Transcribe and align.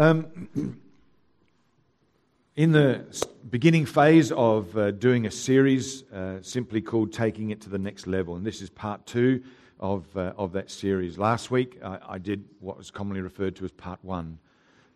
Um, 0.00 0.78
in 2.56 2.72
the 2.72 3.04
beginning 3.50 3.84
phase 3.84 4.32
of 4.32 4.74
uh, 4.74 4.92
doing 4.92 5.26
a 5.26 5.30
series 5.30 6.04
uh, 6.10 6.38
simply 6.40 6.80
called 6.80 7.12
Taking 7.12 7.50
It 7.50 7.60
to 7.60 7.68
the 7.68 7.76
Next 7.76 8.06
Level, 8.06 8.36
and 8.36 8.46
this 8.46 8.62
is 8.62 8.70
part 8.70 9.04
two 9.04 9.42
of, 9.78 10.06
uh, 10.16 10.32
of 10.38 10.52
that 10.52 10.70
series. 10.70 11.18
Last 11.18 11.50
week 11.50 11.78
I, 11.84 11.98
I, 12.08 12.16
did 12.16 12.46
what 12.60 12.78
was 12.78 12.90
commonly 12.90 13.20
referred 13.20 13.56
to 13.56 13.66
as 13.66 13.72
part 13.72 13.98
one. 14.00 14.38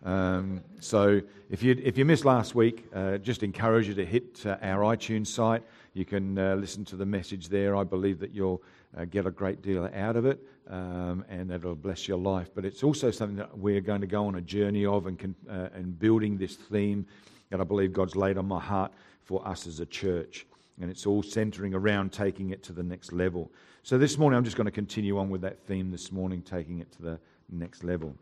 Um, 0.06 0.62
so 0.80 1.20
if 1.50 1.62
you, 1.62 1.78
if 1.84 1.98
you 1.98 2.06
missed 2.06 2.24
last 2.24 2.54
week, 2.54 2.86
uh, 2.94 3.18
just 3.18 3.42
encourage 3.42 3.86
you 3.86 3.94
to 3.96 4.06
hit 4.06 4.46
uh, 4.46 4.56
our 4.62 4.96
iTunes 4.96 5.26
site. 5.26 5.64
You 5.92 6.06
can 6.06 6.38
uh, 6.38 6.54
listen 6.54 6.82
to 6.86 6.96
the 6.96 7.04
message 7.04 7.50
there. 7.50 7.76
I 7.76 7.84
believe 7.84 8.20
that 8.20 8.30
you'll 8.30 8.62
get 9.10 9.26
a 9.26 9.30
great 9.30 9.60
deal 9.60 9.86
out 9.92 10.16
of 10.16 10.24
it 10.24 10.40
um, 10.68 11.24
and 11.28 11.50
that'll 11.50 11.74
bless 11.74 12.08
your 12.08 12.18
life. 12.18 12.50
But 12.54 12.64
it's 12.64 12.82
also 12.82 13.10
something 13.10 13.36
that 13.36 13.56
we're 13.56 13.80
going 13.80 14.00
to 14.00 14.06
go 14.06 14.26
on 14.26 14.36
a 14.36 14.40
journey 14.40 14.86
of 14.86 15.06
and, 15.06 15.18
can, 15.18 15.34
and 15.48 15.98
building 15.98 16.36
this 16.38 16.56
theme 16.56 17.06
that 17.50 17.60
I 17.60 17.64
believe 17.64 17.92
God's 17.92 18.16
laid 18.16 18.38
on 18.38 18.46
my 18.46 18.60
heart 18.60 18.92
for 19.22 19.46
us 19.46 19.66
as 19.66 19.80
a 19.80 19.86
church. 19.86 20.46
And 20.80 20.90
it's 20.90 21.06
all 21.06 21.22
centering 21.22 21.74
around 21.74 22.12
taking 22.12 22.50
it 22.50 22.62
to 22.64 22.72
the 22.72 22.82
next 22.82 23.12
level. 23.12 23.50
So 23.82 23.98
this 23.98 24.18
morning, 24.18 24.36
I'm 24.36 24.44
just 24.44 24.56
going 24.56 24.64
to 24.64 24.72
continue 24.72 25.18
on 25.18 25.30
with 25.30 25.42
that 25.42 25.60
theme 25.66 25.90
this 25.90 26.10
morning, 26.10 26.42
taking 26.42 26.80
it 26.80 26.90
to 26.92 27.02
the 27.02 27.20
next 27.50 27.84
level. 27.84 28.16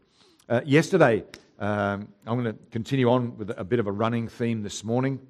Uh, 0.48 0.60
yesterday, 0.66 1.24
um, 1.60 2.08
I'm 2.26 2.42
going 2.42 2.52
to 2.52 2.58
continue 2.70 3.08
on 3.08 3.38
with 3.38 3.50
a 3.56 3.64
bit 3.64 3.78
of 3.78 3.86
a 3.86 3.92
running 3.92 4.28
theme 4.28 4.62
this 4.62 4.82
morning. 4.82 5.20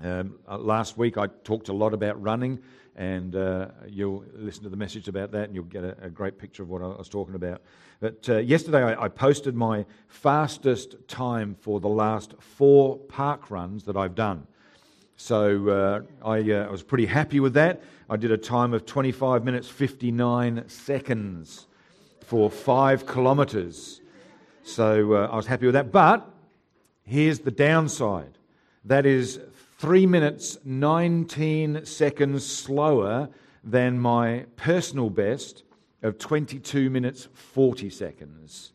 Um, 0.00 0.38
uh, 0.48 0.58
last 0.58 0.98
week, 0.98 1.16
I 1.16 1.28
talked 1.42 1.68
a 1.68 1.72
lot 1.72 1.94
about 1.94 2.20
running, 2.22 2.60
and 2.96 3.34
uh, 3.34 3.68
you'll 3.88 4.24
listen 4.34 4.62
to 4.64 4.68
the 4.68 4.76
message 4.76 5.08
about 5.08 5.32
that, 5.32 5.44
and 5.44 5.54
you'll 5.54 5.64
get 5.64 5.84
a, 5.84 5.96
a 6.02 6.10
great 6.10 6.38
picture 6.38 6.62
of 6.62 6.68
what 6.68 6.82
I 6.82 6.86
was 6.86 7.08
talking 7.08 7.34
about. 7.34 7.62
But 8.00 8.28
uh, 8.28 8.38
yesterday, 8.38 8.82
I, 8.82 9.04
I, 9.04 9.08
posted 9.08 9.54
my 9.54 9.86
fastest 10.08 10.96
time 11.08 11.56
for 11.60 11.80
the 11.80 11.88
last 11.88 12.34
four 12.38 12.98
park 12.98 13.50
runs 13.50 13.84
that 13.84 13.96
I've 13.96 14.14
done. 14.14 14.46
So 15.16 15.68
uh, 15.68 16.28
I, 16.28 16.40
uh, 16.50 16.66
I 16.66 16.70
was 16.70 16.82
pretty 16.82 17.06
happy 17.06 17.40
with 17.40 17.54
that. 17.54 17.82
I 18.10 18.16
did 18.16 18.32
a 18.32 18.36
time 18.36 18.74
of 18.74 18.84
25 18.84 19.44
minutes 19.44 19.68
59 19.68 20.68
seconds 20.68 21.66
for 22.24 22.50
five 22.50 23.06
kilometres. 23.06 24.00
So 24.64 25.14
uh, 25.14 25.28
I 25.30 25.36
was 25.36 25.46
happy 25.46 25.66
with 25.66 25.74
that. 25.74 25.92
But 25.92 26.28
here's 27.04 27.40
the 27.40 27.50
downside 27.50 28.36
that 28.84 29.06
is 29.06 29.38
three 29.82 30.06
minutes 30.06 30.58
19 30.64 31.84
seconds 31.84 32.46
slower 32.46 33.28
than 33.64 33.98
my 33.98 34.46
personal 34.54 35.10
best 35.10 35.64
of 36.02 36.18
22 36.18 36.88
minutes 36.88 37.26
40 37.34 37.90
seconds. 37.90 38.72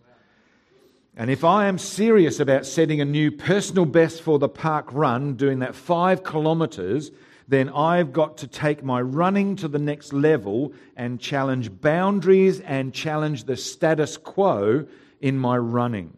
And 1.16 1.32
if 1.32 1.46
I 1.46 1.68
am 1.68 1.78
serious 1.78 2.42
about 2.42 2.66
setting 2.66 3.00
a 3.00 3.06
new 3.06 3.32
personal 3.32 3.86
best 3.86 4.22
for 4.22 4.38
the 4.38 4.50
park 4.50 4.92
run, 4.92 5.36
doing 5.36 5.60
that 5.60 5.76
five 5.76 6.26
kilometres, 6.26 7.12
then 7.48 7.70
I've 7.70 8.12
got 8.12 8.36
to 8.40 8.48
take 8.48 8.84
my 8.84 9.00
running 9.00 9.56
to 9.56 9.70
the 9.70 9.80
next 9.80 10.12
level 10.12 10.74
and 10.98 11.22
challenge 11.22 11.80
boundaries 11.80 12.60
and 12.60 12.94
challenge 12.94 13.46
the 13.46 13.56
status 13.56 14.18
quo 14.18 14.86
in 15.22 15.38
my 15.38 15.58
running. 15.58 16.18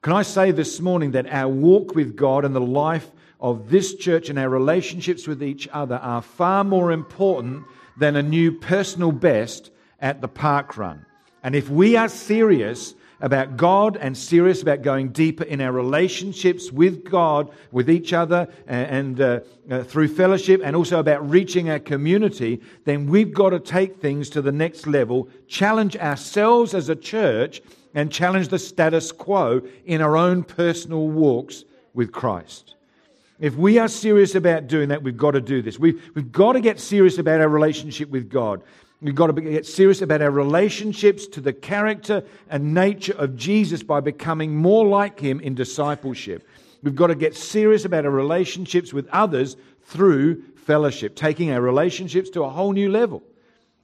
Can 0.00 0.14
I 0.14 0.22
say 0.22 0.50
this 0.50 0.80
morning 0.80 1.10
that 1.10 1.26
our 1.26 1.48
walk 1.48 1.94
with 1.94 2.16
God 2.16 2.46
and 2.46 2.56
the 2.56 2.60
life 2.60 3.10
of 3.40 3.70
this 3.70 3.94
church 3.94 4.28
and 4.28 4.38
our 4.38 4.48
relationships 4.48 5.26
with 5.26 5.42
each 5.42 5.68
other 5.72 5.96
are 5.96 6.22
far 6.22 6.64
more 6.64 6.92
important 6.92 7.64
than 7.96 8.16
a 8.16 8.22
new 8.22 8.52
personal 8.52 9.12
best 9.12 9.70
at 10.00 10.20
the 10.20 10.28
park 10.28 10.76
run. 10.76 11.04
And 11.42 11.54
if 11.54 11.68
we 11.68 11.96
are 11.96 12.08
serious 12.08 12.94
about 13.20 13.56
God 13.56 13.96
and 13.96 14.16
serious 14.16 14.62
about 14.62 14.82
going 14.82 15.08
deeper 15.08 15.44
in 15.44 15.60
our 15.60 15.72
relationships 15.72 16.70
with 16.70 17.04
God, 17.04 17.50
with 17.72 17.90
each 17.90 18.12
other, 18.12 18.48
and, 18.66 19.20
uh, 19.20 19.40
uh, 19.68 19.82
through 19.82 20.08
fellowship, 20.08 20.60
and 20.64 20.76
also 20.76 21.00
about 21.00 21.28
reaching 21.28 21.68
our 21.68 21.80
community, 21.80 22.60
then 22.84 23.06
we've 23.06 23.34
got 23.34 23.50
to 23.50 23.60
take 23.60 24.00
things 24.00 24.30
to 24.30 24.42
the 24.42 24.52
next 24.52 24.86
level, 24.86 25.28
challenge 25.48 25.96
ourselves 25.96 26.74
as 26.74 26.88
a 26.88 26.96
church, 26.96 27.60
and 27.94 28.12
challenge 28.12 28.48
the 28.48 28.58
status 28.58 29.10
quo 29.10 29.62
in 29.84 30.00
our 30.00 30.16
own 30.16 30.44
personal 30.44 31.08
walks 31.08 31.64
with 31.94 32.12
Christ. 32.12 32.76
If 33.40 33.54
we 33.54 33.78
are 33.78 33.88
serious 33.88 34.34
about 34.34 34.66
doing 34.66 34.88
that, 34.88 35.02
we've 35.02 35.16
got 35.16 35.32
to 35.32 35.40
do 35.40 35.62
this. 35.62 35.78
We've, 35.78 36.10
we've 36.14 36.32
got 36.32 36.54
to 36.54 36.60
get 36.60 36.80
serious 36.80 37.18
about 37.18 37.40
our 37.40 37.48
relationship 37.48 38.10
with 38.10 38.28
God. 38.28 38.62
We've 39.00 39.14
got 39.14 39.28
to 39.28 39.40
get 39.40 39.64
serious 39.64 40.02
about 40.02 40.22
our 40.22 40.30
relationships 40.30 41.26
to 41.28 41.40
the 41.40 41.52
character 41.52 42.24
and 42.50 42.74
nature 42.74 43.12
of 43.12 43.36
Jesus 43.36 43.84
by 43.84 44.00
becoming 44.00 44.56
more 44.56 44.86
like 44.86 45.20
Him 45.20 45.38
in 45.40 45.54
discipleship. 45.54 46.48
We've 46.82 46.96
got 46.96 47.08
to 47.08 47.14
get 47.14 47.36
serious 47.36 47.84
about 47.84 48.06
our 48.06 48.10
relationships 48.10 48.92
with 48.92 49.08
others 49.10 49.56
through 49.84 50.42
fellowship, 50.56 51.14
taking 51.14 51.52
our 51.52 51.60
relationships 51.60 52.28
to 52.30 52.42
a 52.42 52.48
whole 52.48 52.72
new 52.72 52.90
level. 52.90 53.22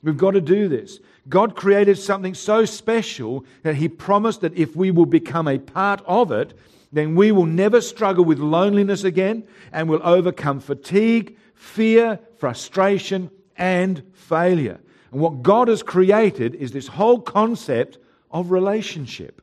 We've 0.02 0.16
got 0.16 0.32
to 0.32 0.40
do 0.40 0.68
this. 0.68 0.98
God 1.28 1.54
created 1.54 1.96
something 1.96 2.34
so 2.34 2.64
special 2.64 3.44
that 3.62 3.76
He 3.76 3.88
promised 3.88 4.40
that 4.40 4.56
if 4.56 4.74
we 4.74 4.90
will 4.90 5.06
become 5.06 5.46
a 5.46 5.58
part 5.58 6.02
of 6.06 6.32
it, 6.32 6.54
then 6.94 7.16
we 7.16 7.32
will 7.32 7.46
never 7.46 7.80
struggle 7.80 8.24
with 8.24 8.38
loneliness 8.38 9.02
again 9.02 9.46
and 9.72 9.88
will 9.88 10.00
overcome 10.04 10.60
fatigue, 10.60 11.36
fear, 11.54 12.20
frustration, 12.38 13.30
and 13.56 14.02
failure. 14.12 14.80
And 15.10 15.20
what 15.20 15.42
God 15.42 15.68
has 15.68 15.82
created 15.82 16.54
is 16.54 16.70
this 16.70 16.86
whole 16.86 17.20
concept 17.20 17.98
of 18.30 18.50
relationship. 18.52 19.42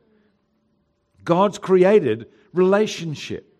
God's 1.23 1.57
created 1.57 2.27
relationship. 2.53 3.53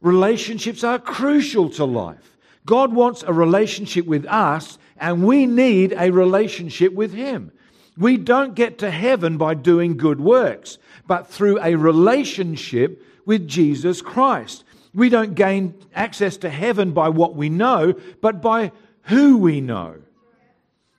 Relationships 0.00 0.82
are 0.84 0.98
crucial 0.98 1.70
to 1.70 1.84
life. 1.84 2.36
God 2.66 2.92
wants 2.92 3.22
a 3.22 3.32
relationship 3.32 4.06
with 4.06 4.26
us, 4.26 4.78
and 4.96 5.24
we 5.24 5.46
need 5.46 5.94
a 5.96 6.10
relationship 6.10 6.92
with 6.92 7.14
Him. 7.14 7.52
We 7.98 8.16
don't 8.16 8.54
get 8.54 8.78
to 8.78 8.90
heaven 8.90 9.38
by 9.38 9.54
doing 9.54 9.96
good 9.96 10.20
works, 10.20 10.78
but 11.06 11.26
through 11.26 11.60
a 11.60 11.74
relationship 11.74 13.04
with 13.26 13.48
Jesus 13.48 14.00
Christ. 14.00 14.64
We 14.94 15.08
don't 15.08 15.34
gain 15.34 15.74
access 15.94 16.36
to 16.38 16.48
heaven 16.48 16.92
by 16.92 17.08
what 17.08 17.34
we 17.34 17.48
know, 17.48 17.94
but 18.20 18.40
by 18.40 18.72
who 19.02 19.38
we 19.38 19.60
know. 19.60 19.96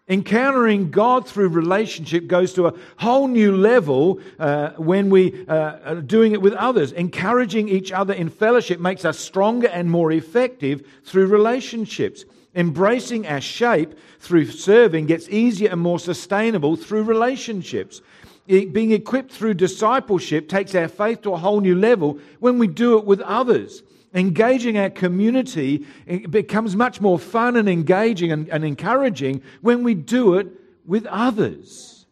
Encountering 0.09 0.89
God 0.89 1.27
through 1.27 1.49
relationship 1.49 2.25
goes 2.25 2.53
to 2.53 2.67
a 2.67 2.73
whole 2.97 3.27
new 3.27 3.55
level 3.55 4.19
uh, 4.39 4.71
when 4.71 5.11
we 5.11 5.45
uh, 5.47 5.77
are 5.85 6.01
doing 6.01 6.33
it 6.33 6.41
with 6.41 6.53
others. 6.53 6.91
Encouraging 6.91 7.69
each 7.69 7.91
other 7.91 8.13
in 8.13 8.29
fellowship 8.29 8.79
makes 8.79 9.05
us 9.05 9.19
stronger 9.19 9.67
and 9.67 9.89
more 9.89 10.11
effective 10.11 10.85
through 11.03 11.27
relationships. 11.27 12.25
Embracing 12.55 13.27
our 13.27 13.41
shape 13.41 13.97
through 14.19 14.45
serving 14.47 15.05
gets 15.05 15.29
easier 15.29 15.69
and 15.69 15.81
more 15.81 15.99
sustainable 15.99 16.75
through 16.75 17.03
relationships. 17.03 18.01
Being 18.47 18.91
equipped 18.91 19.31
through 19.31 19.53
discipleship 19.53 20.49
takes 20.49 20.73
our 20.73 20.87
faith 20.87 21.21
to 21.21 21.33
a 21.33 21.37
whole 21.37 21.61
new 21.61 21.75
level 21.75 22.19
when 22.39 22.57
we 22.57 22.67
do 22.67 22.97
it 22.97 23.05
with 23.05 23.21
others 23.21 23.83
engaging 24.13 24.77
our 24.77 24.89
community 24.89 25.85
becomes 26.29 26.75
much 26.75 26.99
more 26.99 27.19
fun 27.19 27.55
and 27.55 27.69
engaging 27.69 28.31
and, 28.31 28.49
and, 28.49 28.65
encouraging 28.65 29.41
when 29.61 29.83
we 29.83 29.93
do 29.93 30.35
it 30.35 30.47
with 30.85 31.05
others. 31.07 32.05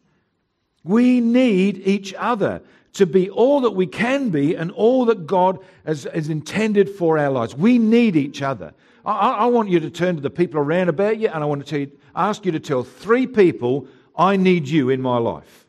We 0.84 1.20
need 1.20 1.82
each 1.84 2.14
other 2.14 2.62
to 2.94 3.06
be 3.06 3.28
all 3.30 3.60
that 3.60 3.72
we 3.72 3.86
can 3.86 4.30
be 4.30 4.54
and 4.54 4.70
all 4.70 5.04
that 5.06 5.26
God 5.26 5.58
has, 5.84 6.04
has 6.14 6.28
intended 6.28 6.88
for 6.88 7.18
our 7.18 7.30
lives. 7.30 7.54
We 7.54 7.78
need 7.78 8.16
each 8.16 8.42
other. 8.42 8.72
I, 9.04 9.30
I, 9.30 9.46
want 9.46 9.68
you 9.68 9.80
to 9.80 9.90
turn 9.90 10.16
to 10.16 10.22
the 10.22 10.30
people 10.30 10.60
around 10.60 10.88
about 10.88 11.18
you 11.18 11.28
and 11.28 11.42
I 11.42 11.46
want 11.46 11.66
to 11.66 11.78
you, 11.78 11.90
ask 12.14 12.44
you 12.44 12.52
to 12.52 12.60
tell 12.60 12.82
three 12.82 13.26
people, 13.26 13.86
I 14.16 14.36
need 14.36 14.68
you 14.68 14.90
in 14.90 15.00
my 15.00 15.18
life. 15.18 15.66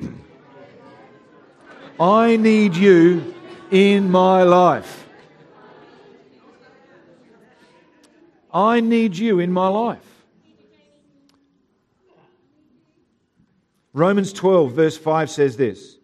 I 2.00 2.36
need 2.36 2.74
you 2.74 3.34
in 3.70 4.10
my 4.10 4.42
life. 4.42 5.06
I 8.52 8.80
need 8.80 9.16
you 9.16 9.38
in 9.38 9.50
my 9.52 9.68
life. 9.68 10.12
Romans 13.94 14.32
12, 14.32 14.72
verse 14.72 14.96
5 14.96 15.30
says 15.30 15.56
this 15.56 15.96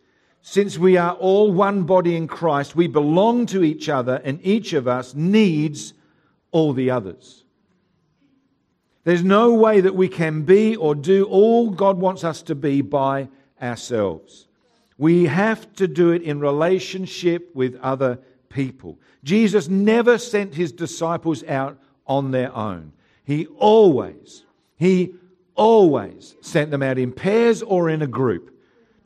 Since 0.50 0.78
we 0.78 0.96
are 0.96 1.12
all 1.12 1.52
one 1.52 1.82
body 1.82 2.16
in 2.16 2.26
Christ, 2.26 2.74
we 2.74 2.86
belong 2.86 3.44
to 3.48 3.62
each 3.62 3.90
other, 3.90 4.18
and 4.24 4.40
each 4.42 4.72
of 4.72 4.88
us 4.88 5.14
needs 5.14 5.92
all 6.52 6.72
the 6.72 6.90
others. 6.90 7.44
There's 9.04 9.22
no 9.22 9.52
way 9.52 9.82
that 9.82 9.94
we 9.94 10.08
can 10.08 10.44
be 10.44 10.74
or 10.74 10.94
do 10.94 11.24
all 11.24 11.68
God 11.68 11.98
wants 11.98 12.24
us 12.24 12.40
to 12.44 12.54
be 12.54 12.80
by 12.80 13.28
ourselves. 13.60 14.46
We 14.96 15.26
have 15.26 15.70
to 15.74 15.86
do 15.86 16.12
it 16.12 16.22
in 16.22 16.40
relationship 16.40 17.54
with 17.54 17.78
other 17.82 18.18
people. 18.48 18.98
Jesus 19.24 19.68
never 19.68 20.16
sent 20.16 20.54
his 20.54 20.72
disciples 20.72 21.44
out 21.44 21.78
on 22.06 22.30
their 22.30 22.56
own. 22.56 22.92
He 23.22 23.48
always, 23.58 24.44
he 24.76 25.14
always 25.56 26.36
sent 26.40 26.70
them 26.70 26.82
out 26.82 26.96
in 26.96 27.12
pairs 27.12 27.62
or 27.62 27.90
in 27.90 28.00
a 28.00 28.06
group. 28.06 28.57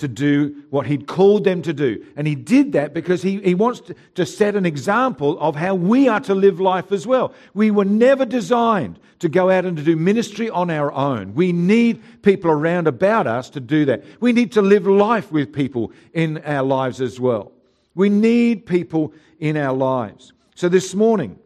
To 0.02 0.08
do 0.08 0.64
what 0.70 0.86
He'd 0.86 1.06
called 1.06 1.44
them 1.44 1.62
to 1.62 1.72
do. 1.72 2.04
And 2.16 2.26
He 2.26 2.34
did 2.34 2.72
that 2.72 2.92
because 2.92 3.22
He, 3.22 3.40
he 3.40 3.54
wants 3.54 3.80
to, 3.82 3.94
to 4.16 4.26
set 4.26 4.56
an 4.56 4.66
example 4.66 5.38
of 5.40 5.56
how 5.56 5.74
we 5.74 6.08
are 6.08 6.20
to 6.20 6.34
live 6.34 6.60
life 6.60 6.92
as 6.92 7.06
well. 7.06 7.32
We 7.54 7.70
were 7.70 7.84
never 7.84 8.24
designed 8.24 8.98
to 9.20 9.28
go 9.28 9.48
out 9.48 9.64
and 9.64 9.76
to 9.76 9.82
do 9.82 9.96
ministry 9.96 10.50
on 10.50 10.68
our 10.68 10.92
own. 10.92 11.34
We 11.34 11.52
need 11.52 12.02
people 12.22 12.50
around 12.50 12.88
about 12.88 13.28
us 13.28 13.48
to 13.50 13.60
do 13.60 13.84
that. 13.84 14.02
We 14.20 14.32
need 14.32 14.52
to 14.52 14.62
live 14.62 14.86
life 14.86 15.30
with 15.30 15.52
people 15.52 15.92
in 16.12 16.38
our 16.38 16.64
lives 16.64 17.00
as 17.00 17.20
well. 17.20 17.52
We 17.94 18.08
need 18.08 18.66
people 18.66 19.14
in 19.38 19.56
our 19.56 19.72
lives. 19.72 20.32
So 20.56 20.68
this 20.68 20.94
morning, 20.94 21.38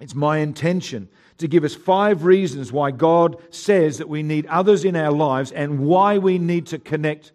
it's 0.00 0.16
my 0.16 0.38
intention 0.38 1.08
to 1.38 1.46
give 1.46 1.62
us 1.62 1.74
five 1.74 2.24
reasons 2.24 2.72
why 2.72 2.90
God 2.90 3.36
says 3.50 3.98
that 3.98 4.08
we 4.08 4.22
need 4.22 4.46
others 4.46 4.84
in 4.84 4.96
our 4.96 5.12
lives 5.12 5.52
and 5.52 5.80
why 5.80 6.18
we 6.18 6.38
need 6.38 6.66
to 6.68 6.78
connect 6.78 7.32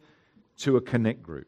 to 0.58 0.78
a 0.78 0.82
connect 0.82 1.24
group. 1.24 1.48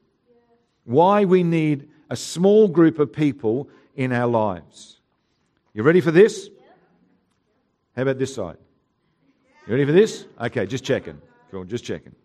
Why 0.85 1.25
we 1.25 1.43
need 1.43 1.89
a 2.09 2.15
small 2.15 2.67
group 2.67 2.99
of 2.99 3.13
people 3.13 3.69
in 3.95 4.11
our 4.11 4.27
lives. 4.27 4.99
You 5.73 5.83
ready 5.83 6.01
for 6.01 6.11
this? 6.11 6.49
How 7.95 8.03
about 8.03 8.17
this 8.17 8.33
side? 8.33 8.57
You 9.67 9.73
ready 9.73 9.85
for 9.85 9.91
this? 9.91 10.25
Okay, 10.39 10.65
just 10.65 10.83
checking. 10.83 11.21
Cool, 11.51 11.65
just 11.65 11.83
checking. 11.83 12.15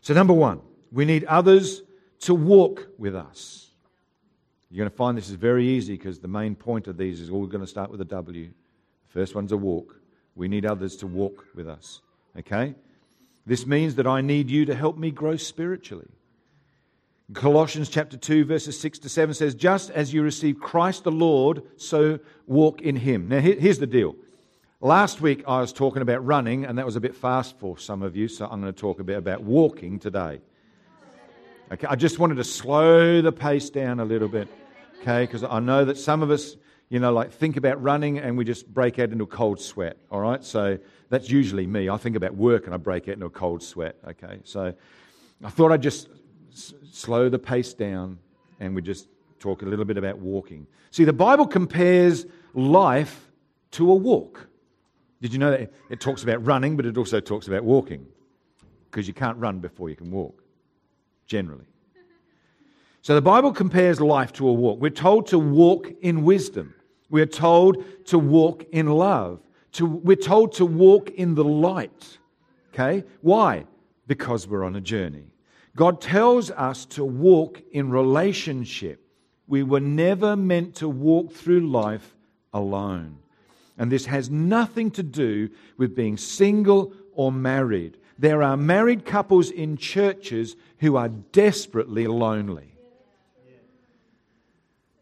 So, 0.00 0.14
number 0.14 0.34
one, 0.34 0.60
we 0.92 1.04
need 1.04 1.24
others 1.24 1.82
to 2.20 2.34
walk 2.34 2.88
with 2.98 3.14
us. 3.14 3.70
You're 4.70 4.84
going 4.84 4.90
to 4.90 4.96
find 4.96 5.16
this 5.16 5.28
is 5.28 5.34
very 5.34 5.66
easy 5.66 5.96
because 5.96 6.18
the 6.18 6.28
main 6.28 6.54
point 6.54 6.88
of 6.88 6.96
these 6.96 7.20
is 7.20 7.30
all 7.30 7.46
going 7.46 7.62
to 7.62 7.66
start 7.66 7.90
with 7.90 8.00
a 8.00 8.04
W. 8.04 8.46
The 8.46 9.12
first 9.12 9.34
one's 9.34 9.52
a 9.52 9.56
walk. 9.56 9.96
We 10.34 10.48
need 10.48 10.66
others 10.66 10.96
to 10.96 11.06
walk 11.06 11.46
with 11.54 11.68
us. 11.68 12.00
Okay? 12.38 12.74
This 13.48 13.66
means 13.66 13.94
that 13.94 14.06
I 14.06 14.20
need 14.20 14.50
you 14.50 14.66
to 14.66 14.74
help 14.74 14.98
me 14.98 15.10
grow 15.10 15.36
spiritually. 15.36 16.08
Colossians 17.32 17.88
chapter 17.88 18.18
2, 18.18 18.44
verses 18.44 18.78
6 18.78 18.98
to 19.00 19.08
7 19.08 19.34
says, 19.34 19.54
Just 19.54 19.90
as 19.90 20.12
you 20.12 20.22
receive 20.22 20.60
Christ 20.60 21.04
the 21.04 21.10
Lord, 21.10 21.62
so 21.78 22.18
walk 22.46 22.82
in 22.82 22.94
him. 22.94 23.26
Now, 23.28 23.40
here's 23.40 23.78
the 23.78 23.86
deal. 23.86 24.16
Last 24.82 25.22
week 25.22 25.44
I 25.46 25.60
was 25.62 25.72
talking 25.72 26.02
about 26.02 26.24
running, 26.26 26.66
and 26.66 26.76
that 26.76 26.84
was 26.84 26.96
a 26.96 27.00
bit 27.00 27.16
fast 27.16 27.58
for 27.58 27.78
some 27.78 28.02
of 28.02 28.14
you, 28.14 28.28
so 28.28 28.44
I'm 28.44 28.60
going 28.60 28.72
to 28.72 28.78
talk 28.78 29.00
a 29.00 29.04
bit 29.04 29.16
about 29.16 29.42
walking 29.42 29.98
today. 29.98 30.42
Okay, 31.72 31.86
I 31.88 31.96
just 31.96 32.18
wanted 32.18 32.34
to 32.34 32.44
slow 32.44 33.22
the 33.22 33.32
pace 33.32 33.70
down 33.70 33.98
a 33.98 34.04
little 34.04 34.28
bit, 34.28 34.48
okay, 35.00 35.24
because 35.24 35.42
I 35.42 35.58
know 35.60 35.86
that 35.86 35.96
some 35.96 36.22
of 36.22 36.30
us, 36.30 36.56
you 36.88 36.98
know, 36.98 37.12
like 37.12 37.32
think 37.32 37.56
about 37.56 37.82
running 37.82 38.18
and 38.18 38.36
we 38.36 38.44
just 38.44 38.72
break 38.72 38.98
out 38.98 39.10
into 39.10 39.24
a 39.24 39.26
cold 39.26 39.60
sweat, 39.60 39.96
all 40.10 40.20
right? 40.20 40.42
So 40.42 40.78
that's 41.10 41.30
usually 41.30 41.66
me. 41.66 41.88
I 41.88 41.96
think 41.96 42.16
about 42.16 42.34
work 42.34 42.64
and 42.66 42.74
I 42.74 42.78
break 42.78 43.08
out 43.08 43.14
into 43.14 43.26
a 43.26 43.30
cold 43.30 43.62
sweat, 43.62 43.96
okay? 44.08 44.40
So 44.44 44.72
I 45.44 45.50
thought 45.50 45.70
I'd 45.70 45.82
just 45.82 46.08
s- 46.52 46.74
slow 46.90 47.28
the 47.28 47.38
pace 47.38 47.74
down 47.74 48.18
and 48.60 48.74
we 48.74 48.82
just 48.82 49.08
talk 49.38 49.62
a 49.62 49.66
little 49.66 49.84
bit 49.84 49.98
about 49.98 50.18
walking. 50.18 50.66
See, 50.90 51.04
the 51.04 51.12
Bible 51.12 51.46
compares 51.46 52.26
life 52.54 53.30
to 53.72 53.90
a 53.90 53.94
walk. 53.94 54.48
Did 55.20 55.32
you 55.32 55.38
know 55.38 55.50
that 55.50 55.72
it 55.90 56.00
talks 56.00 56.22
about 56.22 56.44
running, 56.44 56.76
but 56.76 56.86
it 56.86 56.96
also 56.96 57.20
talks 57.20 57.48
about 57.48 57.64
walking? 57.64 58.06
Because 58.90 59.06
you 59.06 59.14
can't 59.14 59.36
run 59.36 59.58
before 59.60 59.90
you 59.90 59.96
can 59.96 60.10
walk 60.10 60.42
generally. 61.26 61.66
So 63.02 63.14
the 63.14 63.22
Bible 63.22 63.52
compares 63.52 64.00
life 64.00 64.32
to 64.34 64.48
a 64.48 64.52
walk. 64.52 64.80
We're 64.80 64.90
told 64.90 65.26
to 65.28 65.38
walk 65.38 65.90
in 66.00 66.24
wisdom. 66.24 66.74
We're 67.10 67.26
told 67.26 67.84
to 68.06 68.18
walk 68.18 68.66
in 68.72 68.86
love. 68.88 69.40
To, 69.72 69.86
we're 69.86 70.16
told 70.16 70.52
to 70.54 70.66
walk 70.66 71.10
in 71.10 71.34
the 71.34 71.44
light. 71.44 72.18
Okay? 72.72 73.04
Why? 73.20 73.64
Because 74.06 74.46
we're 74.46 74.64
on 74.64 74.76
a 74.76 74.80
journey. 74.80 75.26
God 75.76 76.00
tells 76.00 76.50
us 76.50 76.84
to 76.86 77.04
walk 77.04 77.62
in 77.70 77.90
relationship. 77.90 79.00
We 79.46 79.62
were 79.62 79.80
never 79.80 80.36
meant 80.36 80.76
to 80.76 80.88
walk 80.88 81.32
through 81.32 81.68
life 81.68 82.16
alone. 82.52 83.18
And 83.78 83.92
this 83.92 84.06
has 84.06 84.28
nothing 84.28 84.90
to 84.92 85.02
do 85.02 85.50
with 85.76 85.94
being 85.94 86.16
single 86.16 86.92
or 87.12 87.30
married. 87.30 87.96
There 88.18 88.42
are 88.42 88.56
married 88.56 89.04
couples 89.04 89.50
in 89.50 89.76
churches 89.76 90.56
who 90.78 90.96
are 90.96 91.08
desperately 91.08 92.06
lonely. 92.08 92.74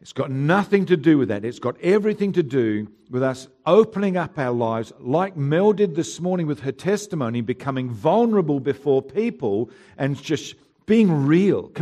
It's 0.06 0.12
got 0.12 0.30
nothing 0.30 0.86
to 0.86 0.96
do 0.96 1.18
with 1.18 1.30
that. 1.30 1.44
It's 1.44 1.58
got 1.58 1.80
everything 1.80 2.30
to 2.34 2.42
do 2.44 2.86
with 3.10 3.24
us 3.24 3.48
opening 3.66 4.16
up 4.16 4.38
our 4.38 4.52
lives, 4.52 4.92
like 5.00 5.36
Mel 5.36 5.72
did 5.72 5.96
this 5.96 6.20
morning 6.20 6.46
with 6.46 6.60
her 6.60 6.70
testimony, 6.70 7.40
becoming 7.40 7.90
vulnerable 7.90 8.60
before 8.60 9.02
people 9.02 9.68
and 9.98 10.16
just 10.16 10.54
being 10.86 11.26
real, 11.26 11.72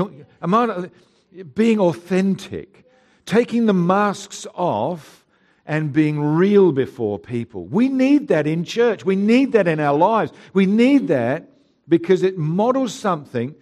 being 1.54 1.78
authentic, 1.78 2.90
taking 3.26 3.66
the 3.66 3.74
masks 3.74 4.46
off 4.54 5.26
and 5.66 5.92
being 5.92 6.18
real 6.18 6.72
before 6.72 7.18
people. 7.18 7.66
We 7.66 7.90
need 7.90 8.28
that 8.28 8.46
in 8.46 8.64
church. 8.64 9.04
We 9.04 9.16
need 9.16 9.52
that 9.52 9.68
in 9.68 9.80
our 9.80 9.98
lives. 9.98 10.32
We 10.54 10.64
need 10.64 11.08
that 11.08 11.50
because 11.86 12.22
it 12.22 12.38
models 12.38 12.94
something 12.94 13.54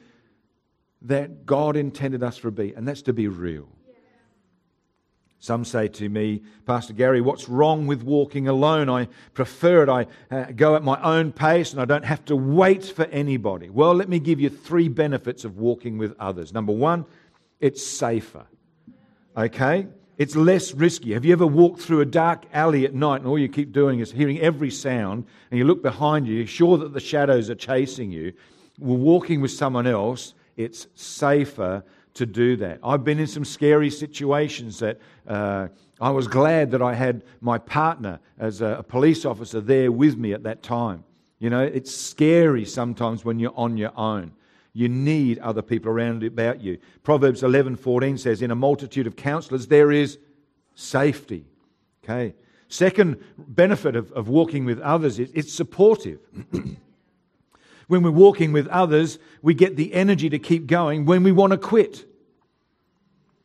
that 1.01 1.47
God 1.47 1.77
intended 1.77 2.23
us 2.23 2.39
to 2.39 2.53
be, 2.53 2.73
and 2.75 2.87
that's 2.87 3.03
to 3.03 3.13
be 3.13 3.27
real. 3.27 3.67
Some 5.43 5.65
say 5.65 5.89
to 5.89 6.09
me, 6.09 6.41
Pastor 6.67 6.93
Gary, 6.93 7.21
what's 7.21 7.49
wrong 7.49 7.89
with 7.89 8.05
walking 8.05 8.47
alone? 8.47 8.89
I 8.89 9.09
prefer 9.35 9.83
it. 9.83 9.89
I 9.89 10.07
uh, 10.31 10.53
go 10.55 10.77
at 10.77 10.85
my 10.85 11.03
own 11.03 11.33
pace 11.33 11.73
and 11.73 11.83
I 11.83 11.85
don't 11.85 12.05
have 12.05 12.25
to 12.27 12.37
wait 12.37 12.85
for 12.85 13.07
anybody. 13.07 13.69
Well, 13.69 13.93
let 13.93 14.09
me 14.09 14.21
give 14.21 14.39
you 14.39 14.49
three 14.49 14.87
benefits 14.87 15.45
of 15.45 15.59
walking 15.59 15.99
with 15.99 16.15
others. 16.21 16.53
Number 16.53 16.73
one, 16.73 17.07
it's 17.59 17.85
safer. 17.85 18.47
Okay? 19.37 19.89
It's 20.17 20.37
less 20.37 20.75
risky. 20.75 21.13
Have 21.13 21.25
you 21.25 21.33
ever 21.33 21.49
walked 21.49 21.81
through 21.81 22.03
a 22.03 22.07
dark 22.07 22.45
alley 22.53 22.85
at 22.85 22.95
night 22.95 23.23
and 23.23 23.27
all 23.27 23.37
you 23.37 23.49
keep 23.49 23.73
doing 23.73 23.99
is 23.99 24.13
hearing 24.13 24.39
every 24.39 24.71
sound 24.71 25.27
and 25.51 25.59
you 25.59 25.65
look 25.65 25.83
behind 25.83 26.29
you, 26.29 26.37
you're 26.37 26.47
sure 26.47 26.79
that 26.79 26.93
the 26.95 27.01
shadows 27.01 27.51
are 27.51 27.57
chasing 27.57 28.13
you? 28.13 28.33
Well, 28.79 28.97
walking 28.97 29.41
with 29.41 29.51
someone 29.51 29.89
else, 29.89 30.35
it's 30.57 30.87
safer 30.95 31.83
to 32.15 32.27
do 32.27 32.57
that. 32.57 32.79
I've 32.83 33.05
been 33.05 33.19
in 33.19 33.27
some 33.27 33.45
scary 33.45 33.91
situations 33.91 34.79
that 34.81 34.99
uh, 35.27 35.69
I 36.01 36.11
was 36.11 36.27
glad 36.27 36.71
that 36.73 36.83
I 36.83 36.95
had 36.95 37.25
my 37.41 37.59
partner 37.59 38.21
as 38.39 38.61
a, 38.61 38.79
a 38.79 38.83
police 38.83 39.25
officer 39.25 39.61
there 39.61 39.91
with 39.91 40.17
me 40.17 40.33
at 40.33 40.43
that 40.43 40.63
time. 40.63 41.05
You 41.39 41.51
know, 41.51 41.63
it's 41.63 41.95
scary 41.95 42.65
sometimes 42.65 43.25
when 43.25 43.39
you're 43.39 43.57
on 43.57 43.77
your 43.77 43.93
own. 43.97 44.33
You 44.75 44.89
need 44.89 45.39
other 45.41 45.63
people 45.63 45.91
around 45.91 46.23
about 46.23 46.61
you. 46.61 46.79
Proverbs 47.03 47.43
11:14 47.43 48.19
says, 48.19 48.43
"In 48.43 48.51
a 48.51 48.55
multitude 48.55 49.07
of 49.07 49.17
counselors 49.17 49.67
there 49.67 49.91
is 49.91 50.19
safety." 50.75 51.45
Okay. 52.03 52.35
Second 52.69 53.23
benefit 53.37 53.97
of, 53.97 54.11
of 54.13 54.29
walking 54.29 54.65
with 54.65 54.81
others 54.81 55.19
is 55.19 55.31
it's 55.35 55.53
supportive. 55.53 56.21
When 57.89 58.03
we're 58.03 58.11
walking 58.11 58.53
with 58.53 58.69
others, 58.69 59.19
we 59.43 59.55
get 59.55 59.77
the 59.77 59.93
energy 59.95 60.29
to 60.31 60.39
keep 60.39 60.67
going 60.67 61.05
when 61.05 61.23
we 61.23 61.33
want 61.33 61.53
to 61.53 61.59
quit. 61.59 62.07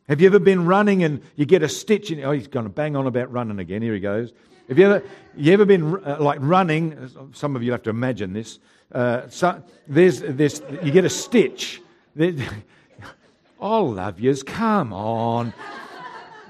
Have 0.08 0.22
you 0.22 0.28
ever 0.28 0.40
been 0.40 0.66
running 0.66 1.04
and 1.04 1.22
you 1.36 1.46
get 1.46 1.64
a 1.64 1.70
stitch? 1.70 2.12
Oh, 2.12 2.32
he's 2.32 2.48
going 2.48 2.66
to 2.66 2.72
bang 2.72 2.96
on 2.96 3.08
about 3.08 3.32
running 3.32 3.60
again. 3.60 3.82
Here 3.82 3.94
he 3.94 4.00
goes. 4.00 4.32
Have 4.70 4.78
you 4.78 4.86
ever, 4.86 5.04
you 5.36 5.54
ever 5.54 5.66
been 5.66 5.96
uh, 6.06 6.18
like 6.20 6.40
running? 6.42 7.10
Some 7.34 7.56
of 7.56 7.64
you 7.64 7.72
have 7.72 7.84
to 7.84 7.90
imagine 7.90 8.34
this. 8.34 8.60
Uh, 8.92 9.28
so 9.30 9.62
there's 9.88 10.22
this, 10.22 10.62
you 10.82 10.92
get 10.92 11.04
a 11.04 11.10
stitch. 11.10 11.82
oh, 13.60 13.84
love 13.86 14.20
yous, 14.22 14.44
come 14.44 14.94
on. 14.94 15.54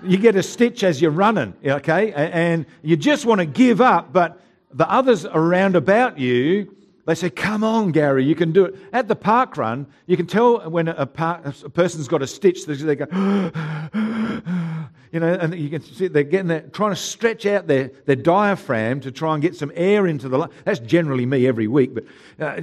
You 0.04 0.18
get 0.18 0.36
a 0.36 0.44
stitch 0.44 0.84
as 0.84 1.02
you're 1.02 1.10
running, 1.10 1.56
okay? 1.66 2.14
And 2.14 2.68
you 2.84 2.96
just 2.96 3.26
want 3.26 3.40
to 3.40 3.46
give 3.46 3.82
up, 3.82 4.14
but 4.14 4.40
the 4.72 4.90
others 4.90 5.26
around 5.26 5.76
about 5.76 6.20
you 6.20 6.77
they 7.08 7.16
say, 7.16 7.30
Come 7.30 7.64
on, 7.64 7.94
Gary, 7.94 8.26
you 8.26 8.36
can 8.36 8.52
do 8.52 8.66
it. 8.66 8.76
At 8.92 9.08
the 9.08 9.16
park 9.16 9.56
run, 9.56 9.88
you 10.08 10.18
can 10.18 10.28
tell 10.28 10.70
when 10.70 10.90
a, 10.90 11.06
park, 11.06 11.46
a 11.64 11.70
person's 11.70 12.10
got 12.10 12.22
a 12.22 12.28
stitch, 12.28 12.66
they 12.66 12.96
go, 12.96 13.06
you 15.14 15.20
know, 15.22 15.34
and 15.34 15.56
you 15.56 15.70
can 15.70 15.82
see 15.82 16.10
they're 16.10 16.24
getting 16.24 16.50
that, 16.50 16.74
trying 16.74 16.92
to 16.92 16.98
stretch 16.98 17.46
out 17.46 17.66
their, 17.68 17.92
their 18.06 18.18
diaphragm 18.18 19.00
to 19.00 19.12
try 19.12 19.34
and 19.34 19.42
get 19.42 19.56
some 19.56 19.72
air 19.74 20.06
into 20.06 20.28
the. 20.28 20.50
That's 20.66 20.80
generally 20.80 21.26
me 21.26 21.48
every 21.48 21.70
week, 21.70 21.96
but 21.96 22.04
uh, 22.42 22.62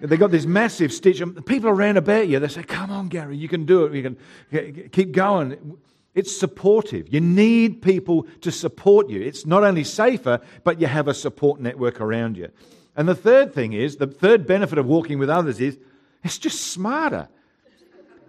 they've 0.00 0.18
got 0.18 0.32
this 0.32 0.46
massive 0.46 0.92
stitch. 0.92 1.20
And 1.20 1.46
people 1.46 1.70
around 1.70 1.96
about 1.96 2.26
you, 2.26 2.40
they 2.40 2.48
say, 2.48 2.64
Come 2.64 2.90
on, 2.90 3.06
Gary, 3.06 3.36
you 3.36 3.48
can 3.48 3.66
do 3.66 3.84
it. 3.84 3.94
You 3.94 4.02
can 4.50 4.88
keep 4.90 5.12
going. 5.12 5.78
It's 6.16 6.36
supportive. 6.36 7.14
You 7.14 7.20
need 7.20 7.82
people 7.82 8.26
to 8.40 8.50
support 8.50 9.08
you. 9.08 9.22
It's 9.22 9.46
not 9.46 9.62
only 9.62 9.84
safer, 9.84 10.40
but 10.64 10.80
you 10.80 10.88
have 10.88 11.06
a 11.06 11.14
support 11.14 11.60
network 11.60 12.00
around 12.00 12.36
you. 12.36 12.50
And 12.96 13.06
the 13.08 13.14
third 13.14 13.52
thing 13.54 13.74
is, 13.74 13.96
the 13.96 14.06
third 14.06 14.46
benefit 14.46 14.78
of 14.78 14.86
walking 14.86 15.18
with 15.18 15.28
others 15.28 15.60
is 15.60 15.78
it's 16.24 16.38
just 16.38 16.72
smarter. 16.72 17.28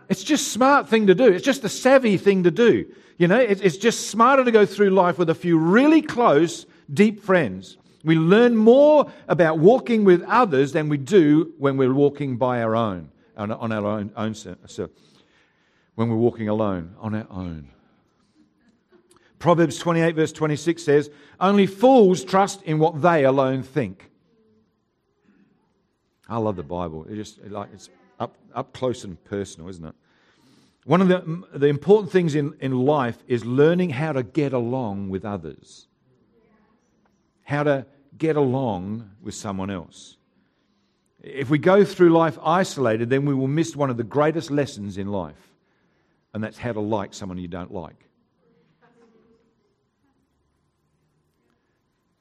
It's 0.09 0.23
just 0.23 0.51
smart 0.51 0.87
thing 0.87 1.07
to 1.07 1.15
do. 1.15 1.25
It's 1.25 1.45
just 1.45 1.63
a 1.63 1.69
savvy 1.69 2.17
thing 2.17 2.43
to 2.43 2.51
do. 2.51 2.85
You 3.17 3.27
know, 3.27 3.39
it's 3.39 3.77
just 3.77 4.09
smarter 4.09 4.43
to 4.43 4.51
go 4.51 4.65
through 4.65 4.91
life 4.91 5.17
with 5.17 5.29
a 5.29 5.35
few 5.35 5.57
really 5.57 6.01
close, 6.01 6.65
deep 6.93 7.23
friends. 7.23 7.77
We 8.03 8.15
learn 8.15 8.55
more 8.55 9.11
about 9.27 9.57
walking 9.57 10.03
with 10.03 10.21
others 10.23 10.71
than 10.71 10.87
we 10.87 10.97
do 10.97 11.53
when 11.57 11.77
we're 11.77 11.93
walking 11.93 12.37
by 12.37 12.61
our 12.61 12.75
own. 12.75 13.11
on, 13.35 13.51
our 13.51 13.85
own, 13.85 14.11
own 14.15 14.35
so 14.35 14.89
when 15.95 16.09
we're 16.09 16.15
walking 16.15 16.47
alone, 16.47 16.95
on 16.99 17.15
our 17.15 17.27
own. 17.31 17.69
Proverbs 19.39 19.79
28, 19.79 20.15
verse 20.15 20.31
26 20.31 20.83
says, 20.83 21.09
Only 21.39 21.65
fools 21.65 22.23
trust 22.23 22.61
in 22.63 22.77
what 22.79 23.01
they 23.01 23.25
alone 23.25 23.63
think. 23.63 24.11
I 26.29 26.37
love 26.37 26.55
the 26.55 26.63
Bible. 26.63 27.05
It's 27.09 27.15
just 27.15 27.49
like 27.49 27.69
it's 27.73 27.89
up, 28.19 28.35
up 28.53 28.73
close 28.73 29.03
and 29.03 29.23
personal, 29.25 29.69
isn't 29.69 29.85
it? 29.85 29.95
One 30.85 31.01
of 31.01 31.09
the, 31.09 31.43
the 31.57 31.67
important 31.67 32.11
things 32.11 32.35
in, 32.35 32.55
in 32.61 32.85
life 32.85 33.17
is 33.27 33.43
learning 33.43 33.89
how 33.89 34.13
to 34.13 34.23
get 34.23 34.53
along 34.53 35.09
with 35.09 35.25
others, 35.25 35.87
how 37.43 37.63
to 37.63 37.85
get 38.17 38.37
along 38.37 39.09
with 39.21 39.35
someone 39.35 39.69
else. 39.69 40.15
If 41.21 41.49
we 41.49 41.57
go 41.57 41.83
through 41.83 42.09
life 42.09 42.37
isolated, 42.41 43.09
then 43.09 43.25
we 43.25 43.33
will 43.33 43.47
miss 43.47 43.75
one 43.75 43.89
of 43.89 43.97
the 43.97 44.03
greatest 44.03 44.49
lessons 44.49 44.97
in 44.97 45.07
life, 45.07 45.55
and 46.33 46.41
that's 46.43 46.57
how 46.57 46.71
to 46.71 46.79
like 46.79 47.13
someone 47.13 47.37
you 47.37 47.49
don't 47.49 47.73
like. 47.73 48.05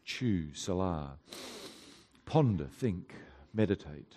Chew, 0.04 0.54
selah, 0.54 1.12
ponder, 2.24 2.66
think, 2.78 3.12
meditate. 3.56 4.14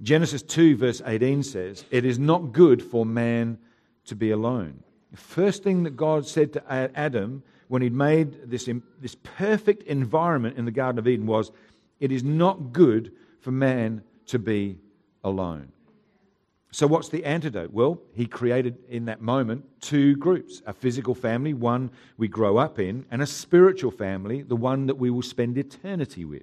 Genesis 0.00 0.42
2, 0.42 0.76
verse 0.76 1.02
18 1.04 1.42
says, 1.42 1.84
It 1.90 2.04
is 2.04 2.18
not 2.18 2.52
good 2.52 2.82
for 2.82 3.04
man 3.04 3.58
to 4.04 4.14
be 4.14 4.30
alone. 4.30 4.82
The 5.10 5.16
first 5.16 5.64
thing 5.64 5.82
that 5.82 5.96
God 5.96 6.26
said 6.26 6.52
to 6.52 6.72
Adam 6.72 7.42
when 7.68 7.82
he'd 7.82 7.92
made 7.92 8.50
this, 8.50 8.68
this 9.00 9.16
perfect 9.22 9.82
environment 9.84 10.56
in 10.56 10.64
the 10.64 10.70
Garden 10.70 10.98
of 10.98 11.08
Eden 11.08 11.26
was, 11.26 11.50
It 12.00 12.12
is 12.12 12.22
not 12.22 12.72
good 12.72 13.12
for 13.40 13.50
man 13.50 14.02
to 14.26 14.38
be 14.38 14.78
alone. 15.24 15.72
So, 16.70 16.86
what's 16.86 17.08
the 17.08 17.24
antidote? 17.24 17.72
Well, 17.72 17.98
he 18.14 18.26
created 18.26 18.76
in 18.88 19.06
that 19.06 19.22
moment 19.22 19.64
two 19.80 20.16
groups 20.16 20.62
a 20.66 20.72
physical 20.72 21.14
family, 21.14 21.54
one 21.54 21.90
we 22.18 22.28
grow 22.28 22.58
up 22.58 22.78
in, 22.78 23.06
and 23.10 23.22
a 23.22 23.26
spiritual 23.26 23.90
family, 23.90 24.42
the 24.42 24.56
one 24.56 24.86
that 24.86 24.96
we 24.96 25.08
will 25.10 25.22
spend 25.22 25.56
eternity 25.56 26.24
with. 26.24 26.42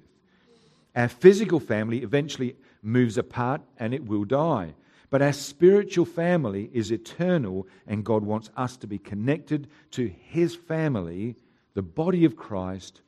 Our 0.96 1.08
physical 1.08 1.60
family 1.60 2.02
eventually 2.02 2.56
moves 2.82 3.18
apart 3.18 3.60
and 3.78 3.92
it 3.92 4.06
will 4.06 4.24
die. 4.24 4.74
But 5.10 5.22
our 5.22 5.32
spiritual 5.32 6.06
family 6.06 6.68
is 6.72 6.90
eternal, 6.90 7.68
and 7.86 8.04
God 8.04 8.24
wants 8.24 8.50
us 8.56 8.76
to 8.78 8.88
be 8.88 8.98
connected 8.98 9.68
to 9.92 10.08
His 10.08 10.56
family, 10.56 11.36
the 11.74 11.82
body 11.82 12.24
of 12.24 12.34
Christ, 12.34 13.02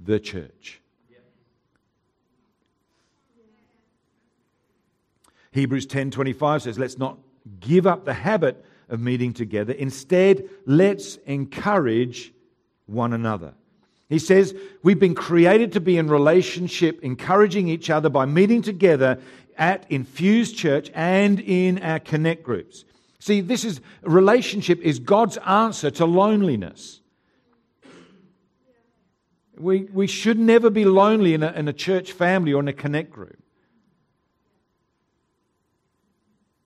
the 0.00 0.18
church. 0.18 0.80
Hebrews 5.50 5.86
10:25 5.86 6.62
says, 6.62 6.78
"Let's 6.78 6.98
not 6.98 7.18
give 7.60 7.86
up 7.86 8.04
the 8.04 8.14
habit 8.14 8.64
of 8.88 9.00
meeting 9.00 9.32
together. 9.32 9.72
Instead, 9.72 10.48
let's 10.66 11.16
encourage 11.26 12.32
one 12.86 13.12
another." 13.12 13.54
He 14.08 14.18
says, 14.18 14.54
We've 14.82 14.98
been 14.98 15.14
created 15.14 15.72
to 15.72 15.80
be 15.80 15.96
in 15.96 16.08
relationship, 16.08 17.00
encouraging 17.02 17.68
each 17.68 17.90
other 17.90 18.08
by 18.08 18.26
meeting 18.26 18.62
together 18.62 19.18
at 19.56 19.90
Infused 19.90 20.56
Church 20.56 20.90
and 20.94 21.40
in 21.40 21.82
our 21.82 21.98
connect 21.98 22.42
groups. 22.42 22.84
See, 23.18 23.40
this 23.40 23.64
is 23.64 23.80
relationship 24.02 24.80
is 24.80 24.98
God's 24.98 25.38
answer 25.38 25.90
to 25.92 26.04
loneliness. 26.04 27.00
We, 29.56 29.84
we 29.84 30.06
should 30.08 30.38
never 30.38 30.68
be 30.68 30.84
lonely 30.84 31.32
in 31.32 31.42
a, 31.42 31.52
in 31.52 31.68
a 31.68 31.72
church 31.72 32.12
family 32.12 32.52
or 32.52 32.60
in 32.60 32.68
a 32.68 32.72
connect 32.72 33.10
group. 33.10 33.38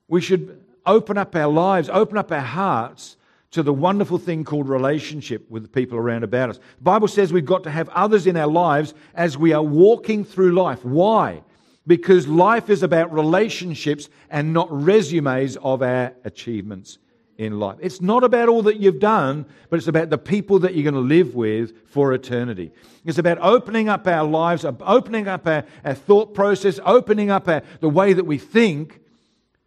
We 0.07 0.21
should 0.21 0.65
open 0.87 1.17
up 1.17 1.35
our 1.35 1.47
lives, 1.47 1.87
open 1.89 2.17
up 2.17 2.31
our 2.31 2.39
hearts 2.39 3.15
to 3.51 3.63
the 3.63 3.73
wonderful 3.73 4.17
thing 4.17 4.43
called 4.43 4.69
relationship 4.69 5.49
with 5.49 5.63
the 5.63 5.69
people 5.69 5.97
around 5.97 6.23
about 6.23 6.51
us. 6.51 6.57
The 6.57 6.83
Bible 6.83 7.07
says 7.07 7.33
we've 7.33 7.45
got 7.45 7.63
to 7.63 7.71
have 7.71 7.89
others 7.89 8.27
in 8.27 8.37
our 8.37 8.47
lives 8.47 8.93
as 9.15 9.37
we 9.37 9.53
are 9.53 9.63
walking 9.63 10.23
through 10.23 10.51
life. 10.51 10.85
Why? 10.85 11.43
Because 11.87 12.27
life 12.27 12.69
is 12.69 12.83
about 12.83 13.11
relationships 13.11 14.09
and 14.29 14.53
not 14.53 14.67
resumes 14.71 15.57
of 15.57 15.81
our 15.81 16.13
achievements 16.23 16.99
in 17.39 17.57
life. 17.57 17.77
It's 17.81 18.01
not 18.01 18.23
about 18.23 18.49
all 18.49 18.61
that 18.63 18.77
you've 18.77 18.99
done, 18.99 19.45
but 19.69 19.77
it's 19.77 19.87
about 19.87 20.09
the 20.09 20.17
people 20.17 20.59
that 20.59 20.75
you're 20.75 20.83
going 20.83 20.93
to 20.93 20.99
live 20.99 21.33
with 21.33 21.87
for 21.87 22.13
eternity. 22.13 22.71
It's 23.05 23.17
about 23.17 23.39
opening 23.39 23.89
up 23.89 24.05
our 24.05 24.25
lives, 24.25 24.65
opening 24.65 25.27
up 25.27 25.47
our, 25.47 25.63
our 25.83 25.93
thought 25.95 26.35
process, 26.35 26.79
opening 26.85 27.31
up 27.31 27.47
our, 27.47 27.63
the 27.79 27.89
way 27.89 28.13
that 28.13 28.25
we 28.25 28.37
think 28.37 28.99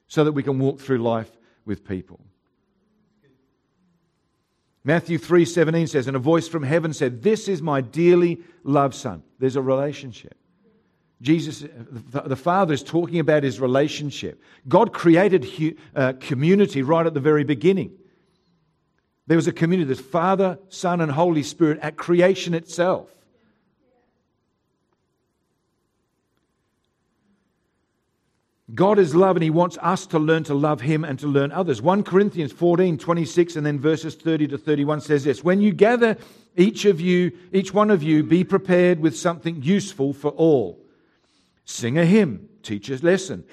so 0.07 0.23
that 0.23 0.33
we 0.33 0.43
can 0.43 0.59
walk 0.59 0.79
through 0.79 0.99
life 0.99 1.31
with 1.65 1.85
people. 1.85 2.21
Matthew 4.85 5.19
3:17 5.19 5.89
says 5.89 6.07
and 6.07 6.17
a 6.17 6.21
voice 6.21 6.49
from 6.49 6.63
heaven 6.63 6.93
said 6.93 7.23
this 7.23 7.49
is 7.49 7.63
my 7.63 7.81
dearly 7.81 8.41
loved 8.65 8.95
son. 8.95 9.23
There's 9.39 9.57
a 9.57 9.63
relationship. 9.63 10.37
Jesus 11.21 11.65
the 12.11 12.37
Father 12.37 12.75
is 12.75 12.83
talking 12.83 13.21
about 13.21 13.45
his 13.45 13.61
relationship. 13.61 14.43
God 14.67 14.93
created 14.93 15.47
uh, 15.95 16.15
community 16.19 16.83
right 16.83 17.07
at 17.07 17.15
the 17.15 17.21
very 17.21 17.45
beginning. 17.45 17.93
There 19.29 19.37
was 19.37 19.47
a 19.47 19.53
community, 19.53 19.87
there's 19.87 20.01
Father, 20.01 20.59
Son, 20.69 21.01
and 21.01 21.13
Holy 21.13 21.45
Spirit 21.45 21.79
at 21.81 21.97
creation 21.97 22.55
itself. 22.55 23.15
God 28.75 28.99
is 28.99 29.15
love 29.15 29.37
and 29.37 29.43
he 29.43 29.51
wants 29.51 29.77
us 29.83 30.07
to 30.07 30.19
learn 30.19 30.45
to 30.45 30.55
love 30.55 30.81
him 30.81 31.05
and 31.05 31.19
to 31.19 31.27
learn 31.27 31.53
others. 31.53 31.83
1 31.83 32.05
Corinthians 32.05 32.53
14, 32.53 32.97
26, 32.97 33.57
and 33.57 33.67
then 33.67 33.79
verses 33.79 34.15
30 34.15 34.49
to 34.49 34.59
31 34.59 35.03
says 35.03 35.25
this 35.25 35.45
When 35.45 35.61
you 35.61 35.73
gather, 35.73 36.17
each 36.57 36.85
of 36.87 37.01
you, 37.01 37.33
each 37.53 37.75
one 37.75 37.91
of 37.91 38.03
you, 38.03 38.23
be 38.23 38.45
prepared 38.45 39.01
with 39.01 39.17
something 39.17 39.63
useful 39.63 40.15
for 40.15 40.31
all. 40.31 40.79
Sing 41.65 41.99
a 41.99 42.07
hymn, 42.07 42.49
teach 42.63 42.89
a 42.89 42.97
lesson, 42.97 43.45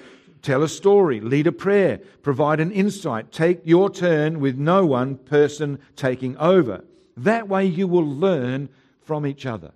tell 0.42 0.62
a 0.62 0.68
story, 0.68 1.20
lead 1.20 1.46
a 1.46 1.52
prayer, 1.52 1.98
provide 2.22 2.60
an 2.60 2.72
insight, 2.72 3.30
take 3.30 3.60
your 3.64 3.90
turn 3.90 4.40
with 4.40 4.56
no 4.56 4.86
one 4.86 5.16
person 5.16 5.78
taking 5.96 6.36
over. 6.38 6.84
That 7.16 7.46
way 7.46 7.66
you 7.66 7.86
will 7.86 8.06
learn 8.06 8.70
from 9.02 9.26
each 9.26 9.44
other. 9.44 9.72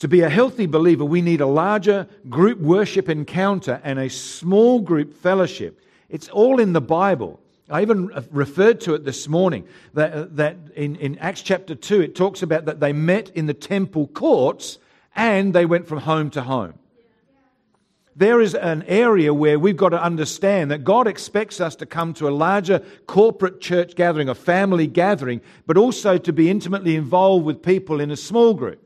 To 0.00 0.08
be 0.08 0.20
a 0.20 0.28
healthy 0.28 0.66
believer, 0.66 1.04
we 1.04 1.22
need 1.22 1.40
a 1.40 1.46
larger 1.46 2.06
group 2.28 2.58
worship 2.58 3.08
encounter 3.08 3.80
and 3.82 3.98
a 3.98 4.10
small 4.10 4.80
group 4.80 5.14
fellowship. 5.14 5.80
It's 6.10 6.28
all 6.28 6.60
in 6.60 6.74
the 6.74 6.82
Bible. 6.82 7.40
I 7.70 7.82
even 7.82 8.10
referred 8.30 8.80
to 8.82 8.94
it 8.94 9.04
this 9.04 9.26
morning 9.26 9.66
that, 9.94 10.12
uh, 10.12 10.26
that 10.32 10.56
in, 10.76 10.96
in 10.96 11.18
Acts 11.18 11.42
chapter 11.42 11.74
2, 11.74 12.00
it 12.00 12.14
talks 12.14 12.42
about 12.42 12.66
that 12.66 12.78
they 12.78 12.92
met 12.92 13.30
in 13.30 13.46
the 13.46 13.54
temple 13.54 14.06
courts 14.08 14.78
and 15.16 15.54
they 15.54 15.66
went 15.66 15.88
from 15.88 15.98
home 15.98 16.30
to 16.30 16.42
home. 16.42 16.74
There 18.14 18.40
is 18.40 18.54
an 18.54 18.82
area 18.84 19.34
where 19.34 19.58
we've 19.58 19.76
got 19.76 19.90
to 19.90 20.02
understand 20.02 20.70
that 20.70 20.84
God 20.84 21.06
expects 21.06 21.60
us 21.60 21.74
to 21.76 21.86
come 21.86 22.14
to 22.14 22.28
a 22.28 22.30
larger 22.30 22.78
corporate 23.06 23.60
church 23.60 23.94
gathering, 23.94 24.28
a 24.28 24.34
family 24.34 24.86
gathering, 24.86 25.40
but 25.66 25.76
also 25.76 26.18
to 26.18 26.32
be 26.32 26.48
intimately 26.50 26.96
involved 26.96 27.44
with 27.44 27.62
people 27.62 28.00
in 28.00 28.10
a 28.10 28.16
small 28.16 28.54
group. 28.54 28.85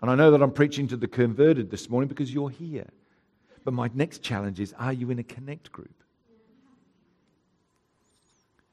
And 0.00 0.10
I 0.10 0.14
know 0.14 0.30
that 0.30 0.42
I'm 0.42 0.52
preaching 0.52 0.88
to 0.88 0.96
the 0.96 1.08
converted 1.08 1.70
this 1.70 1.90
morning 1.90 2.08
because 2.08 2.32
you're 2.32 2.50
here. 2.50 2.86
But 3.64 3.74
my 3.74 3.90
next 3.94 4.22
challenge 4.22 4.58
is 4.58 4.72
are 4.78 4.92
you 4.92 5.10
in 5.10 5.18
a 5.18 5.22
connect 5.22 5.70
group? 5.70 5.94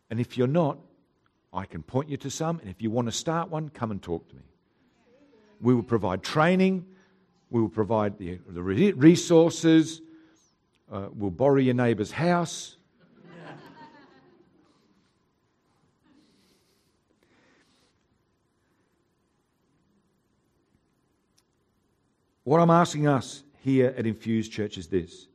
And 0.10 0.20
if 0.20 0.38
you're 0.38 0.48
not, 0.48 0.78
I 1.54 1.66
can 1.66 1.84
point 1.84 2.10
you 2.10 2.18
to 2.18 2.30
some. 2.30 2.60
And 2.60 2.70
if 2.70 2.82
you 2.82 2.90
want 2.90 3.08
to 3.08 3.12
start 3.12 3.50
one, 3.50 3.70
come 3.70 3.92
and 3.92 4.02
talk 4.02 4.28
to 4.30 4.36
me. 4.36 4.42
We 5.60 5.74
will 5.74 5.84
provide 5.84 6.24
training, 6.24 6.86
we 7.50 7.60
will 7.62 7.70
provide 7.70 8.18
the, 8.20 8.40
the 8.48 8.62
resources, 8.62 10.02
uh, 10.92 11.08
we'll 11.14 11.32
borrow 11.32 11.58
your 11.58 11.74
neighbour's 11.74 12.12
house. 12.12 12.77
What 22.48 22.62
I'm 22.62 22.70
asking 22.70 23.10
us 23.10 23.44
here 23.62 23.94
at 23.98 24.06
Infused 24.06 24.54
Church 24.54 24.78
is 24.78 24.88
this 24.88 25.28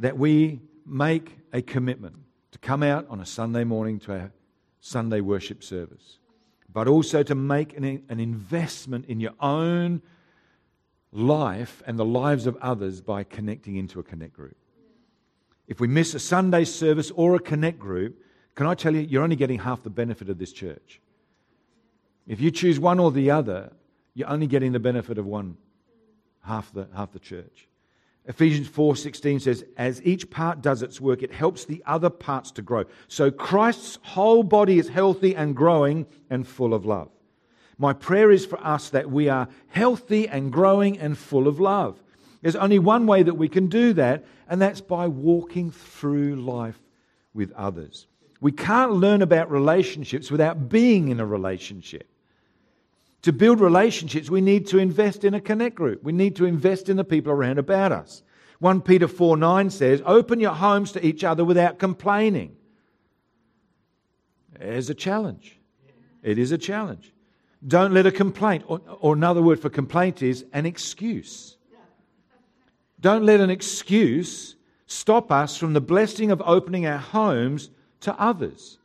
that 0.00 0.18
we 0.18 0.60
make 0.84 1.38
a 1.52 1.62
commitment 1.62 2.16
to 2.50 2.58
come 2.58 2.82
out 2.82 3.06
on 3.08 3.20
a 3.20 3.24
Sunday 3.24 3.62
morning 3.62 4.00
to 4.00 4.12
our 4.12 4.32
Sunday 4.80 5.20
worship 5.20 5.62
service, 5.62 6.18
but 6.68 6.88
also 6.88 7.22
to 7.22 7.36
make 7.36 7.76
an, 7.76 8.02
an 8.08 8.18
investment 8.18 9.06
in 9.06 9.20
your 9.20 9.34
own 9.38 10.02
life 11.12 11.80
and 11.86 11.96
the 11.96 12.04
lives 12.04 12.48
of 12.48 12.56
others 12.56 13.00
by 13.00 13.22
connecting 13.22 13.76
into 13.76 14.00
a 14.00 14.02
connect 14.02 14.32
group. 14.32 14.56
If 15.68 15.78
we 15.78 15.86
miss 15.86 16.12
a 16.12 16.18
Sunday 16.18 16.64
service 16.64 17.12
or 17.14 17.36
a 17.36 17.38
connect 17.38 17.78
group, 17.78 18.20
can 18.56 18.66
I 18.66 18.74
tell 18.74 18.96
you, 18.96 19.02
you're 19.02 19.22
only 19.22 19.36
getting 19.36 19.60
half 19.60 19.84
the 19.84 19.90
benefit 19.90 20.28
of 20.28 20.38
this 20.38 20.52
church. 20.52 21.00
If 22.26 22.40
you 22.40 22.50
choose 22.50 22.80
one 22.80 22.98
or 22.98 23.12
the 23.12 23.30
other, 23.30 23.72
you're 24.14 24.28
only 24.28 24.48
getting 24.48 24.72
the 24.72 24.80
benefit 24.80 25.18
of 25.18 25.24
one, 25.24 25.56
half 26.42 26.72
the, 26.72 26.88
half 26.94 27.12
the 27.12 27.18
church. 27.18 27.68
Ephesians 28.26 28.68
4:16 28.68 29.40
says 29.40 29.64
as 29.76 30.00
each 30.04 30.30
part 30.30 30.62
does 30.62 30.82
its 30.82 31.00
work 31.00 31.22
it 31.22 31.32
helps 31.32 31.64
the 31.64 31.82
other 31.86 32.10
parts 32.10 32.52
to 32.52 32.62
grow. 32.62 32.84
So 33.08 33.30
Christ's 33.30 33.98
whole 34.02 34.44
body 34.44 34.78
is 34.78 34.88
healthy 34.88 35.34
and 35.34 35.56
growing 35.56 36.06
and 36.30 36.46
full 36.46 36.72
of 36.72 36.84
love. 36.84 37.10
My 37.78 37.92
prayer 37.92 38.30
is 38.30 38.46
for 38.46 38.64
us 38.64 38.90
that 38.90 39.10
we 39.10 39.28
are 39.28 39.48
healthy 39.68 40.28
and 40.28 40.52
growing 40.52 40.98
and 40.98 41.18
full 41.18 41.48
of 41.48 41.58
love. 41.58 42.00
There's 42.42 42.56
only 42.56 42.78
one 42.78 43.06
way 43.06 43.24
that 43.24 43.34
we 43.34 43.48
can 43.48 43.66
do 43.66 43.92
that 43.94 44.24
and 44.48 44.60
that's 44.60 44.80
by 44.80 45.08
walking 45.08 45.72
through 45.72 46.36
life 46.36 46.78
with 47.34 47.50
others. 47.52 48.06
We 48.40 48.52
can't 48.52 48.92
learn 48.92 49.22
about 49.22 49.50
relationships 49.50 50.30
without 50.30 50.68
being 50.68 51.08
in 51.08 51.18
a 51.18 51.26
relationship. 51.26 52.08
To 53.22 53.32
build 53.32 53.60
relationships, 53.60 54.28
we 54.28 54.40
need 54.40 54.66
to 54.68 54.78
invest 54.78 55.24
in 55.24 55.34
a 55.34 55.40
connect 55.40 55.76
group. 55.76 56.02
We 56.02 56.12
need 56.12 56.36
to 56.36 56.44
invest 56.44 56.88
in 56.88 56.96
the 56.96 57.04
people 57.04 57.32
around 57.32 57.58
about 57.58 57.92
us. 57.92 58.22
1 58.58 58.82
Peter 58.82 59.08
4 59.08 59.36
9 59.36 59.70
says, 59.70 60.02
Open 60.04 60.40
your 60.40 60.52
homes 60.52 60.92
to 60.92 61.04
each 61.04 61.24
other 61.24 61.44
without 61.44 61.78
complaining. 61.78 62.56
It's 64.60 64.88
a 64.88 64.94
challenge. 64.94 65.58
It 66.22 66.38
is 66.38 66.52
a 66.52 66.58
challenge. 66.58 67.12
Don't 67.66 67.92
let 67.92 68.06
a 68.06 68.12
complaint, 68.12 68.64
or, 68.66 68.80
or 69.00 69.14
another 69.14 69.40
word 69.40 69.60
for 69.60 69.70
complaint 69.70 70.22
is 70.22 70.44
an 70.52 70.66
excuse. 70.66 71.56
Don't 73.00 73.24
let 73.24 73.40
an 73.40 73.50
excuse 73.50 74.56
stop 74.86 75.32
us 75.32 75.56
from 75.56 75.72
the 75.72 75.80
blessing 75.80 76.30
of 76.30 76.42
opening 76.44 76.86
our 76.86 76.98
homes 76.98 77.70
to 78.00 78.14
others. 78.20 78.78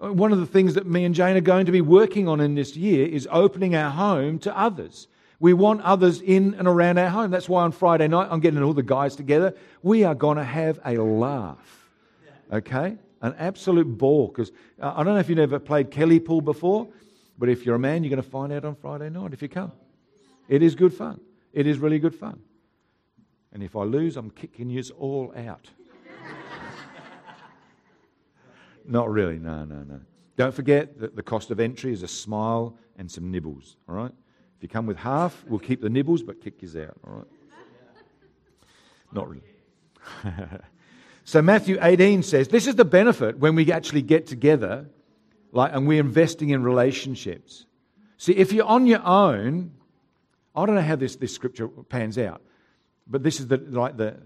One 0.00 0.32
of 0.32 0.40
the 0.40 0.46
things 0.46 0.74
that 0.74 0.86
me 0.86 1.04
and 1.04 1.14
Jane 1.14 1.36
are 1.36 1.42
going 1.42 1.66
to 1.66 1.72
be 1.72 1.82
working 1.82 2.26
on 2.26 2.40
in 2.40 2.54
this 2.54 2.74
year 2.74 3.06
is 3.06 3.28
opening 3.30 3.74
our 3.74 3.90
home 3.90 4.38
to 4.40 4.58
others. 4.58 5.08
We 5.40 5.52
want 5.52 5.82
others 5.82 6.22
in 6.22 6.54
and 6.54 6.66
around 6.66 6.96
our 6.96 7.10
home. 7.10 7.30
That's 7.30 7.50
why 7.50 7.64
on 7.64 7.72
Friday 7.72 8.08
night 8.08 8.28
I'm 8.30 8.40
getting 8.40 8.62
all 8.62 8.72
the 8.72 8.82
guys 8.82 9.14
together. 9.14 9.54
We 9.82 10.04
are 10.04 10.14
going 10.14 10.38
to 10.38 10.44
have 10.44 10.80
a 10.86 10.94
laugh. 10.94 11.90
Okay? 12.50 12.96
An 13.20 13.34
absolute 13.38 13.98
ball. 13.98 14.28
Because 14.28 14.52
uh, 14.80 14.94
I 14.96 15.02
don't 15.02 15.14
know 15.14 15.20
if 15.20 15.28
you've 15.28 15.38
ever 15.38 15.58
played 15.58 15.90
Kelly 15.90 16.18
Pool 16.18 16.40
before, 16.40 16.88
but 17.38 17.50
if 17.50 17.66
you're 17.66 17.74
a 17.74 17.78
man, 17.78 18.02
you're 18.02 18.10
going 18.10 18.22
to 18.22 18.28
find 18.28 18.54
out 18.54 18.64
on 18.64 18.76
Friday 18.76 19.10
night 19.10 19.34
if 19.34 19.42
you 19.42 19.48
come. 19.48 19.72
It 20.48 20.62
is 20.62 20.74
good 20.74 20.94
fun. 20.94 21.20
It 21.52 21.66
is 21.66 21.78
really 21.78 21.98
good 21.98 22.14
fun. 22.14 22.40
And 23.52 23.62
if 23.62 23.76
I 23.76 23.82
lose, 23.82 24.16
I'm 24.16 24.30
kicking 24.30 24.70
you 24.70 24.82
all 24.98 25.34
out. 25.36 25.68
Not 28.86 29.10
really, 29.10 29.38
no, 29.38 29.64
no, 29.64 29.82
no. 29.82 30.00
Don't 30.36 30.54
forget 30.54 30.98
that 31.00 31.16
the 31.16 31.22
cost 31.22 31.50
of 31.50 31.60
entry 31.60 31.92
is 31.92 32.02
a 32.02 32.08
smile 32.08 32.76
and 32.96 33.10
some 33.10 33.30
nibbles, 33.30 33.76
all 33.88 33.94
right? 33.94 34.12
If 34.56 34.62
you 34.62 34.68
come 34.68 34.86
with 34.86 34.96
half, 34.96 35.44
we'll 35.46 35.58
keep 35.58 35.80
the 35.80 35.90
nibbles 35.90 36.22
but 36.22 36.40
kick 36.40 36.62
you 36.62 36.82
out, 36.82 36.96
all 37.06 37.12
right? 37.14 37.26
Not 39.12 39.28
really. 39.28 39.42
so 41.24 41.42
Matthew 41.42 41.78
18 41.80 42.22
says 42.22 42.48
this 42.48 42.66
is 42.66 42.74
the 42.74 42.84
benefit 42.84 43.38
when 43.38 43.54
we 43.54 43.70
actually 43.72 44.02
get 44.02 44.26
together 44.26 44.86
like, 45.52 45.72
and 45.74 45.86
we're 45.86 46.00
investing 46.00 46.50
in 46.50 46.62
relationships. 46.62 47.66
See, 48.16 48.32
if 48.32 48.52
you're 48.52 48.66
on 48.66 48.86
your 48.86 49.04
own, 49.04 49.72
I 50.54 50.66
don't 50.66 50.74
know 50.74 50.82
how 50.82 50.96
this, 50.96 51.16
this 51.16 51.34
scripture 51.34 51.68
pans 51.68 52.18
out, 52.18 52.42
but 53.06 53.22
this 53.22 53.40
is 53.40 53.48
the, 53.48 53.56
like 53.56 53.96
the, 53.96 54.16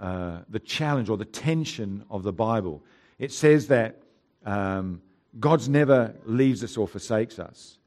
uh, 0.00 0.40
the 0.48 0.60
challenge 0.60 1.08
or 1.08 1.16
the 1.16 1.24
tension 1.24 2.04
of 2.10 2.22
the 2.22 2.32
Bible 2.32 2.82
it 3.18 3.32
says 3.32 3.68
that 3.68 4.02
um, 4.44 5.00
God's 5.38 5.68
never 5.68 6.14
leaves 6.24 6.62
us 6.62 6.76
or 6.76 6.86
forsakes 6.86 7.38
us. 7.38 7.78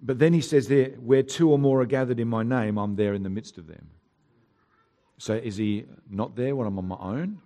But 0.00 0.18
then 0.18 0.32
he 0.32 0.40
says 0.40 0.68
there, 0.68 0.90
where 0.90 1.22
two 1.22 1.50
or 1.50 1.58
more 1.58 1.80
are 1.80 1.86
gathered 1.86 2.20
in 2.20 2.28
my 2.28 2.42
name, 2.42 2.78
I'm 2.78 2.96
there 2.96 3.14
in 3.14 3.22
the 3.22 3.30
midst 3.30 3.58
of 3.58 3.66
them. 3.66 3.88
So 5.18 5.34
is 5.34 5.56
he 5.56 5.86
not 6.10 6.36
there 6.36 6.54
when 6.54 6.66
I'm 6.66 6.78
on 6.78 6.88
my 6.88 6.98
own? 7.00 7.40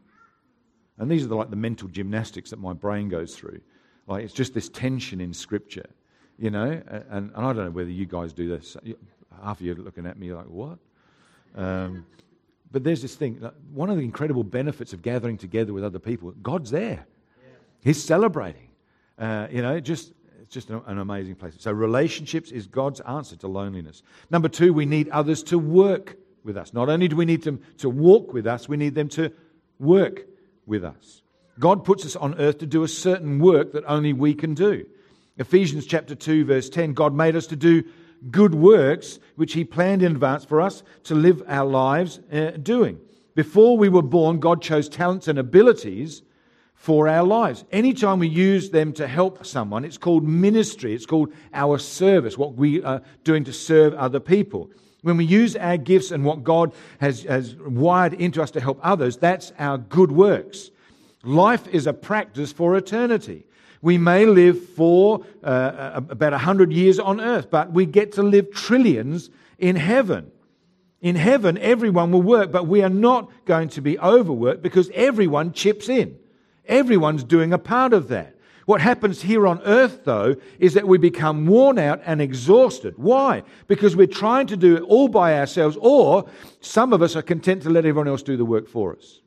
And 0.99 1.11
these 1.11 1.25
are 1.25 1.29
the, 1.29 1.37
like 1.37 1.51
the 1.51 1.57
mental 1.57 1.89
gymnastics 1.89 2.51
that 2.51 2.59
my 2.59 2.73
brain 2.73 3.09
goes 3.09 3.37
through. 3.37 3.61
Like 4.07 4.25
it's 4.25 4.35
just 4.35 4.53
this 4.53 4.69
tension 4.69 5.21
in 5.21 5.33
Scripture, 5.33 5.89
you 6.39 6.51
know. 6.51 6.83
And, 6.89 7.31
and 7.33 7.33
I 7.37 7.53
don't 7.53 7.65
know 7.65 7.71
whether 7.71 7.91
you 7.91 8.07
guys 8.07 8.33
do 8.33 8.49
this. 8.49 8.77
Half 9.43 9.61
of 9.61 9.67
you 9.67 9.73
are 9.73 9.77
looking 9.77 10.05
at 10.05 10.19
me 10.19 10.33
like, 10.33 10.47
what? 10.47 10.79
Um, 11.55 12.05
but 12.73 12.85
there's 12.85 13.03
this 13.03 13.15
thing. 13.15 13.49
One 13.73 13.89
of 13.89 13.97
the 13.97 14.03
incredible 14.03 14.45
benefits 14.45 14.93
of 14.93 15.03
gathering 15.03 15.39
together 15.39 15.73
with 15.73 15.85
other 15.85 15.99
people, 15.99 16.33
God's 16.43 16.71
there. 16.71 17.07
He's 17.83 18.03
celebrating. 18.03 18.69
Uh, 19.19 19.49
you 19.51 19.63
know, 19.63 19.81
just 19.81 20.13
it's 20.43 20.55
just 20.55 20.71
an, 20.71 20.99
amazing 20.99 21.37
place. 21.37 21.55
So 21.59 21.71
relationships 21.71 22.51
is 22.51 22.67
God's 22.67 23.01
answer 23.01 23.37
to 23.37 23.49
loneliness. 23.49 24.03
Number 24.31 24.49
two, 24.49 24.73
we 24.73 24.87
need 24.87 25.09
others 25.11 25.43
to 25.45 25.59
work 25.59 26.17
with 26.43 26.57
us. 26.57 26.73
Not 26.73 26.89
only 26.89 27.09
do 27.09 27.17
we 27.17 27.25
need 27.25 27.43
them 27.43 27.63
to 27.79 27.91
walk 27.91 28.33
with 28.33 28.47
us, 28.47 28.69
we 28.69 28.77
need 28.77 28.95
them 28.95 29.09
to 29.11 29.33
work 29.79 30.27
with 30.67 30.85
us. 30.85 31.23
God 31.59 31.85
puts 31.85 32.05
us 32.07 32.17
on 32.17 32.35
earth 32.41 32.59
to 32.59 32.67
do 32.67 32.83
a 32.83 32.89
certain 32.89 33.39
work 33.39 33.73
that 33.73 33.85
only 33.87 34.13
we 34.13 34.35
can 34.35 34.55
do. 34.55 34.87
Ephesians 35.37 35.87
chapter 35.87 36.15
2 36.15 36.45
verse 36.45 36.69
10 36.69 36.95
God 36.95 37.15
made 37.15 37.37
us 37.37 37.47
to 37.49 37.57
do 37.57 37.85
good 38.31 38.55
works 38.55 39.19
which 39.37 39.53
he 39.53 39.65
planned 39.65 40.03
in 40.03 40.13
advance 40.13 40.45
for 40.45 40.61
us 40.61 40.83
to 41.05 41.15
live 41.15 41.43
our 41.47 41.67
lives 41.67 42.21
uh, 42.33 42.51
doing. 42.63 42.99
Before 43.35 43.79
we 43.79 43.89
were 43.89 44.03
born 44.03 44.41
God 44.41 44.63
chose 44.63 44.89
talents 44.89 45.29
and 45.29 45.39
abilities 45.39 46.23
for 46.81 47.09
our 47.09 47.23
lives. 47.23 47.63
Anytime 47.73 48.21
we 48.21 48.27
use 48.27 48.71
them 48.71 48.95
to 48.95 49.07
help 49.07 49.45
someone, 49.45 49.85
it's 49.85 49.99
called 49.99 50.25
ministry. 50.27 50.95
It's 50.95 51.05
called 51.05 51.31
our 51.53 51.77
service, 51.77 52.39
what 52.39 52.55
we 52.55 52.83
are 52.83 53.03
doing 53.23 53.45
to 53.45 53.53
serve 53.53 53.93
other 53.93 54.19
people. 54.19 54.71
When 55.03 55.19
we 55.19 55.27
use 55.27 55.57
our 55.57 55.77
gifts 55.77 56.11
and 56.11 56.25
what 56.25 56.43
God 56.43 56.73
has, 56.99 57.25
has 57.25 57.55
wired 57.57 58.15
into 58.15 58.43
us 58.43 58.51
to 58.53 58.63
help 58.63 58.81
others, 58.83 59.19
that's 59.19 59.53
our 59.59 59.77
good 59.77 60.11
works. 60.11 60.71
Life 61.23 61.69
is 61.69 61.87
a 61.87 61.93
practice 61.93 62.51
for 62.51 62.75
eternity. 62.79 63.45
We 63.83 63.99
may 63.99 64.25
live 64.25 64.67
for 64.71 65.27
uh, 65.45 66.01
about 66.09 66.33
100 66.33 66.73
years 66.73 66.99
on 66.99 67.21
earth, 67.21 67.51
but 67.51 67.73
we 67.73 67.85
get 67.85 68.13
to 68.13 68.23
live 68.23 68.53
trillions 68.53 69.29
in 69.59 69.77
heaven. 69.77 70.33
In 71.03 71.15
heaven, 71.15 71.59
everyone 71.59 72.11
will 72.11 72.23
work, 72.23 72.51
but 72.51 72.67
we 72.67 72.83
are 72.83 72.89
not 72.89 73.31
going 73.45 73.69
to 73.71 73.83
be 73.83 73.99
overworked 73.99 74.63
because 74.63 74.91
everyone 74.95 75.53
chips 75.53 75.91
in. 75.91 76.17
Everyone's 76.71 77.25
doing 77.25 77.53
a 77.53 77.59
part 77.59 77.93
of 77.93 78.09
that. 78.09 78.37
What 78.65 78.81
happens 78.81 79.21
here 79.21 79.49
on 79.49 79.61
earth, 79.65 80.05
though, 80.05 80.37
is 80.61 80.75
that 80.75 80.87
we 80.87 80.97
become 80.97 81.47
worn 81.47 81.77
out 81.77 82.01
and 82.07 82.23
exhausted. 82.23 82.95
Why? 82.97 83.43
Because 83.67 83.97
we're 83.97 84.07
trying 84.07 84.47
to 84.47 84.57
do 84.57 84.77
it 84.77 84.83
all 84.83 85.09
by 85.09 85.37
ourselves, 85.39 85.77
or 85.81 86.27
some 86.61 86.93
of 86.93 87.03
us 87.03 87.17
are 87.17 87.23
content 87.23 87.63
to 87.63 87.71
let 87.71 87.85
everyone 87.85 88.07
else 88.07 88.23
do 88.23 88.37
the 88.37 88.45
work 88.45 88.69
for 88.69 88.95
us. 88.95 89.21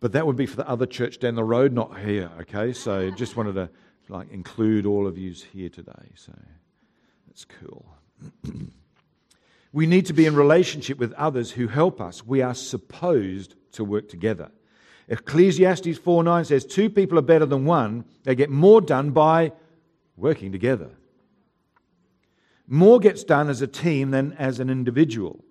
But 0.00 0.12
that 0.12 0.26
would 0.26 0.36
be 0.36 0.46
for 0.46 0.56
the 0.56 0.68
other 0.68 0.86
church 0.86 1.18
down 1.18 1.34
the 1.34 1.44
road, 1.44 1.72
not 1.72 1.98
here, 2.00 2.30
okay? 2.40 2.72
So 2.72 3.10
just 3.10 3.36
wanted 3.36 3.54
to 3.54 3.70
like 4.08 4.30
include 4.30 4.86
all 4.86 5.06
of 5.06 5.18
you 5.18 5.32
here 5.52 5.68
today. 5.68 6.12
So 6.14 6.32
that's 7.26 7.44
cool. 7.44 7.86
we 9.74 9.86
need 9.86 10.06
to 10.06 10.14
be 10.14 10.24
in 10.24 10.34
relationship 10.34 10.98
with 10.98 11.12
others 11.14 11.50
who 11.50 11.68
help 11.68 12.00
us. 12.00 12.24
We 12.24 12.40
are 12.40 12.54
supposed 12.54 13.56
to 13.72 13.84
work 13.84 14.08
together. 14.08 14.50
Ecclesiastes 15.08 15.98
4 15.98 16.24
9 16.24 16.44
says, 16.44 16.64
Two 16.64 16.88
people 16.88 17.18
are 17.18 17.22
better 17.22 17.46
than 17.46 17.64
one. 17.64 18.04
They 18.24 18.34
get 18.34 18.50
more 18.50 18.80
done 18.80 19.10
by 19.10 19.52
working 20.16 20.52
together. 20.52 20.90
More 22.66 22.98
gets 22.98 23.24
done 23.24 23.50
as 23.50 23.60
a 23.60 23.66
team 23.66 24.10
than 24.10 24.32
as 24.34 24.60
an 24.60 24.70
individual. 24.70 25.44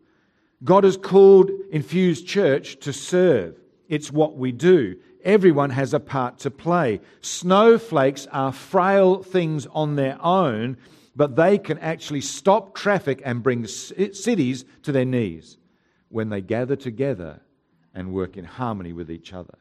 God 0.63 0.83
has 0.83 0.97
called 0.97 1.51
Infused 1.71 2.25
Church 2.25 2.79
to 2.79 2.93
serve. 2.93 3.59
It's 3.87 4.11
what 4.11 4.37
we 4.37 4.51
do. 4.51 4.97
Everyone 5.23 5.69
has 5.69 5.93
a 5.93 5.99
part 5.99 6.39
to 6.39 6.51
play. 6.51 7.01
Snowflakes 7.21 8.27
are 8.31 8.51
frail 8.51 9.21
things 9.21 9.67
on 9.67 9.95
their 9.95 10.17
own, 10.21 10.77
but 11.15 11.35
they 11.35 11.57
can 11.57 11.77
actually 11.79 12.21
stop 12.21 12.73
traffic 12.73 13.21
and 13.23 13.43
bring 13.43 13.67
cities 13.67 14.65
to 14.81 14.91
their 14.91 15.05
knees 15.05 15.57
when 16.09 16.29
they 16.29 16.41
gather 16.41 16.75
together 16.75 17.42
and 17.93 18.13
work 18.13 18.37
in 18.37 18.45
harmony 18.45 18.93
with 18.93 19.11
each 19.11 19.33
other. 19.33 19.57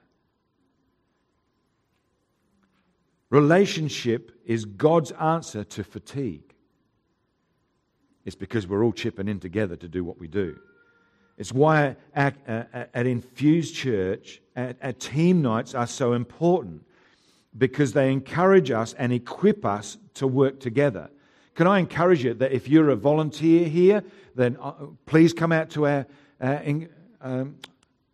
Relationship 3.30 4.32
is 4.44 4.64
God's 4.64 5.10
answer 5.12 5.64
to 5.64 5.84
fatigue. 5.84 6.54
It's 8.24 8.36
because 8.36 8.66
we're 8.66 8.84
all 8.84 8.92
chipping 8.92 9.28
in 9.28 9.40
together 9.40 9.76
to 9.76 9.88
do 9.88 10.04
what 10.04 10.18
we 10.18 10.28
do. 10.28 10.58
It's 11.38 11.52
why 11.52 11.96
at, 12.14 12.36
at 12.46 13.06
Infused 13.06 13.74
Church, 13.74 14.40
at, 14.54 14.76
at 14.80 15.00
team 15.00 15.40
nights 15.42 15.74
are 15.74 15.86
so 15.86 16.12
important 16.12 16.84
because 17.56 17.92
they 17.92 18.12
encourage 18.12 18.70
us 18.70 18.94
and 18.94 19.12
equip 19.12 19.64
us 19.64 19.96
to 20.14 20.26
work 20.26 20.60
together. 20.60 21.10
Can 21.54 21.66
I 21.66 21.78
encourage 21.78 22.24
you 22.24 22.34
that 22.34 22.52
if 22.52 22.68
you're 22.68 22.90
a 22.90 22.96
volunteer 22.96 23.68
here, 23.68 24.02
then 24.34 24.56
uh, 24.60 24.72
please 25.06 25.32
come 25.32 25.52
out 25.52 25.70
to 25.70 25.86
our 25.86 26.06
uh, 26.40 26.58
um, 27.20 27.56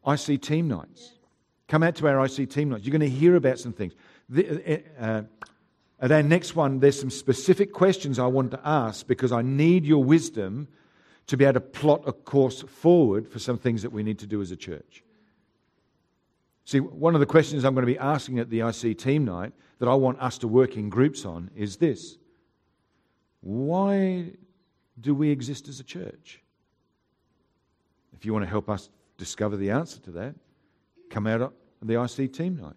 IC 0.07 0.41
team 0.41 0.69
nights. 0.69 1.15
Come 1.69 1.83
out 1.83 1.95
to 1.97 2.09
our 2.09 2.25
IC 2.25 2.51
team 2.51 2.71
nights. 2.71 2.85
You're 2.85 2.99
going 2.99 3.11
to 3.11 3.17
hear 3.17 3.37
about 3.37 3.59
some 3.59 3.73
things. 3.73 3.95
The, 4.29 4.83
uh, 4.99 5.05
uh, 5.05 5.23
At 6.01 6.13
our 6.13 6.23
next 6.23 6.55
one, 6.55 6.79
there's 6.79 6.99
some 6.99 7.11
specific 7.11 7.73
questions 7.73 8.19
I 8.19 8.27
want 8.27 8.51
to 8.53 8.61
ask 8.65 9.07
because 9.07 9.33
I 9.33 9.43
need 9.43 9.85
your 9.85 10.03
wisdom 10.03 10.69
to 11.27 11.37
be 11.37 11.45
able 11.45 11.55
to 11.55 11.61
plot 11.61 12.03
a 12.07 12.13
course 12.13 12.63
forward 12.63 13.29
for 13.29 13.39
some 13.39 13.59
things 13.59 13.83
that 13.83 13.91
we 13.91 14.03
need 14.03 14.19
to 14.21 14.27
do 14.27 14.41
as 14.41 14.51
a 14.51 14.57
church. 14.57 15.03
See, 16.65 16.81
one 16.81 17.15
of 17.15 17.21
the 17.21 17.27
questions 17.27 17.65
I'm 17.65 17.75
going 17.75 17.87
to 17.87 17.93
be 17.93 17.99
asking 17.99 18.39
at 18.39 18.51
the 18.51 18.61
IC 18.61 18.99
team 18.99 19.25
night 19.25 19.53
that 19.79 19.89
I 19.89 19.95
want 19.95 20.21
us 20.21 20.39
to 20.39 20.49
work 20.49 20.77
in 20.77 20.89
groups 20.89 21.25
on 21.25 21.51
is 21.57 21.77
this 21.77 22.17
Why 23.41 24.33
do 25.01 25.15
we 25.15 25.31
exist 25.31 25.69
as 25.69 25.81
a 25.81 25.85
church? 25.85 26.43
If 28.13 28.25
you 28.25 28.33
want 28.33 28.45
to 28.45 28.49
help 28.49 28.69
us 28.69 28.91
discover 29.19 29.57
the 29.57 29.71
answer 29.71 30.01
to 30.01 30.11
that, 30.13 30.35
come 31.11 31.27
out 31.27 31.43
at 31.43 31.53
the 31.83 32.01
IC 32.01 32.33
team 32.33 32.57
night. 32.57 32.77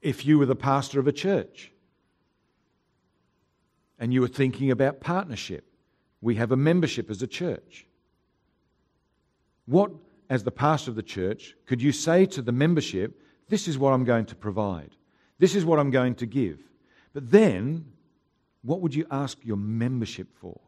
If 0.00 0.24
you 0.24 0.38
were 0.38 0.46
the 0.46 0.54
pastor 0.54 1.00
of 1.00 1.08
a 1.08 1.12
church 1.12 1.72
and 3.98 4.14
you 4.14 4.20
were 4.20 4.28
thinking 4.28 4.70
about 4.70 5.00
partnership, 5.00 5.64
we 6.20 6.36
have 6.36 6.52
a 6.52 6.56
membership 6.56 7.10
as 7.10 7.20
a 7.22 7.26
church. 7.26 7.86
What, 9.66 9.90
as 10.30 10.44
the 10.44 10.52
pastor 10.52 10.90
of 10.90 10.96
the 10.96 11.02
church, 11.02 11.54
could 11.66 11.82
you 11.82 11.92
say 11.92 12.26
to 12.26 12.42
the 12.42 12.52
membership, 12.52 13.20
This 13.48 13.66
is 13.66 13.76
what 13.76 13.92
I'm 13.92 14.04
going 14.04 14.26
to 14.26 14.36
provide, 14.36 14.90
this 15.38 15.54
is 15.54 15.64
what 15.64 15.78
I'm 15.78 15.90
going 15.90 16.14
to 16.16 16.26
give? 16.26 16.60
But 17.12 17.30
then, 17.30 17.86
what 18.62 18.80
would 18.80 18.94
you 18.94 19.06
ask 19.10 19.38
your 19.42 19.56
membership 19.56 20.28
for? 20.40 20.60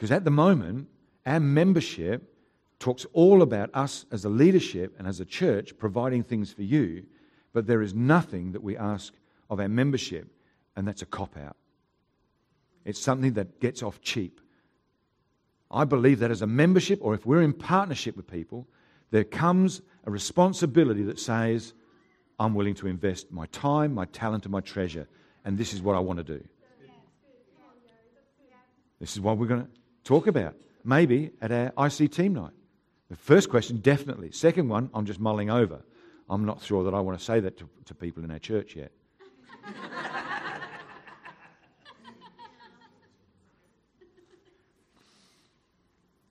Because 0.00 0.12
at 0.12 0.24
the 0.24 0.30
moment, 0.30 0.88
our 1.26 1.40
membership 1.40 2.34
talks 2.78 3.04
all 3.12 3.42
about 3.42 3.68
us 3.74 4.06
as 4.10 4.24
a 4.24 4.30
leadership 4.30 4.94
and 4.98 5.06
as 5.06 5.20
a 5.20 5.26
church 5.26 5.76
providing 5.76 6.22
things 6.22 6.50
for 6.50 6.62
you, 6.62 7.04
but 7.52 7.66
there 7.66 7.82
is 7.82 7.92
nothing 7.92 8.52
that 8.52 8.62
we 8.62 8.78
ask 8.78 9.12
of 9.50 9.60
our 9.60 9.68
membership, 9.68 10.26
and 10.74 10.88
that's 10.88 11.02
a 11.02 11.06
cop 11.06 11.36
out. 11.36 11.54
It's 12.86 12.98
something 12.98 13.34
that 13.34 13.60
gets 13.60 13.82
off 13.82 14.00
cheap. 14.00 14.40
I 15.70 15.84
believe 15.84 16.20
that 16.20 16.30
as 16.30 16.40
a 16.40 16.46
membership, 16.46 17.00
or 17.02 17.12
if 17.12 17.26
we're 17.26 17.42
in 17.42 17.52
partnership 17.52 18.16
with 18.16 18.26
people, 18.26 18.66
there 19.10 19.24
comes 19.24 19.82
a 20.06 20.10
responsibility 20.10 21.02
that 21.02 21.20
says, 21.20 21.74
I'm 22.38 22.54
willing 22.54 22.74
to 22.76 22.86
invest 22.86 23.30
my 23.30 23.44
time, 23.48 23.92
my 23.92 24.06
talent, 24.06 24.46
and 24.46 24.52
my 24.52 24.62
treasure, 24.62 25.06
and 25.44 25.58
this 25.58 25.74
is 25.74 25.82
what 25.82 25.94
I 25.94 25.98
want 25.98 26.16
to 26.20 26.38
do. 26.38 26.42
This 28.98 29.12
is 29.12 29.20
what 29.20 29.36
we're 29.36 29.46
going 29.46 29.66
to 29.66 29.79
talk 30.04 30.26
about, 30.26 30.54
maybe 30.84 31.30
at 31.40 31.52
our 31.52 31.72
IC 31.86 32.12
team 32.12 32.34
night. 32.34 32.52
The 33.08 33.16
first 33.16 33.50
question, 33.50 33.78
definitely. 33.78 34.30
Second 34.32 34.68
one, 34.68 34.90
I'm 34.94 35.04
just 35.04 35.20
mulling 35.20 35.50
over. 35.50 35.82
I'm 36.28 36.44
not 36.44 36.62
sure 36.62 36.84
that 36.84 36.94
I 36.94 37.00
want 37.00 37.18
to 37.18 37.24
say 37.24 37.40
that 37.40 37.58
to, 37.58 37.68
to 37.86 37.94
people 37.94 38.22
in 38.22 38.30
our 38.30 38.38
church 38.38 38.76
yet. 38.76 38.92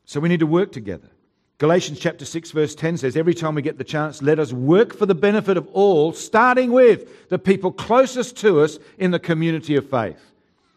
so 0.06 0.22
we 0.22 0.30
need 0.30 0.40
to 0.40 0.48
work 0.48 0.72
together. 0.72 1.10
Galatians 1.58 2.00
chapter 2.00 2.24
6, 2.24 2.52
verse 2.52 2.74
10 2.74 2.96
says, 2.98 3.18
Every 3.18 3.34
time 3.34 3.56
we 3.56 3.62
get 3.62 3.78
the 3.78 3.84
chance, 3.84 4.22
let 4.22 4.40
us 4.40 4.54
work 4.54 4.96
for 4.96 5.06
the 5.06 5.14
benefit 5.14 5.58
of 5.58 5.68
all, 5.74 6.14
starting 6.14 6.72
with 6.72 7.28
the 7.28 7.38
people 7.38 7.74
closest 7.74 8.38
to 8.38 8.62
us 8.62 8.80
in 8.98 9.12
the 9.12 9.20
community 9.20 9.76
of 9.76 9.90
faith. 9.90 10.22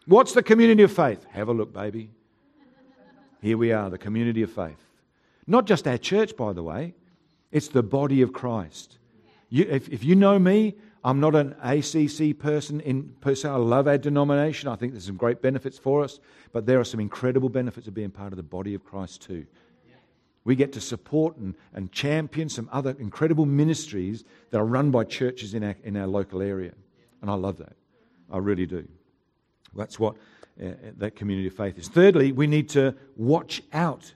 What's 0.06 0.32
the 0.32 0.42
community 0.42 0.82
of 0.82 0.90
faith? 0.90 1.24
Have 1.30 1.46
a 1.48 1.52
look, 1.52 1.72
baby. 1.72 2.10
Here 3.42 3.58
we 3.58 3.72
are, 3.72 3.90
the 3.90 3.98
community 3.98 4.42
of 4.42 4.52
faith. 4.52 4.78
Not 5.48 5.66
just 5.66 5.88
our 5.88 5.98
church, 5.98 6.36
by 6.36 6.52
the 6.52 6.62
way, 6.62 6.94
it's 7.50 7.68
the 7.68 7.82
body 7.82 8.22
of 8.22 8.32
Christ. 8.32 8.98
You, 9.50 9.66
if, 9.68 9.88
if 9.88 10.04
you 10.04 10.14
know 10.14 10.38
me, 10.38 10.76
I'm 11.04 11.18
not 11.18 11.34
an 11.34 11.56
ACC 11.60 12.38
person 12.38 12.80
in 12.80 13.14
per 13.20 13.34
se. 13.34 13.48
I 13.48 13.56
love 13.56 13.88
our 13.88 13.98
denomination. 13.98 14.68
I 14.68 14.76
think 14.76 14.92
there's 14.92 15.04
some 15.04 15.16
great 15.16 15.42
benefits 15.42 15.76
for 15.76 16.04
us, 16.04 16.20
but 16.52 16.66
there 16.66 16.78
are 16.78 16.84
some 16.84 17.00
incredible 17.00 17.48
benefits 17.48 17.88
of 17.88 17.94
being 17.94 18.12
part 18.12 18.32
of 18.32 18.36
the 18.36 18.44
body 18.44 18.74
of 18.74 18.84
Christ 18.84 19.22
too. 19.22 19.44
We 20.44 20.56
get 20.56 20.72
to 20.72 20.80
support 20.80 21.36
and, 21.36 21.54
and 21.74 21.90
champion 21.92 22.48
some 22.48 22.68
other 22.72 22.96
incredible 22.98 23.46
ministries 23.46 24.24
that 24.50 24.58
are 24.58 24.64
run 24.64 24.90
by 24.90 25.04
churches 25.04 25.54
in 25.54 25.64
our, 25.64 25.76
in 25.82 25.96
our 25.96 26.06
local 26.06 26.42
area. 26.42 26.72
And 27.20 27.30
I 27.30 27.34
love 27.34 27.58
that. 27.58 27.74
I 28.30 28.38
really 28.38 28.66
do. 28.66 28.86
That's 29.74 29.98
what 29.98 30.16
uh, 30.60 30.70
that 30.98 31.16
community 31.16 31.48
of 31.48 31.54
faith 31.54 31.78
is. 31.78 31.88
Thirdly, 31.88 32.32
we 32.32 32.46
need 32.46 32.68
to 32.70 32.94
watch 33.16 33.62
out. 33.72 34.12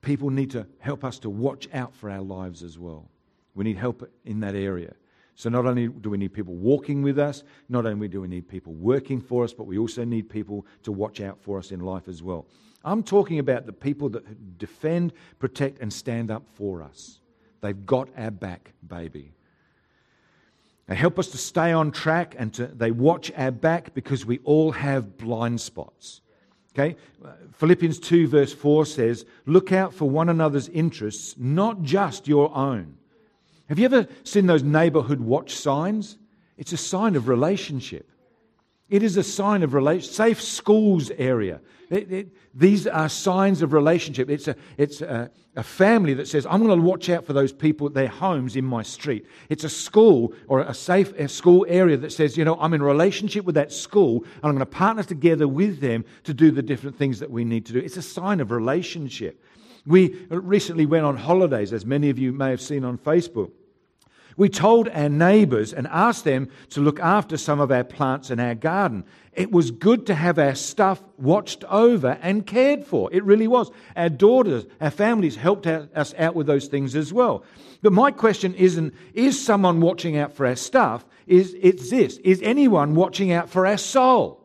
People 0.00 0.30
need 0.30 0.50
to 0.52 0.66
help 0.78 1.04
us 1.04 1.18
to 1.20 1.30
watch 1.30 1.68
out 1.72 1.94
for 1.94 2.10
our 2.10 2.20
lives 2.20 2.62
as 2.62 2.78
well. 2.78 3.08
We 3.54 3.64
need 3.64 3.76
help 3.76 4.08
in 4.24 4.40
that 4.40 4.54
area. 4.54 4.94
So, 5.34 5.50
not 5.50 5.66
only 5.66 5.88
do 5.88 6.08
we 6.08 6.16
need 6.16 6.32
people 6.32 6.54
walking 6.54 7.02
with 7.02 7.18
us, 7.18 7.42
not 7.68 7.84
only 7.84 8.08
do 8.08 8.22
we 8.22 8.28
need 8.28 8.48
people 8.48 8.72
working 8.72 9.20
for 9.20 9.44
us, 9.44 9.52
but 9.52 9.64
we 9.66 9.76
also 9.76 10.04
need 10.04 10.30
people 10.30 10.66
to 10.84 10.92
watch 10.92 11.20
out 11.20 11.38
for 11.42 11.58
us 11.58 11.72
in 11.72 11.80
life 11.80 12.08
as 12.08 12.22
well. 12.22 12.46
I'm 12.84 13.02
talking 13.02 13.38
about 13.38 13.66
the 13.66 13.72
people 13.72 14.08
that 14.10 14.58
defend, 14.58 15.12
protect, 15.38 15.80
and 15.80 15.92
stand 15.92 16.30
up 16.30 16.44
for 16.54 16.82
us. 16.82 17.20
They've 17.60 17.84
got 17.84 18.08
our 18.16 18.30
back, 18.30 18.72
baby. 18.86 19.32
They 20.86 20.94
help 20.94 21.18
us 21.18 21.28
to 21.28 21.38
stay 21.38 21.72
on 21.72 21.90
track 21.90 22.34
and 22.38 22.54
to, 22.54 22.66
they 22.66 22.92
watch 22.92 23.32
our 23.36 23.50
back 23.50 23.92
because 23.94 24.24
we 24.24 24.38
all 24.44 24.72
have 24.72 25.16
blind 25.16 25.60
spots. 25.60 26.20
Okay? 26.74 26.96
Philippians 27.54 27.98
2, 27.98 28.28
verse 28.28 28.52
4 28.52 28.86
says, 28.86 29.24
Look 29.46 29.72
out 29.72 29.94
for 29.94 30.08
one 30.08 30.28
another's 30.28 30.68
interests, 30.68 31.34
not 31.38 31.82
just 31.82 32.28
your 32.28 32.54
own. 32.54 32.96
Have 33.68 33.78
you 33.78 33.86
ever 33.86 34.06
seen 34.22 34.46
those 34.46 34.62
neighborhood 34.62 35.20
watch 35.20 35.56
signs? 35.56 36.18
It's 36.56 36.72
a 36.72 36.76
sign 36.76 37.16
of 37.16 37.28
relationship. 37.28 38.08
It 38.88 39.02
is 39.02 39.16
a 39.16 39.22
sign 39.22 39.62
of. 39.62 40.04
Safe 40.04 40.40
schools 40.40 41.10
area. 41.18 41.60
It, 41.90 42.12
it, 42.12 42.28
these 42.54 42.86
are 42.86 43.08
signs 43.08 43.62
of 43.62 43.72
relationship. 43.72 44.28
It's, 44.28 44.48
a, 44.48 44.56
it's 44.76 45.02
a, 45.02 45.30
a 45.54 45.62
family 45.62 46.14
that 46.14 46.26
says, 46.26 46.46
I'm 46.48 46.64
going 46.64 46.78
to 46.78 46.84
watch 46.84 47.08
out 47.08 47.24
for 47.24 47.32
those 47.32 47.52
people, 47.52 47.88
their 47.90 48.08
homes 48.08 48.56
in 48.56 48.64
my 48.64 48.82
street. 48.82 49.26
It's 49.48 49.64
a 49.64 49.68
school 49.68 50.34
or 50.48 50.60
a 50.60 50.74
safe 50.74 51.12
a 51.18 51.28
school 51.28 51.64
area 51.68 51.96
that 51.98 52.12
says, 52.12 52.36
you 52.36 52.44
know, 52.44 52.56
I'm 52.60 52.74
in 52.74 52.82
relationship 52.82 53.44
with 53.44 53.54
that 53.54 53.72
school 53.72 54.24
and 54.24 54.44
I'm 54.44 54.50
going 54.52 54.58
to 54.60 54.66
partner 54.66 55.02
together 55.02 55.46
with 55.46 55.80
them 55.80 56.04
to 56.24 56.34
do 56.34 56.50
the 56.50 56.62
different 56.62 56.96
things 56.96 57.20
that 57.20 57.30
we 57.30 57.44
need 57.44 57.66
to 57.66 57.72
do. 57.72 57.78
It's 57.78 57.96
a 57.96 58.02
sign 58.02 58.40
of 58.40 58.50
relationship. 58.50 59.42
We 59.86 60.26
recently 60.30 60.86
went 60.86 61.04
on 61.04 61.16
holidays, 61.16 61.72
as 61.72 61.86
many 61.86 62.10
of 62.10 62.18
you 62.18 62.32
may 62.32 62.50
have 62.50 62.60
seen 62.60 62.84
on 62.84 62.98
Facebook. 62.98 63.52
We 64.36 64.50
told 64.50 64.88
our 64.88 65.08
neighbours 65.08 65.72
and 65.72 65.86
asked 65.86 66.24
them 66.24 66.50
to 66.70 66.80
look 66.80 67.00
after 67.00 67.38
some 67.38 67.58
of 67.58 67.72
our 67.72 67.84
plants 67.84 68.30
in 68.30 68.38
our 68.38 68.54
garden. 68.54 69.04
It 69.32 69.50
was 69.50 69.70
good 69.70 70.06
to 70.06 70.14
have 70.14 70.38
our 70.38 70.54
stuff 70.54 71.02
watched 71.16 71.64
over 71.64 72.18
and 72.20 72.46
cared 72.46 72.84
for. 72.84 73.08
It 73.12 73.24
really 73.24 73.48
was. 73.48 73.70
Our 73.96 74.10
daughters, 74.10 74.66
our 74.80 74.90
families 74.90 75.36
helped 75.36 75.66
us 75.66 76.14
out 76.18 76.34
with 76.34 76.46
those 76.46 76.66
things 76.66 76.94
as 76.94 77.12
well. 77.12 77.44
But 77.82 77.94
my 77.94 78.10
question 78.10 78.54
isn't, 78.54 78.94
is 79.14 79.42
someone 79.42 79.80
watching 79.80 80.18
out 80.18 80.34
for 80.34 80.46
our 80.46 80.56
stuff? 80.56 81.06
Is 81.26 81.56
it's 81.60 81.90
this. 81.90 82.18
Is 82.18 82.40
anyone 82.42 82.94
watching 82.94 83.32
out 83.32 83.48
for 83.48 83.66
our 83.66 83.78
soul? 83.78 84.42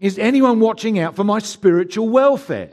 Is 0.00 0.18
anyone 0.18 0.60
watching 0.60 0.98
out 0.98 1.16
for 1.16 1.24
my 1.24 1.38
spiritual 1.38 2.08
welfare? 2.08 2.70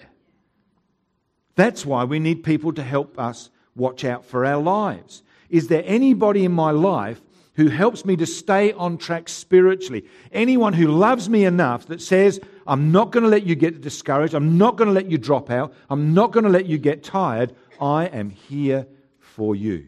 That's 1.55 1.85
why 1.85 2.03
we 2.03 2.19
need 2.19 2.43
people 2.43 2.73
to 2.73 2.83
help 2.83 3.19
us 3.19 3.49
watch 3.75 4.05
out 4.05 4.25
for 4.25 4.45
our 4.45 4.61
lives. 4.61 5.23
Is 5.49 5.67
there 5.67 5.83
anybody 5.85 6.45
in 6.45 6.51
my 6.51 6.71
life 6.71 7.21
who 7.55 7.67
helps 7.69 8.03
me 8.05 8.15
to 8.17 8.25
stay 8.25 8.73
on 8.73 8.97
track 8.97 9.29
spiritually? 9.29 10.05
Anyone 10.31 10.73
who 10.73 10.87
loves 10.87 11.29
me 11.29 11.45
enough 11.45 11.87
that 11.87 12.01
says, 12.01 12.39
I'm 12.67 12.91
not 12.91 13.11
going 13.11 13.23
to 13.23 13.29
let 13.29 13.45
you 13.45 13.55
get 13.55 13.81
discouraged. 13.81 14.33
I'm 14.33 14.57
not 14.57 14.75
going 14.75 14.87
to 14.87 14.93
let 14.93 15.09
you 15.09 15.17
drop 15.17 15.49
out. 15.49 15.73
I'm 15.89 16.13
not 16.13 16.31
going 16.31 16.45
to 16.45 16.49
let 16.49 16.65
you 16.65 16.77
get 16.77 17.03
tired. 17.03 17.55
I 17.79 18.05
am 18.05 18.29
here 18.29 18.87
for 19.19 19.55
you. 19.55 19.87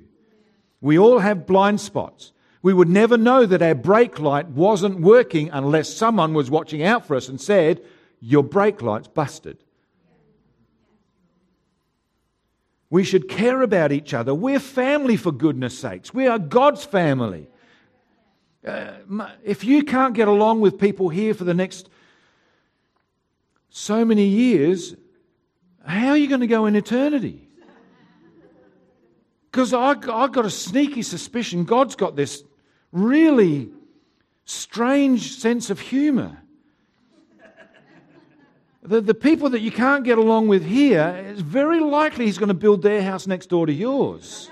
We 0.82 1.00
all 1.00 1.20
have 1.20 1.48
blind 1.48 1.82
spots. 1.82 2.32
We 2.62 2.74
would 2.74 2.90
never 2.90 3.18
know 3.18 3.46
that 3.46 3.62
our 3.62 3.76
brake 3.76 4.20
light 4.20 4.48
wasn't 4.50 5.00
working 5.00 5.50
unless 5.52 5.94
someone 5.94 6.34
was 6.34 6.52
watching 6.52 6.84
out 6.84 7.06
for 7.06 7.16
us 7.16 7.30
and 7.30 7.40
said, 7.40 7.84
Your 8.20 8.44
brake 8.44 8.82
light's 8.82 9.08
busted. 9.08 9.64
We 12.90 13.04
should 13.04 13.28
care 13.28 13.62
about 13.62 13.92
each 13.92 14.14
other. 14.14 14.34
We're 14.34 14.60
family, 14.60 15.18
for 15.18 15.32
goodness 15.32 15.78
sakes. 15.78 16.14
We 16.14 16.28
are 16.28 16.40
God's 16.40 16.86
family. 16.86 17.48
Uh, 18.66 18.94
if 19.44 19.64
you 19.64 19.84
can't 19.84 20.14
get 20.14 20.28
along 20.28 20.62
with 20.62 20.80
people 20.80 21.10
here 21.10 21.34
for 21.34 21.44
the 21.44 21.54
next 21.54 21.90
so 23.70 24.06
many 24.06 24.26
years, 24.26 24.96
how 25.86 26.10
are 26.10 26.18
you 26.18 26.28
going 26.28 26.42
to 26.42 26.48
go 26.48 26.66
in 26.66 26.76
eternity? 26.76 27.48
Because 29.52 29.74
I've 29.74 30.02
got 30.02 30.46
a 30.46 30.50
sneaky 30.50 31.02
suspicion 31.02 31.64
God's 31.64 31.96
got 31.96 32.16
this 32.16 32.44
really 32.92 33.70
strange 34.46 35.36
sense 35.36 35.70
of 35.70 35.80
humor 35.80 36.42
the, 38.88 39.02
the 39.02 39.14
people 39.14 39.50
that 39.50 39.60
you 39.60 39.72
can't 39.72 40.04
get 40.04 40.18
along 40.18 40.48
with 40.48 40.66
here, 40.66 41.24
it's 41.28 41.42
very 41.42 41.80
likely 41.80 42.26
he's 42.26 42.38
going 42.38 42.48
to 42.48 42.54
build 42.54 42.82
their 42.82 43.02
house 43.02 43.28
next 43.28 43.48
door 43.48 43.66
to 43.66 43.74
yours. 43.74 44.50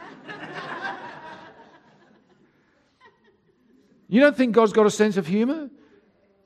you 4.09 4.19
don't 4.19 4.35
think 4.35 4.53
God's 4.53 4.73
got 4.73 4.85
a 4.85 4.91
sense 4.91 5.15
of 5.15 5.25
humor? 5.25 5.69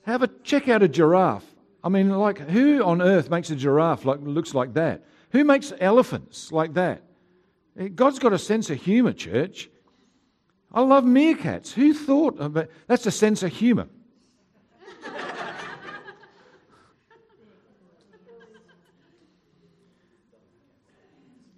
Have 0.03 0.21
a 0.21 0.27
check 0.27 0.69
out 0.69 0.83
a 0.83 0.87
giraffe. 0.87 1.45
I 1.83 1.89
mean, 1.89 2.09
like, 2.09 2.37
who 2.37 2.83
on 2.83 3.01
earth 3.01 3.29
makes 3.29 3.49
a 3.49 3.55
giraffe 3.55 4.05
like 4.05 4.19
looks 4.21 4.53
like 4.53 4.73
that? 4.75 5.03
Who 5.31 5.43
makes 5.43 5.73
elephants 5.79 6.51
like 6.51 6.75
that? 6.75 7.01
Eh, 7.77 7.87
God's 7.87 8.19
got 8.19 8.33
a 8.33 8.39
sense 8.39 8.69
of 8.69 8.81
humor, 8.81 9.13
church. 9.13 9.69
I 10.71 10.81
love 10.81 11.05
meerkats. 11.05 11.71
Who 11.71 11.93
thought 11.93 12.39
about 12.39 12.69
that's 12.87 13.07
a 13.07 13.11
sense 13.11 13.41
of 13.41 13.51
humor? 13.51 13.87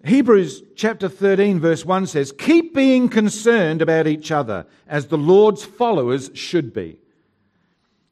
Hebrews 0.04 0.64
chapter 0.76 1.08
13, 1.08 1.60
verse 1.60 1.86
1 1.86 2.08
says, 2.08 2.32
Keep 2.32 2.74
being 2.74 3.08
concerned 3.08 3.82
about 3.82 4.08
each 4.08 4.32
other 4.32 4.66
as 4.88 5.08
the 5.08 5.18
Lord's 5.18 5.64
followers 5.64 6.32
should 6.34 6.74
be. 6.74 6.98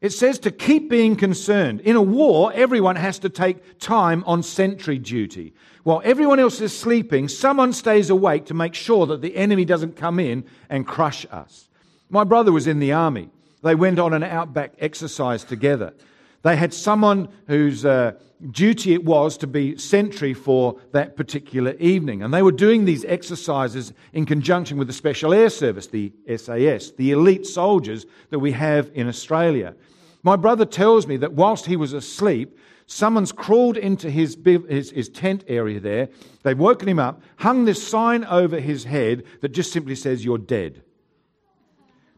It 0.01 0.11
says 0.11 0.39
to 0.39 0.51
keep 0.51 0.89
being 0.89 1.15
concerned. 1.15 1.81
In 1.81 1.95
a 1.95 2.01
war, 2.01 2.53
everyone 2.53 2.95
has 2.95 3.19
to 3.19 3.29
take 3.29 3.79
time 3.79 4.23
on 4.25 4.43
sentry 4.43 4.97
duty. 4.97 5.53
While 5.83 6.01
everyone 6.05 6.39
else 6.39 6.61
is 6.61 6.77
sleeping, 6.77 7.27
someone 7.27 7.73
stays 7.73 8.09
awake 8.09 8.45
to 8.45 8.53
make 8.53 8.75
sure 8.75 9.05
that 9.07 9.21
the 9.21 9.35
enemy 9.35 9.65
doesn't 9.65 9.97
come 9.97 10.19
in 10.19 10.45
and 10.69 10.87
crush 10.87 11.25
us. 11.31 11.67
My 12.09 12.23
brother 12.23 12.51
was 12.51 12.67
in 12.67 12.79
the 12.79 12.93
army. 12.93 13.29
They 13.61 13.75
went 13.75 13.99
on 13.99 14.13
an 14.13 14.23
outback 14.23 14.73
exercise 14.79 15.43
together. 15.43 15.93
They 16.41 16.55
had 16.55 16.73
someone 16.73 17.29
whose 17.47 17.85
uh, 17.85 18.13
duty 18.51 18.93
it 18.93 19.03
was 19.03 19.37
to 19.37 19.47
be 19.47 19.77
sentry 19.77 20.33
for 20.33 20.79
that 20.91 21.17
particular 21.17 21.71
evening. 21.79 22.23
And 22.23 22.33
they 22.33 22.41
were 22.41 22.51
doing 22.51 22.85
these 22.85 23.03
exercises 23.05 23.91
in 24.13 24.25
conjunction 24.25 24.77
with 24.77 24.87
the 24.87 24.93
Special 24.93 25.33
Air 25.33 25.49
Service, 25.49 25.87
the 25.87 26.13
SAS, 26.27 26.91
the 26.91 27.11
elite 27.11 27.45
soldiers 27.45 28.05
that 28.29 28.39
we 28.39 28.53
have 28.53 28.89
in 28.93 29.07
Australia. 29.07 29.75
My 30.23 30.35
brother 30.35 30.65
tells 30.65 31.07
me 31.07 31.17
that 31.17 31.33
whilst 31.33 31.65
he 31.65 31.75
was 31.75 31.93
asleep, 31.93 32.57
someone's 32.85 33.31
crawled 33.31 33.77
into 33.77 34.09
his, 34.09 34.37
his, 34.45 34.91
his, 34.91 35.09
tent 35.09 35.43
area 35.47 35.79
there. 35.79 36.09
They've 36.43 36.57
woken 36.57 36.87
him 36.87 36.99
up, 36.99 37.21
hung 37.37 37.65
this 37.65 37.85
sign 37.85 38.23
over 38.25 38.59
his 38.59 38.85
head 38.85 39.23
that 39.41 39.49
just 39.49 39.71
simply 39.71 39.95
says, 39.95 40.25
You're 40.25 40.37
dead. 40.37 40.83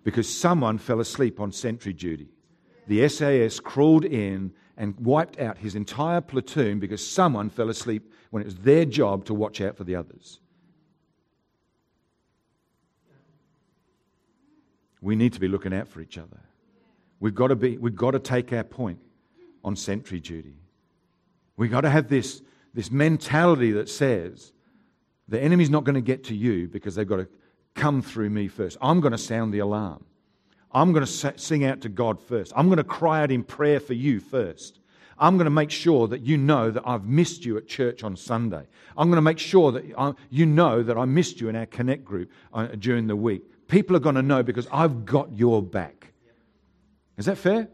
Because 0.03 0.33
someone 0.33 0.77
fell 0.79 0.99
asleep 0.99 1.39
on 1.39 1.51
sentry 1.51 1.93
duty. 1.93 2.29
The 2.91 3.07
SAS 3.07 3.61
crawled 3.61 4.03
in 4.03 4.51
and 4.75 4.99
wiped 4.99 5.39
out 5.39 5.59
his 5.59 5.75
entire 5.75 6.19
platoon 6.19 6.81
because 6.81 7.01
someone 7.09 7.49
fell 7.49 7.69
asleep 7.69 8.11
when 8.31 8.41
it 8.41 8.45
was 8.45 8.55
their 8.55 8.83
job 8.83 9.23
to 9.27 9.33
watch 9.33 9.61
out 9.61 9.77
for 9.77 9.85
the 9.85 9.95
others. 9.95 10.41
We 14.99 15.15
need 15.15 15.31
to 15.31 15.39
be 15.39 15.47
looking 15.47 15.73
out 15.73 15.87
for 15.87 16.01
each 16.01 16.17
other. 16.17 16.41
We've 17.21 17.33
got 17.33 17.47
to, 17.47 17.55
be, 17.55 17.77
we've 17.77 17.95
got 17.95 18.11
to 18.11 18.19
take 18.19 18.51
our 18.51 18.65
point 18.65 18.99
on 19.63 19.77
sentry 19.77 20.19
duty. 20.19 20.57
We've 21.55 21.71
got 21.71 21.81
to 21.81 21.89
have 21.89 22.09
this, 22.09 22.41
this 22.73 22.91
mentality 22.91 23.71
that 23.71 23.87
says 23.87 24.51
the 25.29 25.39
enemy's 25.39 25.69
not 25.69 25.85
going 25.85 25.95
to 25.95 26.01
get 26.01 26.25
to 26.25 26.35
you 26.35 26.67
because 26.67 26.95
they've 26.95 27.07
got 27.07 27.19
to 27.19 27.29
come 27.73 28.01
through 28.01 28.31
me 28.31 28.49
first. 28.49 28.77
I'm 28.81 28.99
going 28.99 29.13
to 29.13 29.17
sound 29.17 29.53
the 29.53 29.59
alarm. 29.59 30.03
I'm 30.73 30.93
going 30.93 31.05
to 31.05 31.37
sing 31.37 31.65
out 31.65 31.81
to 31.81 31.89
God 31.89 32.21
first. 32.21 32.53
I'm 32.55 32.67
going 32.67 32.77
to 32.77 32.83
cry 32.83 33.21
out 33.21 33.31
in 33.31 33.43
prayer 33.43 33.79
for 33.79 33.93
you 33.93 34.19
first. 34.19 34.79
I'm 35.17 35.37
going 35.37 35.45
to 35.45 35.51
make 35.51 35.69
sure 35.69 36.07
that 36.07 36.21
you 36.21 36.37
know 36.37 36.71
that 36.71 36.83
I've 36.85 37.05
missed 37.05 37.45
you 37.45 37.57
at 37.57 37.67
church 37.67 38.03
on 38.03 38.15
Sunday. 38.15 38.65
I'm 38.97 39.09
going 39.09 39.17
to 39.17 39.21
make 39.21 39.37
sure 39.37 39.71
that 39.71 39.85
I, 39.97 40.13
you 40.29 40.45
know 40.45 40.81
that 40.81 40.97
I 40.97 41.05
missed 41.05 41.39
you 41.39 41.49
in 41.49 41.55
our 41.55 41.67
Connect 41.67 42.03
group 42.03 42.31
uh, 42.53 42.67
during 42.79 43.05
the 43.05 43.15
week. 43.15 43.43
People 43.67 43.95
are 43.95 43.99
going 43.99 44.15
to 44.15 44.23
know 44.23 44.41
because 44.41 44.67
I've 44.71 45.05
got 45.05 45.31
your 45.33 45.61
back. 45.61 46.13
Is 47.17 47.25
that 47.25 47.37
fair? 47.37 47.67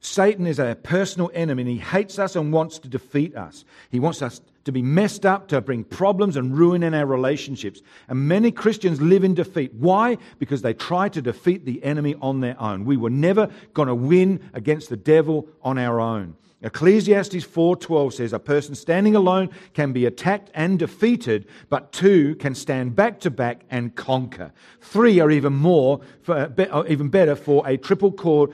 Satan 0.00 0.46
is 0.46 0.58
a 0.58 0.76
personal 0.82 1.30
enemy 1.34 1.62
and 1.62 1.70
he 1.70 1.78
hates 1.78 2.18
us 2.18 2.34
and 2.34 2.52
wants 2.52 2.78
to 2.80 2.88
defeat 2.88 3.36
us. 3.36 3.64
He 3.90 4.00
wants 4.00 4.22
us 4.22 4.40
to 4.68 4.72
be 4.72 4.82
messed 4.82 5.24
up, 5.24 5.48
to 5.48 5.62
bring 5.62 5.82
problems 5.82 6.36
and 6.36 6.54
ruin 6.54 6.82
in 6.82 6.92
our 6.92 7.06
relationships. 7.06 7.80
And 8.06 8.28
many 8.28 8.52
Christians 8.52 9.00
live 9.00 9.24
in 9.24 9.32
defeat. 9.32 9.72
Why? 9.72 10.18
Because 10.38 10.60
they 10.60 10.74
try 10.74 11.08
to 11.08 11.22
defeat 11.22 11.64
the 11.64 11.82
enemy 11.82 12.14
on 12.20 12.40
their 12.40 12.60
own. 12.60 12.84
We 12.84 12.98
were 12.98 13.08
never 13.08 13.48
going 13.72 13.88
to 13.88 13.94
win 13.94 14.50
against 14.52 14.90
the 14.90 14.96
devil 14.98 15.48
on 15.62 15.78
our 15.78 16.00
own. 16.00 16.36
Ecclesiastes 16.60 17.46
4:12 17.46 18.12
says 18.12 18.34
a 18.34 18.38
person 18.38 18.74
standing 18.74 19.16
alone 19.16 19.48
can 19.72 19.92
be 19.92 20.04
attacked 20.04 20.50
and 20.54 20.78
defeated, 20.78 21.46
but 21.70 21.90
two 21.90 22.34
can 22.34 22.54
stand 22.54 22.94
back 22.94 23.20
to 23.20 23.30
back 23.30 23.64
and 23.70 23.94
conquer. 23.94 24.52
Three 24.82 25.18
are 25.18 25.30
even 25.30 25.54
more, 25.54 26.00
for, 26.20 26.52
even 26.88 27.08
better, 27.08 27.36
for 27.36 27.66
a 27.66 27.78
triple 27.78 28.12
cord, 28.12 28.52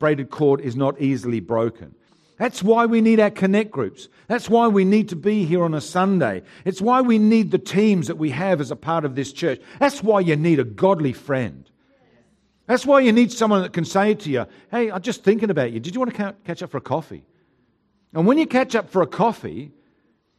braided 0.00 0.30
cord 0.30 0.60
is 0.60 0.74
not 0.74 1.00
easily 1.00 1.38
broken. 1.38 1.94
That's 2.38 2.62
why 2.62 2.86
we 2.86 3.00
need 3.00 3.20
our 3.20 3.30
connect 3.30 3.70
groups. 3.70 4.08
That's 4.26 4.48
why 4.48 4.68
we 4.68 4.84
need 4.84 5.10
to 5.10 5.16
be 5.16 5.44
here 5.44 5.62
on 5.64 5.74
a 5.74 5.80
Sunday. 5.80 6.42
It's 6.64 6.80
why 6.80 7.00
we 7.00 7.18
need 7.18 7.50
the 7.50 7.58
teams 7.58 8.06
that 8.08 8.16
we 8.16 8.30
have 8.30 8.60
as 8.60 8.70
a 8.70 8.76
part 8.76 9.04
of 9.04 9.14
this 9.14 9.32
church. 9.32 9.60
That's 9.78 10.02
why 10.02 10.20
you 10.20 10.36
need 10.36 10.58
a 10.58 10.64
godly 10.64 11.12
friend. 11.12 11.68
That's 12.66 12.86
why 12.86 13.00
you 13.00 13.12
need 13.12 13.32
someone 13.32 13.62
that 13.62 13.72
can 13.72 13.84
say 13.84 14.14
to 14.14 14.30
you, 14.30 14.46
Hey, 14.70 14.90
I'm 14.90 15.02
just 15.02 15.24
thinking 15.24 15.50
about 15.50 15.72
you. 15.72 15.80
Did 15.80 15.94
you 15.94 16.00
want 16.00 16.14
to 16.14 16.34
catch 16.44 16.62
up 16.62 16.70
for 16.70 16.78
a 16.78 16.82
coffee? 16.82 17.24
And 18.14 18.26
when 18.26 18.38
you 18.38 18.46
catch 18.46 18.74
up 18.74 18.90
for 18.90 19.02
a 19.02 19.06
coffee, 19.06 19.72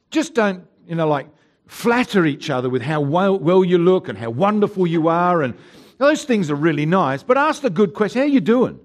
just 0.10 0.34
don't, 0.34 0.65
you 0.88 0.95
know, 0.95 1.08
like 1.08 1.27
flatter 1.67 2.25
each 2.25 2.49
other 2.49 2.69
with 2.69 2.82
how 2.82 3.01
well, 3.01 3.38
well 3.38 3.63
you 3.63 3.77
look 3.77 4.10
and 4.10 4.17
how 4.17 4.29
wonderful 4.29 4.86
you 4.86 5.08
are. 5.08 5.41
And 5.41 5.56
those 5.97 6.23
things 6.23 6.51
are 6.51 6.56
really 6.56 6.86
nice. 6.86 7.23
But 7.23 7.38
ask 7.38 7.62
the 7.62 7.69
good 7.69 7.93
question 7.93 8.21
how 8.21 8.25
are 8.25 8.32
you 8.32 8.41
doing? 8.41 8.79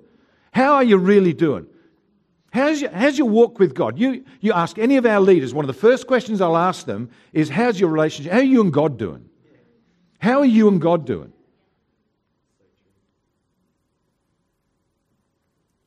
How 0.53 0.75
are 0.75 0.85
you 0.85 0.97
really 0.97 1.33
doing? 1.33 1.67
How's 2.51 2.81
your, 2.81 2.91
how's 2.91 3.19
your 3.19 3.29
walk 3.29 3.59
with 3.59 3.75
God? 3.75 3.99
You, 3.99 4.25
you 4.41 4.53
ask 4.53 4.79
any 4.79 4.97
of 4.97 5.05
our 5.05 5.21
leaders, 5.21 5.53
one 5.53 5.65
of 5.65 5.67
the 5.67 5.79
first 5.81 6.07
questions 6.07 6.41
I'll 6.41 6.57
ask 6.57 6.87
them 6.87 7.11
is, 7.33 7.51
How's 7.51 7.79
your 7.79 7.91
relationship? 7.91 8.33
How 8.33 8.39
are 8.39 8.43
you 8.43 8.61
and 8.63 8.73
God 8.73 8.99
doing? 8.99 9.29
How 10.19 10.41
are 10.41 10.47
you 10.47 10.69
and 10.69 10.81
God 10.81 11.07
doing? 11.07 11.33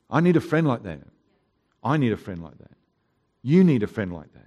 I 0.08 0.20
need 0.20 0.36
a 0.36 0.40
friend 0.40 0.66
like 0.66 0.82
that. 0.84 1.00
I 1.82 1.96
need 1.96 2.12
a 2.12 2.16
friend 2.16 2.42
like 2.42 2.58
that. 2.58 2.70
You 3.42 3.64
need 3.64 3.82
a 3.82 3.86
friend 3.86 4.12
like 4.12 4.32
that. 4.34 4.42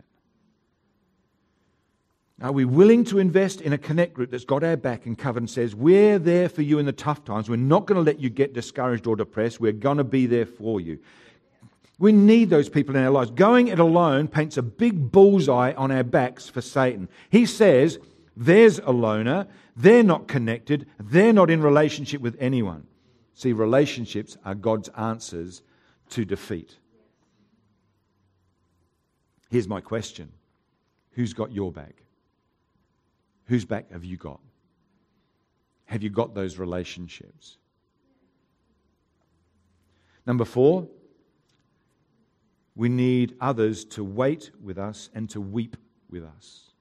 Are 2.42 2.52
we 2.52 2.66
willing 2.66 3.06
to 3.06 3.20
invest 3.20 3.62
in 3.62 3.74
a 3.74 3.78
connect 3.78 4.14
group 4.14 4.30
that's 4.30 4.44
got 4.46 4.64
our 4.64 4.76
back 4.76 5.06
and 5.06 5.18
covered 5.18 5.44
and 5.44 5.50
says, 5.50 5.74
We're 5.74 6.20
there 6.20 6.50
for 6.50 6.62
you 6.62 6.80
in 6.80 6.86
the 6.86 6.92
tough 6.92 7.24
times. 7.24 7.50
We're 7.50 7.56
not 7.56 7.86
going 7.86 7.96
to 7.96 8.02
let 8.02 8.20
you 8.20 8.30
get 8.30 8.54
discouraged 8.54 9.08
or 9.08 9.16
depressed. 9.16 9.60
We're 9.60 9.72
going 9.72 9.98
to 9.98 10.04
be 10.04 10.26
there 10.26 10.46
for 10.46 10.82
you. 10.82 11.00
We 11.98 12.12
need 12.12 12.50
those 12.50 12.68
people 12.68 12.96
in 12.96 13.04
our 13.04 13.12
lives. 13.12 13.32
Going 13.32 13.68
it 13.70 13.80
alone 13.80 14.28
paints 14.28 14.58
a 14.58 14.62
big 14.62 15.12
bullseye 15.12 15.74
on 15.74 15.92
our 15.92 16.04
backs 16.04 16.50
for 16.50 16.62
Satan. 16.62 17.08
He 17.30 17.46
says, 17.46 18.00
There's 18.36 18.80
a 18.80 18.92
loner. 18.92 19.48
They're 19.78 20.04
not 20.04 20.28
connected. 20.28 20.88
They're 21.00 21.34
not 21.34 21.50
in 21.50 21.62
relationship 21.62 22.22
with 22.22 22.36
anyone. 22.40 22.88
See, 23.34 23.54
relationships 23.54 24.38
are 24.46 24.56
God's 24.56 24.90
answers 24.90 25.62
to 26.10 26.26
defeat. 26.26 26.78
Here's 29.50 29.68
my 29.68 29.82
question 29.82 30.32
Who's 31.12 31.34
got 31.34 31.52
your 31.52 31.72
back? 31.72 32.04
Whose 33.46 33.66
back 33.66 33.92
have 33.92 34.04
you 34.04 34.18
got? 34.18 34.40
Have 35.86 36.02
you 36.02 36.10
got 36.10 36.34
those 36.34 36.58
relationships? 36.58 37.58
Number 40.26 40.46
four, 40.46 40.88
we 42.76 42.90
need 42.90 43.36
others 43.40 43.86
to 43.86 44.04
wait 44.04 44.52
with 44.62 44.78
us 44.78 45.10
and 45.14 45.30
to 45.30 45.40
weep 45.40 45.78
with 46.10 46.24
us. 46.24 46.72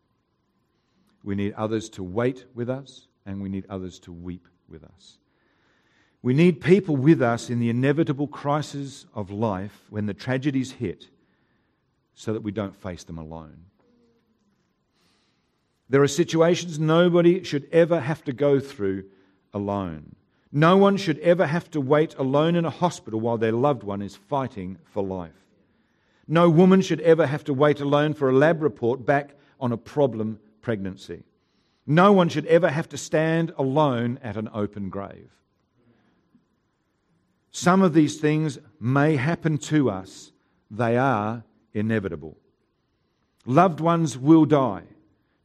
We 1.22 1.34
need 1.34 1.54
others 1.54 1.88
to 1.90 2.02
wait 2.02 2.44
with 2.54 2.68
us 2.68 3.06
and 3.24 3.40
we 3.40 3.48
need 3.48 3.64
others 3.70 3.98
to 4.00 4.12
weep 4.12 4.48
with 4.68 4.84
us. 4.84 5.18
We 6.22 6.34
need 6.34 6.60
people 6.60 6.96
with 6.96 7.22
us 7.22 7.50
in 7.50 7.60
the 7.60 7.70
inevitable 7.70 8.26
crisis 8.26 9.06
of 9.14 9.30
life 9.30 9.84
when 9.90 10.06
the 10.06 10.14
tragedies 10.14 10.72
hit 10.72 11.08
so 12.14 12.32
that 12.32 12.42
we 12.42 12.50
don't 12.50 12.74
face 12.74 13.04
them 13.04 13.18
alone. 13.18 13.66
There 15.90 16.02
are 16.02 16.08
situations 16.08 16.78
nobody 16.78 17.44
should 17.44 17.68
ever 17.70 18.00
have 18.00 18.24
to 18.24 18.32
go 18.32 18.58
through 18.58 19.04
alone. 19.52 20.16
No 20.50 20.76
one 20.76 20.96
should 20.96 21.18
ever 21.18 21.46
have 21.46 21.70
to 21.72 21.80
wait 21.80 22.14
alone 22.16 22.56
in 22.56 22.64
a 22.64 22.70
hospital 22.70 23.20
while 23.20 23.38
their 23.38 23.52
loved 23.52 23.82
one 23.82 24.00
is 24.00 24.16
fighting 24.16 24.78
for 24.84 25.02
life. 25.02 25.43
No 26.26 26.48
woman 26.48 26.80
should 26.80 27.00
ever 27.00 27.26
have 27.26 27.44
to 27.44 27.54
wait 27.54 27.80
alone 27.80 28.14
for 28.14 28.30
a 28.30 28.32
lab 28.32 28.62
report 28.62 29.04
back 29.04 29.34
on 29.60 29.72
a 29.72 29.76
problem 29.76 30.38
pregnancy. 30.62 31.22
No 31.86 32.12
one 32.12 32.28
should 32.28 32.46
ever 32.46 32.70
have 32.70 32.88
to 32.90 32.96
stand 32.96 33.52
alone 33.58 34.18
at 34.22 34.36
an 34.36 34.48
open 34.54 34.88
grave. 34.88 35.30
Some 37.50 37.82
of 37.82 37.92
these 37.94 38.18
things 38.18 38.58
may 38.80 39.16
happen 39.16 39.58
to 39.58 39.90
us, 39.90 40.32
they 40.70 40.96
are 40.96 41.44
inevitable. 41.72 42.36
Loved 43.46 43.80
ones 43.80 44.16
will 44.16 44.46
die. 44.46 44.84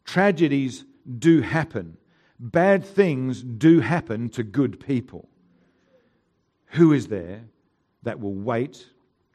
Tragedies 0.05 0.85
do 1.19 1.41
happen. 1.41 1.97
Bad 2.39 2.85
things 2.85 3.43
do 3.43 3.81
happen 3.81 4.29
to 4.29 4.43
good 4.43 4.79
people. 4.79 5.27
Who 6.73 6.93
is 6.93 7.07
there 7.07 7.43
that 8.03 8.19
will 8.19 8.33
wait 8.33 8.87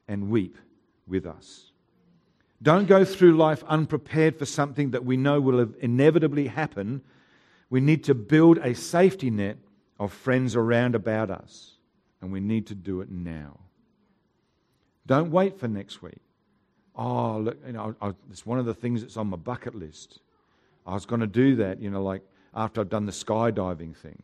and 0.08 0.30
weep 0.30 0.56
with 1.06 1.26
us? 1.26 1.70
Don't 2.62 2.86
go 2.86 3.04
through 3.04 3.36
life 3.36 3.62
unprepared 3.68 4.38
for 4.38 4.46
something 4.46 4.92
that 4.92 5.04
we 5.04 5.16
know 5.16 5.40
will 5.40 5.68
inevitably 5.80 6.46
happen. 6.46 7.02
We 7.68 7.80
need 7.80 8.04
to 8.04 8.14
build 8.14 8.58
a 8.58 8.74
safety 8.74 9.30
net 9.30 9.58
of 10.00 10.12
friends 10.12 10.56
around 10.56 10.94
about 10.94 11.30
us, 11.30 11.72
and 12.20 12.32
we 12.32 12.40
need 12.40 12.66
to 12.68 12.74
do 12.74 13.00
it 13.00 13.10
now. 13.10 13.60
Don't 15.06 15.30
wait 15.30 15.58
for 15.58 15.68
next 15.68 16.00
week. 16.00 16.20
Oh, 16.96 17.38
look, 17.38 17.58
you 17.66 17.72
know, 17.72 17.94
it's 18.30 18.46
one 18.46 18.58
of 18.58 18.64
the 18.64 18.74
things 18.74 19.02
that's 19.02 19.16
on 19.16 19.26
my 19.26 19.36
bucket 19.36 19.74
list. 19.74 20.20
I 20.86 20.94
was 20.94 21.04
going 21.04 21.20
to 21.20 21.26
do 21.26 21.56
that, 21.56 21.80
you 21.82 21.90
know, 21.90 22.02
like 22.02 22.22
after 22.54 22.80
I've 22.80 22.88
done 22.88 23.04
the 23.04 23.12
skydiving 23.12 23.96
thing. 23.96 24.22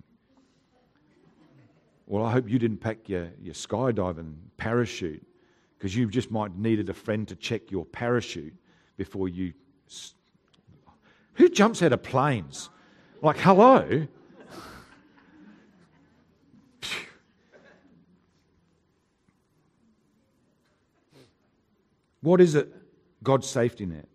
Well, 2.07 2.25
I 2.25 2.33
hope 2.33 2.49
you 2.49 2.59
didn't 2.59 2.79
pack 2.79 3.09
your, 3.09 3.29
your 3.43 3.55
skydiving 3.55 4.35
parachute 4.57 5.27
because 5.81 5.97
you 5.97 6.07
just 6.11 6.31
might 6.31 6.55
needed 6.59 6.91
a 6.91 6.95
friend 6.95 7.27
to 7.27 7.35
check 7.35 7.71
your 7.71 7.87
parachute 7.87 8.53
before 8.99 9.31
you. 9.31 9.55
Who 11.35 11.49
jumps 11.49 11.83
out 11.83 11.95
of 11.95 12.03
planes? 12.03 12.69
Like, 13.23 13.39
hello? 13.39 14.07
what 22.21 22.43
is 22.43 22.55
it? 22.55 22.71
God's 23.23 23.49
safety 23.49 23.87
net. 23.87 24.07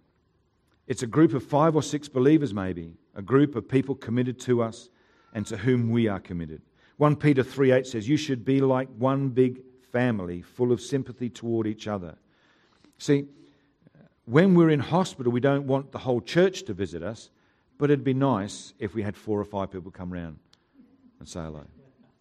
It's 0.86 1.02
a 1.02 1.08
group 1.08 1.34
of 1.34 1.44
five 1.44 1.76
or 1.76 1.82
six 1.82 2.08
believers, 2.08 2.54
maybe, 2.54 2.94
a 3.16 3.24
group 3.24 3.56
of 3.56 3.68
people 3.68 3.96
committed 3.96 4.40
to 4.42 4.62
us 4.62 4.90
and 5.34 5.48
to 5.48 5.58
whom 5.58 5.90
we 5.90 6.08
are 6.08 6.20
committed. 6.20 6.62
1 6.98 7.16
Peter 7.16 7.42
3 7.42 7.72
8 7.72 7.88
says, 7.88 8.08
You 8.08 8.18
should 8.18 8.46
be 8.46 8.62
like 8.62 8.88
one 9.00 9.30
big 9.30 9.65
family, 9.96 10.42
full 10.42 10.74
of 10.74 10.82
sympathy 10.82 11.30
toward 11.30 11.66
each 11.66 11.88
other. 11.88 12.18
See, 12.98 13.28
when 14.26 14.54
we're 14.54 14.70
in 14.70 14.82
hospital, 14.82 15.32
we 15.32 15.40
don't 15.40 15.66
want 15.68 15.94
the 15.94 16.00
whole 16.00 16.20
church 16.20 16.64
to 16.64 16.74
visit 16.74 17.02
us, 17.02 17.30
but 17.78 17.90
it'd 17.90 18.04
be 18.04 18.14
nice 18.14 18.74
if 18.78 18.94
we 18.94 19.04
had 19.04 19.16
four 19.16 19.40
or 19.40 19.46
five 19.46 19.72
people 19.72 19.92
come 19.92 20.12
round 20.12 20.38
and 21.20 21.30
say 21.30 21.40
hello. 21.40 21.64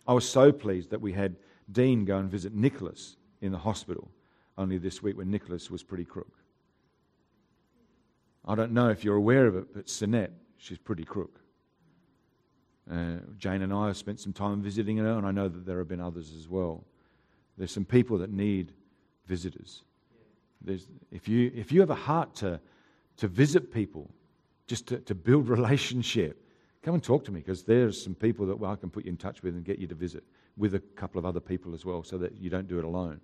I 0.07 0.13
was 0.13 0.29
so 0.29 0.53
pleased 0.53 0.91
that 0.91 1.01
we 1.01 1.15
had 1.15 1.35
Dean 1.73 2.05
go 2.05 2.19
and 2.19 2.31
visit 2.31 2.55
Nicholas 2.55 3.17
in 3.41 3.51
the 3.51 3.59
hospital 3.59 4.09
only 4.57 4.79
this 4.79 5.03
week 5.03 5.17
when 5.17 5.29
Nicholas 5.29 5.69
was 5.69 5.83
pretty 5.83 6.05
crook. 6.05 6.33
I 8.47 8.55
don't 8.55 8.71
know 8.71 8.89
if 8.91 9.03
you're 9.03 9.17
aware 9.17 9.47
of 9.49 9.57
it, 9.57 9.75
but 9.75 9.87
Sinette, 9.87 10.31
she's 10.59 10.79
pretty 10.79 11.05
crook. 11.05 11.41
Uh, 12.89 13.17
Jane 13.37 13.63
and 13.63 13.73
I 13.73 13.89
have 13.89 13.97
spent 13.97 14.21
some 14.21 14.33
time 14.33 14.63
visiting 14.63 14.99
her, 14.99 15.19
and 15.19 15.27
I 15.27 15.33
know 15.33 15.49
that 15.49 15.67
there 15.67 15.79
have 15.79 15.89
been 15.89 16.01
others 16.01 16.33
as 16.39 16.49
well. 16.49 16.85
There's 17.57 17.73
some 17.73 17.85
people 17.85 18.19
that 18.19 18.31
need 18.31 18.73
visitors. 19.27 19.83
There's, 20.61 20.87
if, 21.11 21.29
you, 21.29 21.53
if 21.55 21.73
you 21.73 21.81
have 21.81 21.91
a 21.91 21.95
heart 21.95 22.35
to, 22.37 22.61
to 23.19 23.29
visit 23.29 23.73
people, 23.73 24.11
just 24.67 24.87
to, 24.89 24.99
to 25.01 25.15
build 25.15 25.49
relationship, 25.59 26.41
come 26.83 26.95
and 26.95 27.03
talk 27.03 27.25
to 27.25 27.33
me 27.33 27.41
because 27.41 27.63
there's 27.63 28.03
some 28.03 28.15
people 28.15 28.47
that 28.47 28.59
well, 28.59 28.71
I 28.71 28.77
can 28.77 28.91
put 28.91 29.05
you 29.05 29.11
in 29.11 29.17
touch 29.17 29.43
with 29.43 29.55
and 29.55 29.65
get 29.65 29.79
you 29.79 29.87
to 29.87 29.95
visit 29.95 30.25
with 30.57 30.75
a 30.75 30.81
couple 30.81 31.19
of 31.19 31.27
other 31.27 31.41
people 31.41 31.75
as 31.75 31.85
well 31.85 32.03
so 32.03 32.19
that 32.19 32.37
you 32.37 32.51
don't 32.51 32.69
do 32.69 32.79
it 32.79 32.85
alone. 32.85 33.21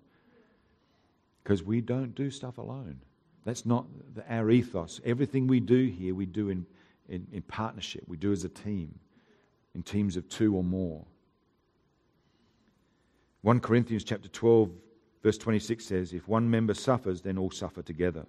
Because 1.42 1.62
we 1.62 1.80
don't 1.80 2.14
do 2.14 2.30
stuff 2.30 2.58
alone. 2.58 3.00
That's 3.44 3.64
not 3.64 3.86
the, 4.14 4.24
our 4.32 4.50
ethos. 4.50 5.00
Everything 5.04 5.46
we 5.46 5.60
do 5.60 5.86
here, 5.86 6.14
we 6.14 6.26
do 6.26 6.50
in, 6.50 6.66
in, 7.08 7.26
in 7.32 7.42
partnership, 7.42 8.04
we 8.06 8.16
do 8.16 8.32
as 8.32 8.44
a 8.44 8.48
team, 8.48 8.98
in 9.74 9.82
teams 9.82 10.16
of 10.16 10.28
two 10.28 10.54
or 10.54 10.64
more. 10.64 11.04
1 13.42 13.60
Corinthians 13.60 14.04
chapter 14.04 14.28
12 14.28 14.70
verse 15.22 15.38
26 15.38 15.84
says 15.84 16.12
if 16.12 16.28
one 16.28 16.50
member 16.50 16.74
suffers 16.74 17.20
then 17.20 17.38
all 17.38 17.50
suffer 17.50 17.82
together. 17.82 18.26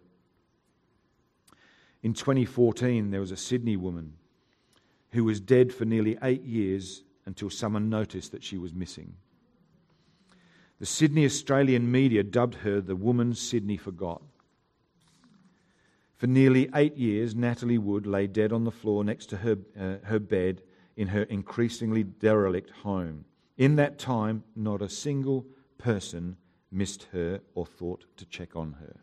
In 2.03 2.13
2014 2.13 3.11
there 3.11 3.19
was 3.19 3.31
a 3.31 3.37
Sydney 3.37 3.77
woman 3.77 4.13
who 5.11 5.23
was 5.23 5.39
dead 5.39 5.73
for 5.73 5.85
nearly 5.85 6.17
8 6.21 6.43
years 6.43 7.03
until 7.25 7.49
someone 7.49 7.89
noticed 7.89 8.31
that 8.31 8.43
she 8.43 8.57
was 8.57 8.73
missing. 8.73 9.13
The 10.79 10.87
Sydney 10.87 11.25
Australian 11.25 11.91
media 11.91 12.23
dubbed 12.23 12.55
her 12.55 12.81
the 12.81 12.95
woman 12.95 13.35
Sydney 13.35 13.77
forgot. 13.77 14.21
For 16.21 16.27
nearly 16.27 16.69
eight 16.75 16.97
years, 16.97 17.35
Natalie 17.35 17.77
Wood 17.77 18.05
lay 18.05 18.27
dead 18.27 18.51
on 18.51 18.63
the 18.63 18.71
floor 18.71 19.03
next 19.03 19.27
to 19.27 19.37
her, 19.37 19.57
uh, 19.79 19.95
her 20.03 20.19
bed 20.19 20.61
in 20.95 21.07
her 21.07 21.23
increasingly 21.23 22.03
derelict 22.03 22.69
home. 22.69 23.25
In 23.61 23.75
that 23.75 23.99
time, 23.99 24.43
not 24.55 24.81
a 24.81 24.89
single 24.89 25.45
person 25.77 26.35
missed 26.71 27.03
her 27.11 27.41
or 27.53 27.63
thought 27.63 28.05
to 28.17 28.25
check 28.25 28.55
on 28.55 28.73
her. 28.79 28.95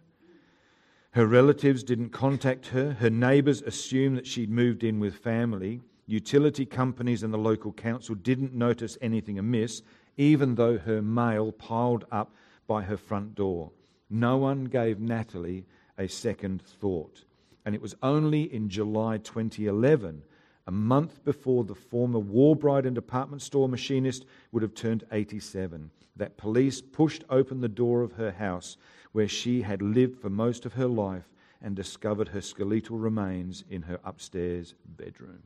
Her 1.12 1.28
relatives 1.28 1.84
didn't 1.84 2.08
contact 2.08 2.66
her. 2.66 2.90
Her 2.94 3.08
neighbours 3.08 3.62
assumed 3.62 4.16
that 4.16 4.26
she'd 4.26 4.50
moved 4.50 4.82
in 4.82 4.98
with 4.98 5.14
family. 5.14 5.80
Utility 6.08 6.66
companies 6.66 7.22
and 7.22 7.32
the 7.32 7.38
local 7.38 7.72
council 7.72 8.16
didn't 8.16 8.52
notice 8.52 8.98
anything 9.00 9.38
amiss, 9.38 9.82
even 10.16 10.56
though 10.56 10.76
her 10.76 11.00
mail 11.00 11.52
piled 11.52 12.04
up 12.10 12.34
by 12.66 12.82
her 12.82 12.96
front 12.96 13.36
door. 13.36 13.70
No 14.10 14.38
one 14.38 14.64
gave 14.64 14.98
Natalie 14.98 15.66
a 15.96 16.08
second 16.08 16.62
thought. 16.62 17.22
And 17.64 17.76
it 17.76 17.80
was 17.80 17.94
only 18.02 18.52
in 18.52 18.68
July 18.68 19.18
2011 19.18 20.24
a 20.68 20.70
month 20.70 21.24
before 21.24 21.64
the 21.64 21.74
former 21.74 22.18
war 22.18 22.54
bride 22.54 22.84
and 22.84 22.94
department 22.94 23.40
store 23.40 23.70
machinist 23.70 24.26
would 24.52 24.62
have 24.62 24.74
turned 24.74 25.02
87, 25.10 25.90
that 26.14 26.36
police 26.36 26.82
pushed 26.82 27.24
open 27.30 27.62
the 27.62 27.68
door 27.68 28.02
of 28.02 28.12
her 28.12 28.30
house 28.30 28.76
where 29.12 29.26
she 29.26 29.62
had 29.62 29.80
lived 29.80 30.20
for 30.20 30.28
most 30.28 30.66
of 30.66 30.74
her 30.74 30.86
life 30.86 31.24
and 31.62 31.74
discovered 31.74 32.28
her 32.28 32.42
skeletal 32.42 32.98
remains 32.98 33.64
in 33.70 33.80
her 33.80 33.98
upstairs 34.04 34.74
bedroom. 34.98 35.42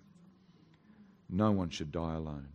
No 1.30 1.52
one 1.52 1.70
should 1.70 1.92
die 1.92 2.14
alone. 2.14 2.48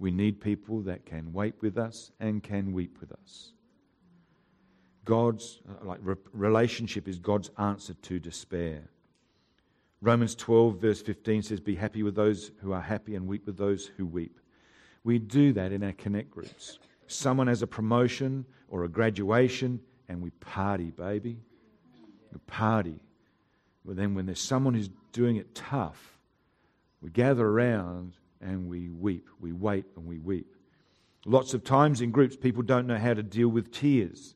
We 0.00 0.10
need 0.10 0.40
people 0.40 0.80
that 0.82 1.06
can 1.06 1.32
wait 1.32 1.54
with 1.60 1.78
us 1.78 2.10
and 2.18 2.42
can 2.42 2.72
weep 2.72 2.98
with 3.00 3.12
us. 3.12 3.52
God's 5.04 5.60
uh, 5.68 5.86
like 5.86 6.00
re- 6.02 6.16
relationship 6.32 7.06
is 7.06 7.20
God's 7.20 7.52
answer 7.58 7.94
to 7.94 8.18
despair. 8.18 8.90
Romans 10.02 10.34
12, 10.34 10.76
verse 10.76 11.02
15 11.02 11.42
says, 11.42 11.60
Be 11.60 11.74
happy 11.74 12.02
with 12.02 12.14
those 12.14 12.50
who 12.60 12.72
are 12.72 12.80
happy 12.80 13.14
and 13.14 13.26
weep 13.26 13.46
with 13.46 13.56
those 13.56 13.86
who 13.96 14.06
weep. 14.06 14.38
We 15.04 15.18
do 15.18 15.52
that 15.54 15.72
in 15.72 15.82
our 15.82 15.92
connect 15.92 16.30
groups. 16.30 16.78
Someone 17.06 17.46
has 17.46 17.62
a 17.62 17.66
promotion 17.66 18.44
or 18.68 18.84
a 18.84 18.88
graduation, 18.88 19.80
and 20.08 20.20
we 20.20 20.30
party, 20.30 20.90
baby. 20.90 21.38
We 22.32 22.38
party. 22.46 23.00
But 23.84 23.96
then, 23.96 24.14
when 24.14 24.26
there's 24.26 24.40
someone 24.40 24.74
who's 24.74 24.90
doing 25.12 25.36
it 25.36 25.54
tough, 25.54 26.18
we 27.00 27.10
gather 27.10 27.46
around 27.46 28.14
and 28.40 28.68
we 28.68 28.88
weep. 28.88 29.28
We 29.40 29.52
wait 29.52 29.84
and 29.96 30.06
we 30.06 30.18
weep. 30.18 30.52
Lots 31.24 31.54
of 31.54 31.64
times 31.64 32.00
in 32.00 32.10
groups, 32.10 32.36
people 32.36 32.62
don't 32.62 32.86
know 32.86 32.98
how 32.98 33.14
to 33.14 33.22
deal 33.22 33.48
with 33.48 33.72
tears. 33.72 34.34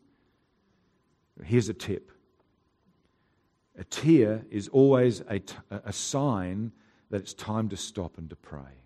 Here's 1.45 1.69
a 1.69 1.75
tip 1.75 2.13
a 3.81 3.85
tear 3.85 4.45
is 4.51 4.69
always 4.69 5.23
a, 5.29 5.39
t- 5.39 5.57
a 5.71 5.93
sign 5.93 6.71
that 7.11 7.23
it's 7.23 7.33
time 7.33 7.71
to 7.71 7.77
stop 7.77 8.19
and 8.19 8.29
to 8.29 8.37
pray. 8.37 8.85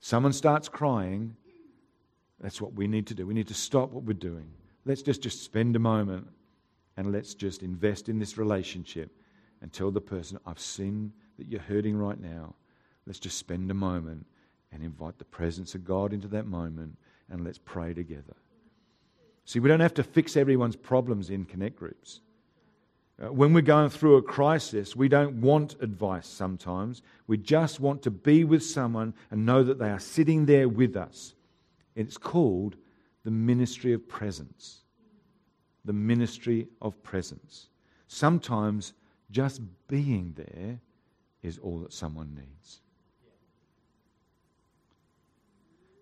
Someone 0.00 0.32
starts 0.32 0.68
crying, 0.68 1.36
that's 2.40 2.60
what 2.60 2.72
we 2.72 2.88
need 2.88 3.06
to 3.08 3.14
do. 3.14 3.26
We 3.26 3.34
need 3.34 3.48
to 3.48 3.54
stop 3.54 3.90
what 3.92 4.04
we're 4.04 4.14
doing. 4.14 4.50
Let's 4.86 5.02
just, 5.02 5.22
just 5.22 5.44
spend 5.44 5.76
a 5.76 5.78
moment 5.78 6.26
and 6.96 7.12
let's 7.12 7.34
just 7.34 7.62
invest 7.62 8.08
in 8.08 8.18
this 8.18 8.38
relationship 8.38 9.10
and 9.60 9.72
tell 9.72 9.90
the 9.90 10.00
person, 10.00 10.38
I've 10.46 10.58
seen 10.58 11.12
that 11.38 11.46
you're 11.46 11.60
hurting 11.60 11.96
right 11.96 12.20
now. 12.20 12.54
Let's 13.06 13.18
just 13.18 13.38
spend 13.38 13.70
a 13.70 13.74
moment 13.74 14.26
and 14.72 14.82
invite 14.82 15.18
the 15.18 15.24
presence 15.24 15.74
of 15.74 15.84
God 15.84 16.12
into 16.14 16.28
that 16.28 16.46
moment 16.46 16.96
and 17.30 17.44
let's 17.44 17.58
pray 17.58 17.92
together. 17.92 18.36
See, 19.44 19.60
we 19.60 19.68
don't 19.68 19.80
have 19.80 19.94
to 19.94 20.02
fix 20.02 20.36
everyone's 20.36 20.76
problems 20.76 21.28
in 21.28 21.44
connect 21.44 21.76
groups. 21.76 22.20
Uh, 23.22 23.32
when 23.32 23.52
we're 23.52 23.60
going 23.60 23.90
through 23.90 24.16
a 24.16 24.22
crisis, 24.22 24.96
we 24.96 25.08
don't 25.08 25.40
want 25.40 25.76
advice 25.80 26.26
sometimes. 26.26 27.02
We 27.26 27.36
just 27.36 27.78
want 27.78 28.02
to 28.02 28.10
be 28.10 28.42
with 28.42 28.64
someone 28.64 29.14
and 29.30 29.46
know 29.46 29.62
that 29.62 29.78
they 29.78 29.90
are 29.90 30.00
sitting 30.00 30.46
there 30.46 30.68
with 30.68 30.96
us. 30.96 31.34
It's 31.94 32.18
called 32.18 32.76
the 33.22 33.30
ministry 33.30 33.92
of 33.92 34.08
presence. 34.08 34.80
The 35.84 35.92
ministry 35.92 36.66
of 36.82 37.00
presence. 37.04 37.68
Sometimes 38.08 38.94
just 39.30 39.60
being 39.86 40.34
there 40.36 40.80
is 41.42 41.58
all 41.58 41.80
that 41.80 41.92
someone 41.92 42.34
needs. 42.34 42.80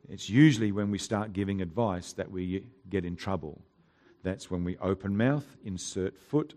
It's 0.09 0.31
usually 0.31 0.73
when 0.73 0.91
we 0.91 0.99
start 0.99 1.33
giving 1.33 1.61
advice 1.61 2.13
that 2.15 2.31
we 2.31 2.65
get 2.89 3.05
in 3.05 3.17
trouble. 3.17 3.61
That's 4.23 4.51
when 4.51 4.65
we 4.65 4.77
open 4.79 5.17
mouth, 5.17 5.45
insert 5.65 6.17
foot, 6.17 6.55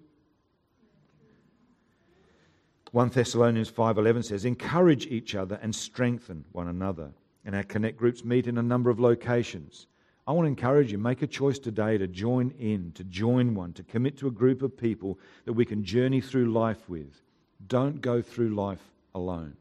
1 2.92 3.10
Thessalonians 3.10 3.70
5:11 3.70 4.24
says, 4.24 4.46
"Encourage 4.46 5.08
each 5.08 5.36
other 5.36 5.56
and 5.62 5.76
strengthen 5.76 6.46
one 6.52 6.68
another." 6.68 7.14
And 7.44 7.56
our 7.56 7.64
connect 7.64 7.98
groups 7.98 8.24
meet 8.24 8.48
in 8.48 8.58
a 8.58 8.64
number 8.64 8.90
of 8.90 9.00
locations. 9.00 9.88
I 10.28 10.32
want 10.32 10.46
to 10.46 10.50
encourage 10.50 10.92
you, 10.92 10.98
make 10.98 11.22
a 11.22 11.28
choice 11.28 11.60
today 11.60 11.98
to 12.00 12.08
join 12.08 12.50
in, 12.52 12.92
to 12.94 13.04
join 13.04 13.54
one, 13.54 13.74
to 13.74 13.84
commit 13.84 14.18
to 14.18 14.28
a 14.28 14.32
group 14.32 14.64
of 14.64 14.76
people 14.76 15.20
that 15.46 15.54
we 15.54 15.66
can 15.66 15.84
journey 15.84 16.20
through 16.20 16.52
life 16.52 16.90
with. 16.90 17.22
Don't 17.68 18.02
go 18.02 18.22
through 18.22 18.56
life 18.56 18.92
alone. 19.14 19.56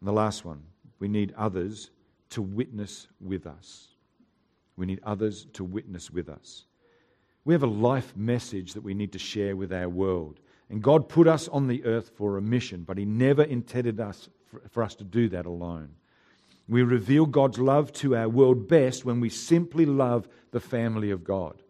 And 0.00 0.08
the 0.08 0.12
last 0.12 0.44
one, 0.44 0.62
we 0.98 1.08
need 1.08 1.32
others 1.36 1.90
to 2.30 2.40
witness 2.40 3.08
with 3.20 3.46
us. 3.46 3.88
We 4.76 4.86
need 4.86 5.00
others 5.02 5.46
to 5.52 5.64
witness 5.64 6.10
with 6.10 6.30
us. 6.30 6.64
We 7.44 7.52
have 7.52 7.62
a 7.62 7.66
life 7.66 8.16
message 8.16 8.72
that 8.72 8.82
we 8.82 8.94
need 8.94 9.12
to 9.12 9.18
share 9.18 9.54
with 9.56 9.72
our 9.72 9.88
world. 9.88 10.40
And 10.70 10.82
God 10.82 11.08
put 11.08 11.26
us 11.26 11.48
on 11.48 11.66
the 11.66 11.84
earth 11.84 12.12
for 12.14 12.38
a 12.38 12.42
mission, 12.42 12.84
but 12.84 12.96
He 12.96 13.04
never 13.04 13.42
intended 13.42 14.00
us 14.00 14.28
for, 14.46 14.62
for 14.70 14.82
us 14.82 14.94
to 14.96 15.04
do 15.04 15.28
that 15.30 15.44
alone. 15.44 15.90
We 16.68 16.84
reveal 16.84 17.26
God's 17.26 17.58
love 17.58 17.92
to 17.94 18.16
our 18.16 18.28
world 18.28 18.68
best 18.68 19.04
when 19.04 19.20
we 19.20 19.28
simply 19.28 19.84
love 19.84 20.28
the 20.52 20.60
family 20.60 21.10
of 21.10 21.24
God. 21.24 21.60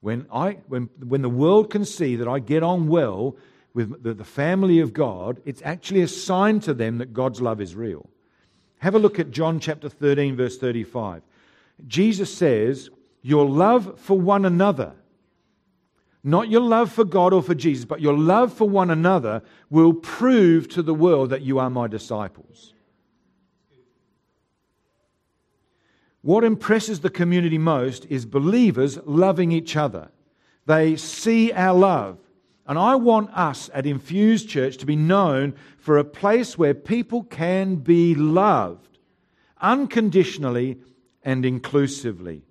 When, 0.00 0.26
I, 0.32 0.58
when, 0.68 0.88
when 0.98 1.20
the 1.20 1.28
world 1.28 1.70
can 1.70 1.84
see 1.84 2.16
that 2.16 2.28
I 2.28 2.38
get 2.38 2.62
on 2.62 2.88
well 2.88 3.36
with 3.74 4.02
the, 4.02 4.14
the 4.14 4.24
family 4.24 4.80
of 4.80 4.94
God, 4.94 5.40
it's 5.44 5.62
actually 5.62 6.00
a 6.00 6.08
sign 6.08 6.60
to 6.60 6.72
them 6.72 6.98
that 6.98 7.12
God's 7.12 7.42
love 7.42 7.60
is 7.60 7.74
real. 7.74 8.08
Have 8.78 8.94
a 8.94 8.98
look 8.98 9.18
at 9.18 9.30
John 9.30 9.60
chapter 9.60 9.88
13, 9.88 10.36
verse 10.36 10.56
35. 10.56 11.22
Jesus 11.86 12.34
says, 12.34 12.88
Your 13.22 13.46
love 13.46 13.98
for 13.98 14.18
one 14.18 14.44
another, 14.44 14.92
not 16.24 16.48
your 16.48 16.62
love 16.62 16.90
for 16.90 17.04
God 17.04 17.34
or 17.34 17.42
for 17.42 17.54
Jesus, 17.54 17.84
but 17.84 18.00
your 18.00 18.16
love 18.16 18.52
for 18.52 18.68
one 18.68 18.90
another 18.90 19.42
will 19.68 19.92
prove 19.92 20.68
to 20.70 20.82
the 20.82 20.94
world 20.94 21.28
that 21.30 21.42
you 21.42 21.58
are 21.58 21.68
my 21.68 21.86
disciples. 21.86 22.72
What 26.22 26.42
impresses 26.42 27.00
the 27.00 27.10
community 27.10 27.58
most 27.58 28.06
is 28.06 28.24
believers 28.24 28.98
loving 29.04 29.52
each 29.52 29.76
other. 29.76 30.10
They 30.64 30.96
see 30.96 31.52
our 31.52 31.74
love. 31.74 32.18
And 32.66 32.78
I 32.78 32.94
want 32.94 33.30
us 33.36 33.68
at 33.74 33.84
Infused 33.84 34.48
Church 34.48 34.78
to 34.78 34.86
be 34.86 34.96
known 34.96 35.54
for 35.76 35.98
a 35.98 36.04
place 36.04 36.56
where 36.56 36.72
people 36.72 37.24
can 37.24 37.76
be 37.76 38.14
loved 38.14 38.98
unconditionally 39.60 40.78
and 41.22 41.44
inclusively. 41.44 42.44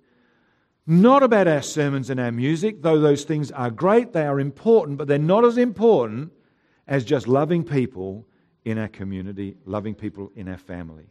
Not 0.86 1.22
about 1.22 1.48
our 1.48 1.62
sermons 1.62 2.10
and 2.10 2.20
our 2.20 2.32
music, 2.32 2.82
though 2.82 3.00
those 3.00 3.24
things 3.24 3.50
are 3.50 3.70
great, 3.70 4.12
they 4.12 4.26
are 4.26 4.38
important, 4.38 4.98
but 4.98 5.08
they're 5.08 5.18
not 5.18 5.44
as 5.44 5.56
important 5.56 6.32
as 6.86 7.04
just 7.04 7.26
loving 7.26 7.64
people 7.64 8.26
in 8.64 8.78
our 8.78 8.88
community, 8.88 9.56
loving 9.64 9.94
people 9.94 10.30
in 10.36 10.48
our 10.48 10.58
family. 10.58 11.06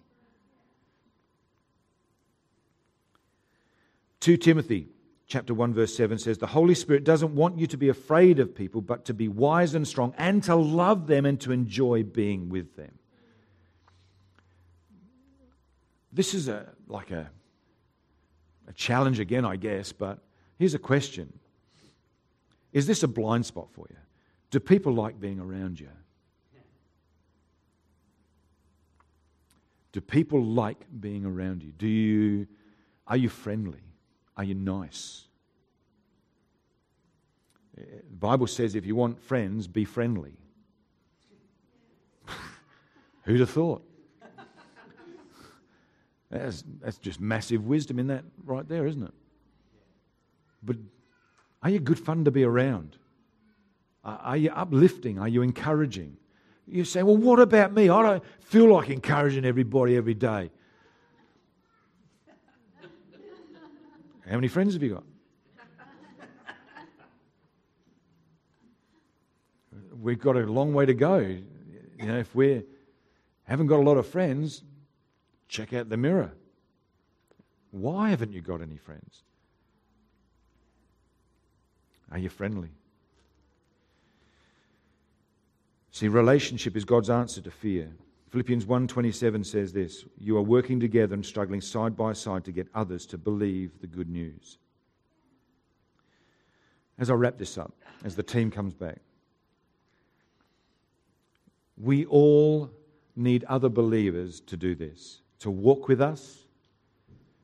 2 4.19 4.37
Timothy 4.37 4.87
chapter 5.27 5.53
1 5.53 5.73
verse 5.73 5.95
7 5.97 6.17
says 6.17 6.37
the 6.37 6.47
Holy 6.47 6.75
Spirit 6.75 7.03
doesn't 7.03 7.33
want 7.33 7.57
you 7.57 7.67
to 7.67 7.75
be 7.75 7.89
afraid 7.89 8.39
of 8.39 8.55
people 8.55 8.81
but 8.81 9.03
to 9.05 9.13
be 9.13 9.27
wise 9.27 9.73
and 9.73 9.87
strong 9.87 10.13
and 10.17 10.43
to 10.43 10.55
love 10.55 11.07
them 11.07 11.25
and 11.25 11.41
to 11.41 11.51
enjoy 11.51 12.03
being 12.03 12.49
with 12.49 12.75
them. 12.75 12.91
This 16.11 16.33
is 16.33 16.47
a 16.47 16.69
like 16.87 17.11
a 17.11 17.31
a 18.67 18.73
challenge 18.73 19.19
again, 19.19 19.45
I 19.45 19.55
guess, 19.55 19.91
but 19.91 20.19
here's 20.57 20.73
a 20.73 20.79
question. 20.79 21.31
Is 22.71 22.87
this 22.87 23.03
a 23.03 23.07
blind 23.07 23.45
spot 23.45 23.69
for 23.71 23.85
you? 23.89 23.97
Do 24.49 24.59
people 24.59 24.93
like 24.93 25.19
being 25.19 25.39
around 25.39 25.79
you? 25.79 25.89
Do 29.91 30.01
people 30.01 30.43
like 30.43 30.85
being 30.99 31.25
around 31.25 31.63
you? 31.63 31.71
Do 31.71 31.87
you 31.87 32.47
are 33.07 33.17
you 33.17 33.29
friendly? 33.29 33.83
Are 34.35 34.43
you 34.43 34.55
nice? 34.55 35.25
The 37.75 38.17
Bible 38.19 38.47
says 38.47 38.75
if 38.75 38.85
you 38.85 38.95
want 38.95 39.19
friends, 39.19 39.67
be 39.67 39.85
friendly. 39.85 40.33
Who'd 43.23 43.39
have 43.39 43.49
thought? 43.49 43.83
That's, 46.33 46.63
that's 46.81 46.97
just 46.97 47.21
massive 47.21 47.67
wisdom 47.67 47.99
in 47.99 48.07
that 48.07 48.23
right 48.43 48.67
there, 48.67 48.87
isn't 48.87 49.03
it? 49.03 49.13
But 50.63 50.77
are 51.61 51.69
you 51.69 51.79
good 51.79 51.99
fun 51.99 52.25
to 52.25 52.31
be 52.31 52.43
around? 52.43 52.97
Are 54.03 54.35
you 54.35 54.49
uplifting? 54.49 55.19
Are 55.19 55.27
you 55.27 55.43
encouraging? 55.43 56.17
You 56.67 56.85
say, 56.85 57.03
well, 57.03 57.17
what 57.17 57.39
about 57.39 57.73
me? 57.73 57.87
I 57.87 58.01
don't 58.01 58.23
feel 58.39 58.73
like 58.73 58.89
encouraging 58.89 59.45
everybody 59.45 59.95
every 59.95 60.15
day. 60.15 60.49
How 64.27 64.35
many 64.35 64.47
friends 64.47 64.73
have 64.73 64.81
you 64.81 64.95
got? 64.95 65.03
We've 70.01 70.19
got 70.19 70.35
a 70.35 70.39
long 70.39 70.73
way 70.73 70.87
to 70.87 70.95
go. 70.95 71.17
You 71.17 71.45
know, 71.99 72.17
if 72.17 72.33
we 72.33 72.63
haven't 73.43 73.67
got 73.67 73.79
a 73.79 73.83
lot 73.83 73.97
of 73.97 74.07
friends, 74.07 74.63
check 75.53 75.71
out 75.71 75.87
the 75.87 75.97
mirror. 75.97 76.31
Why 77.69 78.09
haven't 78.09 78.33
you 78.33 78.41
got 78.41 78.61
any 78.61 78.75
friends? 78.75 79.21
Are 82.11 82.17
you 82.17 82.29
friendly? 82.29 82.71
See, 85.91 86.07
relationship 86.07 86.75
is 86.75 86.85
God's 86.85 87.11
answer 87.11 87.39
to 87.41 87.51
fear. 87.51 87.91
Philippians 88.31 88.65
1:27 88.65 89.45
says 89.45 89.71
this, 89.71 90.05
you 90.17 90.35
are 90.37 90.41
working 90.41 90.79
together 90.79 91.13
and 91.13 91.23
struggling 91.23 91.61
side 91.61 91.95
by 91.95 92.13
side 92.13 92.43
to 92.45 92.51
get 92.51 92.67
others 92.73 93.05
to 93.05 93.17
believe 93.19 93.79
the 93.79 93.87
good 93.87 94.09
news. 94.09 94.57
As 96.97 97.11
I 97.11 97.13
wrap 97.13 97.37
this 97.37 97.59
up, 97.59 97.73
as 98.03 98.15
the 98.15 98.23
team 98.23 98.49
comes 98.49 98.73
back, 98.73 98.99
we 101.77 102.05
all 102.05 102.71
need 103.15 103.43
other 103.43 103.69
believers 103.69 104.39
to 104.41 104.57
do 104.57 104.73
this 104.73 105.22
to 105.39 105.51
walk 105.51 105.87
with 105.87 106.01
us, 106.01 106.45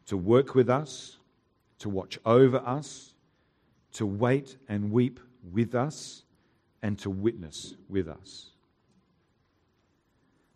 to 0.07 0.17
work 0.17 0.55
with 0.55 0.69
us, 0.69 1.17
to 1.79 1.89
watch 1.89 2.19
over 2.25 2.57
us, 2.57 3.13
to 3.93 4.05
wait 4.05 4.57
and 4.67 4.91
weep 4.91 5.19
with 5.51 5.75
us, 5.75 6.23
and 6.81 6.97
to 6.99 7.09
witness 7.09 7.75
with 7.89 8.07
us. 8.07 8.51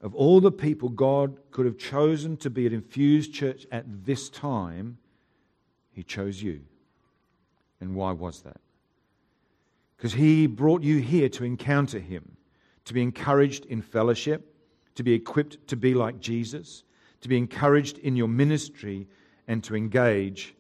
Of 0.02 0.14
all 0.16 0.42
the 0.42 0.52
people 0.52 0.90
God 0.90 1.38
could 1.52 1.66
have 1.66 1.78
chosen 1.78 2.36
to 2.38 2.50
be 2.50 2.66
at 2.66 2.74
Infused 2.74 3.34
Church 3.34 3.66
at 3.72 3.86
this 4.06 4.30
time, 4.30 4.98
He 5.94 6.04
chose 6.04 6.42
you. 6.42 6.62
And 7.80 7.96
why 7.96 8.12
was 8.12 8.42
that? 8.42 8.60
Because 9.96 10.14
He 10.14 10.46
brought 10.48 10.82
you 10.82 11.00
here 11.00 11.30
to 11.30 11.46
encounter 11.46 12.00
Him, 12.00 12.36
to 12.86 12.94
be 12.94 13.02
encouraged 13.02 13.66
in 13.66 13.82
fellowship, 13.82 14.54
to 14.96 15.04
be 15.04 15.14
equipped 15.14 15.66
to 15.68 15.76
be 15.76 15.94
like 15.94 16.20
Jesus, 16.20 16.84
to 17.24 17.30
be 17.30 17.38
encouraged 17.38 17.98
in 18.00 18.16
your 18.16 18.28
ministry, 18.28 19.08
and 19.48 19.64
to 19.64 19.76
engage 19.76 20.56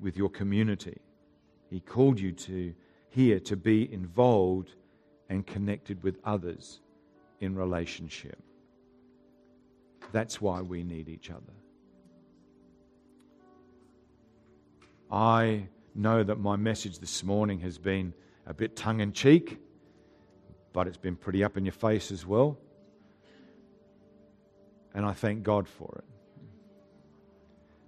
with 0.00 0.16
your 0.16 0.28
community. 0.30 0.98
He 1.70 1.80
called 1.80 2.18
you 2.18 2.32
to 2.32 2.74
here 3.08 3.40
to 3.40 3.56
be 3.56 3.92
involved 3.92 4.74
and 5.28 5.46
connected 5.46 6.02
with 6.02 6.18
others 6.24 6.80
in 7.40 7.54
relationship. 7.54 8.38
That's 10.12 10.40
why 10.40 10.60
we 10.60 10.82
need 10.82 11.08
each 11.08 11.30
other. 11.30 11.52
I 15.10 15.68
know 15.94 16.22
that 16.22 16.38
my 16.38 16.56
message 16.56 16.98
this 16.98 17.24
morning 17.24 17.60
has 17.60 17.78
been 17.78 18.12
a 18.46 18.54
bit 18.54 18.76
tongue 18.76 19.00
in 19.00 19.12
cheek, 19.12 19.58
but 20.72 20.86
it's 20.86 20.96
been 20.96 21.16
pretty 21.16 21.42
up 21.42 21.56
in 21.56 21.64
your 21.64 21.72
face 21.72 22.10
as 22.10 22.26
well. 22.26 22.58
And 24.96 25.04
I 25.04 25.12
thank 25.12 25.42
God 25.42 25.68
for 25.68 25.94
it. 25.98 26.04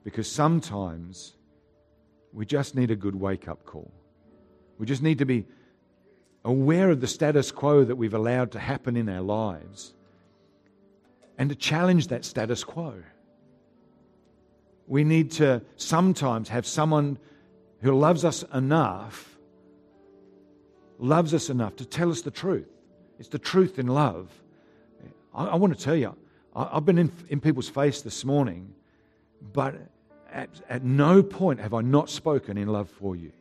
Because 0.05 0.31
sometimes 0.31 1.35
we 2.35 2.45
just 2.45 2.75
need 2.75 2.91
a 2.91 2.97
good 2.97 3.17
wake 3.17 3.49
up 3.49 3.65
call. 3.65 3.91
We 4.79 4.85
just 4.85 5.03
need 5.03 5.19
to 5.19 5.25
be 5.25 5.47
aware 6.45 6.91
of 6.91 7.01
the 7.01 7.07
status 7.07 7.51
quo 7.51 7.83
that 7.83 7.97
we've 7.97 8.13
allowed 8.13 8.53
to 8.53 8.59
happen 8.59 8.95
in 8.95 9.09
our 9.09 9.23
lives 9.23 9.95
and 11.39 11.49
to 11.49 11.57
challenge 11.57 12.09
that 12.09 12.27
status 12.27 12.63
quo. 12.63 13.03
We 14.87 15.03
need 15.03 15.31
to 15.33 15.63
sometimes 15.77 16.51
have 16.51 16.67
someone 16.67 17.19
who 17.81 17.93
loves 17.99 18.23
us 18.27 18.45
enough, 18.53 19.39
loves 20.99 21.33
us 21.33 21.49
enough 21.49 21.77
to 21.77 21.87
tell 21.87 22.11
us 22.11 22.21
the 22.21 22.31
truth. 22.31 22.69
It's 23.19 23.31
the 23.31 23.39
truth 23.39 23.79
in 23.79 23.87
love. 23.87 24.31
I, 25.35 25.47
I 25.47 25.57
want 25.57 25.77
to 25.77 25.83
tell 25.83 25.97
you, 25.97 26.15
I've 26.55 26.85
been 26.85 26.99
in, 26.99 27.13
in 27.29 27.41
people's 27.41 27.69
face 27.69 28.03
this 28.03 28.25
morning, 28.25 28.75
but 29.53 29.75
at, 30.33 30.51
at 30.69 30.85
no 30.85 31.23
point 31.23 31.61
have 31.61 31.75
I 31.75 31.81
not 31.83 32.11
spoken 32.11 32.59
in 32.59 32.69
love 32.69 32.91
for 32.91 33.15
you. 33.15 33.33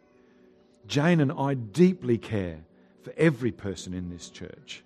Jane 0.86 1.20
and 1.20 1.32
I 1.32 1.54
deeply 1.56 2.18
care 2.18 2.60
for 3.02 3.14
every 3.18 3.52
person 3.52 3.94
in 3.94 4.10
this 4.10 4.30
church. 4.30 4.84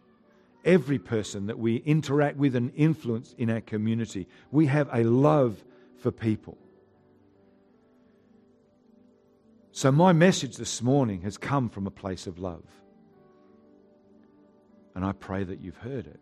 every 0.63 0.99
person 0.99 1.47
that 1.47 1.57
we 1.57 1.77
interact 1.77 2.37
with 2.37 2.55
and 2.55 2.71
influence 2.75 3.33
in 3.37 3.49
our 3.49 3.61
community. 3.61 4.27
We 4.51 4.67
have 4.67 4.89
a 4.93 5.03
love 5.03 5.63
for 5.97 6.11
people. 6.11 6.57
So, 9.71 9.91
my 9.91 10.11
message 10.11 10.57
this 10.57 10.81
morning 10.81 11.21
has 11.21 11.37
come 11.37 11.69
from 11.69 11.87
a 11.87 11.91
place 11.91 12.27
of 12.27 12.39
love. 12.39 12.63
And 14.93 15.05
I 15.05 15.13
pray 15.13 15.43
that 15.43 15.61
you've 15.61 15.77
heard 15.77 16.07
it. 16.07 16.19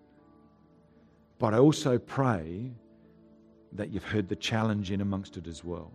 But 1.39 1.53
I 1.53 1.57
also 1.57 1.97
pray 1.97 2.71
that 3.71 3.89
you've 3.89 4.03
heard 4.03 4.27
the 4.27 4.35
challenge 4.35 4.91
in 4.91 5.01
amongst 5.01 5.37
it 5.37 5.47
as 5.47 5.63
well. 5.63 5.91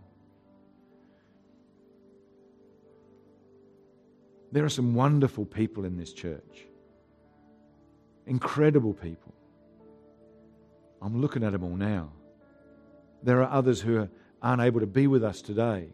There 4.52 4.64
are 4.64 4.70
some 4.70 4.94
wonderful 4.94 5.44
people 5.44 5.84
in 5.84 5.96
this 5.96 6.12
church. 6.12 6.66
Incredible 8.26 8.94
people. 8.94 9.34
I'm 11.02 11.20
looking 11.20 11.44
at 11.44 11.52
them 11.52 11.62
all 11.64 11.76
now. 11.76 12.10
There 13.22 13.42
are 13.42 13.50
others 13.50 13.80
who 13.80 14.08
aren't 14.40 14.62
able 14.62 14.80
to 14.80 14.86
be 14.86 15.06
with 15.06 15.24
us 15.24 15.42
today. 15.42 15.88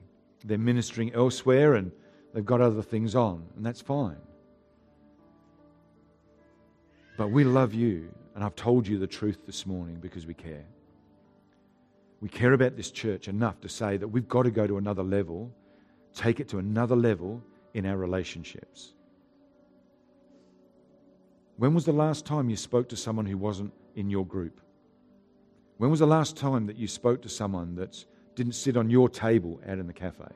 They're 0.44 0.59
ministering 0.59 1.12
elsewhere 1.14 1.74
and 1.74 1.90
they've 2.32 2.44
got 2.44 2.61
other 2.61 2.82
things 2.82 3.14
on, 3.14 3.46
and 3.57 3.66
that's 3.66 3.80
fine. 3.80 4.20
But 7.16 7.28
we 7.28 7.44
love 7.44 7.74
you, 7.74 8.12
and 8.41 8.47
I've 8.47 8.57
told 8.57 8.88
you 8.88 8.99
the 8.99 9.07
truth 9.07 9.45
this 9.45 9.66
morning 9.66 9.99
because 10.01 10.24
we 10.24 10.32
care. 10.32 10.64
We 12.22 12.30
care 12.30 12.55
about 12.55 12.74
this 12.74 12.91
church 12.91 13.28
enough 13.28 13.61
to 13.61 13.68
say 13.68 13.99
that 13.99 14.09
we've 14.09 14.28
got 14.28 14.45
to 14.45 14.51
go 14.51 14.66
to 14.66 14.78
another 14.78 15.03
level, 15.03 15.53
take 16.14 16.41
it 16.41 16.49
to 16.49 16.59
another 16.59 16.97
level, 16.97 17.43
in 17.74 17.84
our 17.84 17.99
relationships. 17.99 18.95
When 21.59 21.74
was 21.74 21.84
the 21.84 21.93
last 21.93 22.24
time 22.24 22.49
you 22.49 22.57
spoke 22.57 22.88
to 22.88 22.97
someone 22.97 23.26
who 23.26 23.36
wasn't 23.36 23.74
in 23.95 24.09
your 24.09 24.24
group? 24.24 24.62
When 25.76 25.91
was 25.91 26.01
the 26.01 26.07
last 26.07 26.34
time 26.38 26.64
that 26.68 26.78
you 26.78 26.88
spoke 26.88 27.20
to 27.20 27.28
someone 27.28 27.74
that 27.74 28.03
didn't 28.36 28.55
sit 28.55 28.74
on 28.74 28.88
your 28.88 29.11
table 29.11 29.61
out 29.68 29.78
in 29.78 29.86
the 29.86 29.93
cafe? 29.93 30.32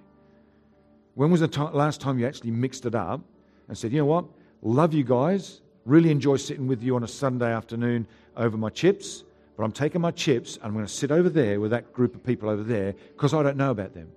When 1.14 1.30
was 1.30 1.40
the 1.40 1.48
t- 1.48 1.58
last 1.58 2.02
time 2.02 2.18
you 2.18 2.26
actually 2.26 2.50
mixed 2.50 2.84
it 2.84 2.94
up 2.94 3.22
and 3.66 3.78
said, 3.78 3.92
you 3.92 3.98
know 4.00 4.04
what, 4.04 4.26
love 4.60 4.92
you 4.92 5.04
guys, 5.04 5.62
really 5.84 6.10
enjoy 6.10 6.36
sitting 6.36 6.66
with 6.66 6.82
you 6.82 6.96
on 6.96 7.04
a 7.04 7.08
Sunday 7.08 7.52
afternoon 7.52 8.06
over 8.36 8.56
my 8.56 8.70
chips, 8.70 9.24
but 9.56 9.64
I'm 9.64 9.72
taking 9.72 10.00
my 10.00 10.10
chips 10.10 10.56
and 10.56 10.64
I'm 10.66 10.72
going 10.72 10.86
to 10.86 10.92
sit 10.92 11.10
over 11.10 11.28
there 11.28 11.60
with 11.60 11.70
that 11.70 11.92
group 11.92 12.14
of 12.14 12.24
people 12.24 12.48
over 12.48 12.62
there 12.62 12.94
because 13.12 13.34
I 13.34 13.42
don't 13.42 13.56
know 13.56 13.70
about 13.70 13.94
them. 13.94 14.10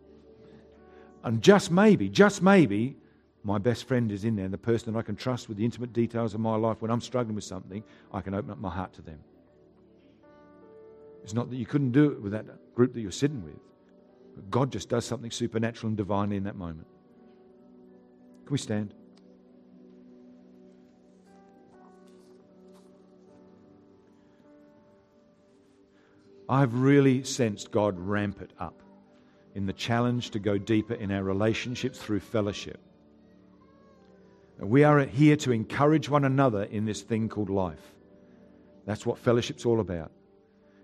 And 1.23 1.41
just 1.41 1.71
maybe, 1.71 2.09
just 2.09 2.41
maybe, 2.41 2.95
my 3.43 3.57
best 3.57 3.87
friend 3.87 4.11
is 4.11 4.23
in 4.23 4.35
there, 4.35 4.45
and 4.45 4.53
the 4.53 4.57
person 4.57 4.93
that 4.93 4.99
I 4.99 5.01
can 5.01 5.15
trust 5.15 5.47
with 5.47 5.57
the 5.57 5.65
intimate 5.65 5.93
details 5.93 6.33
of 6.33 6.39
my 6.39 6.55
life 6.55 6.81
when 6.81 6.91
I'm 6.91 7.01
struggling 7.01 7.35
with 7.35 7.43
something, 7.43 7.83
I 8.11 8.21
can 8.21 8.33
open 8.33 8.51
up 8.51 8.59
my 8.59 8.69
heart 8.69 8.93
to 8.93 9.01
them. 9.01 9.19
It's 11.23 11.33
not 11.33 11.49
that 11.49 11.57
you 11.57 11.65
couldn't 11.65 11.91
do 11.91 12.11
it 12.11 12.21
with 12.21 12.31
that 12.33 12.45
group 12.75 12.93
that 12.93 13.01
you're 13.01 13.11
sitting 13.11 13.43
with. 13.43 13.59
But 14.35 14.49
God 14.49 14.71
just 14.71 14.87
does 14.87 15.05
something 15.05 15.31
supernatural 15.31 15.89
and 15.89 15.97
divine 15.97 16.31
in 16.31 16.43
that 16.43 16.55
moment. 16.55 16.87
Can 18.45 18.51
we 18.51 18.57
stand? 18.57 18.93
I've 26.49 26.73
really 26.75 27.23
sensed 27.23 27.71
God 27.71 27.99
ramp 27.99 28.41
it 28.41 28.51
up 28.59 28.81
in 29.53 29.65
the 29.65 29.73
challenge 29.73 30.31
to 30.31 30.39
go 30.39 30.57
deeper 30.57 30.93
in 30.93 31.11
our 31.11 31.23
relationships 31.23 31.99
through 31.99 32.21
fellowship. 32.21 32.79
We 34.59 34.83
are 34.83 34.99
here 35.01 35.35
to 35.37 35.51
encourage 35.51 36.09
one 36.09 36.23
another 36.23 36.63
in 36.63 36.85
this 36.85 37.01
thing 37.01 37.27
called 37.29 37.49
life. 37.49 37.81
That's 38.85 39.05
what 39.05 39.17
fellowship's 39.17 39.65
all 39.65 39.79
about. 39.79 40.11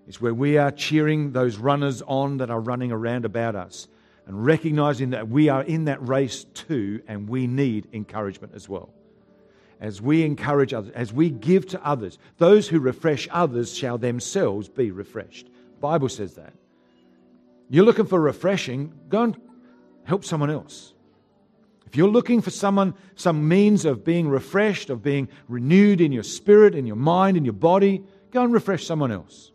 It's 0.07 0.20
where 0.20 0.34
we 0.34 0.57
are 0.57 0.70
cheering 0.70 1.32
those 1.32 1.57
runners 1.57 2.01
on 2.01 2.38
that 2.38 2.49
are 2.49 2.59
running 2.59 2.91
around 2.91 3.24
about 3.24 3.55
us 3.55 3.88
and 4.28 4.45
recognizing 4.45 5.11
that 5.11 5.30
we 5.30 5.49
are 5.49 5.64
in 5.64 5.86
that 5.86 6.05
race 6.05 6.43
too 6.53 7.01
and 7.07 7.30
we 7.30 7.47
need 7.47 7.88
encouragement 7.93 8.53
as 8.53 8.68
well. 8.68 8.93
As 9.80 10.01
we 10.01 10.24
encourage 10.24 10.74
others, 10.74 10.91
as 10.93 11.14
we 11.14 11.30
give 11.30 11.68
to 11.68 11.86
others, 11.86 12.18
those 12.38 12.68
who 12.68 12.80
refresh 12.80 13.28
others 13.32 13.76
shall 13.76 13.97
themselves 13.97 14.68
be 14.68 14.91
refreshed. 14.91 15.49
Bible 15.84 16.07
says 16.07 16.36
that. 16.36 16.53
You're 17.69 17.84
looking 17.84 18.05
for 18.05 18.17
refreshing, 18.17 18.93
go 19.09 19.23
and 19.23 19.38
help 20.05 20.23
someone 20.23 20.49
else. 20.49 20.93
If 21.86 21.97
you're 21.97 22.07
looking 22.07 22.41
for 22.41 22.51
someone, 22.51 22.93
some 23.15 23.49
means 23.49 23.84
of 23.84 24.05
being 24.05 24.29
refreshed, 24.29 24.89
of 24.89 25.03
being 25.03 25.27
renewed 25.49 25.99
in 25.99 26.13
your 26.13 26.23
spirit, 26.23 26.73
in 26.73 26.88
your 26.88 26.95
mind, 26.95 27.36
in 27.36 27.43
your 27.43 27.53
body, 27.53 28.01
go 28.31 28.43
and 28.43 28.53
refresh 28.53 28.86
someone 28.86 29.11
else. 29.11 29.51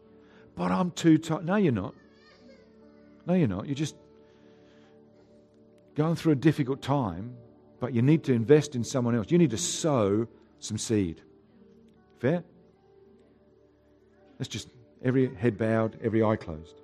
But 0.54 0.70
I'm 0.70 0.90
too 0.90 1.16
tired. 1.16 1.46
No, 1.46 1.56
you're 1.56 1.72
not. 1.72 1.94
No, 3.24 3.32
you're 3.32 3.48
not. 3.48 3.64
You're 3.64 3.74
just 3.74 3.96
going 5.94 6.14
through 6.14 6.32
a 6.32 6.42
difficult 6.48 6.82
time, 6.82 7.38
but 7.80 7.94
you 7.94 8.02
need 8.02 8.24
to 8.24 8.34
invest 8.34 8.74
in 8.74 8.84
someone 8.84 9.14
else. 9.14 9.30
You 9.30 9.38
need 9.38 9.50
to 9.52 9.56
sow 9.56 10.28
some 10.58 10.76
seed. 10.76 11.22
Fair? 12.18 12.44
That's 14.36 14.48
just 14.48 14.68
every 15.02 15.34
head 15.34 15.58
bowed, 15.58 15.98
every 16.02 16.22
eye 16.22 16.36
closed. 16.36 16.80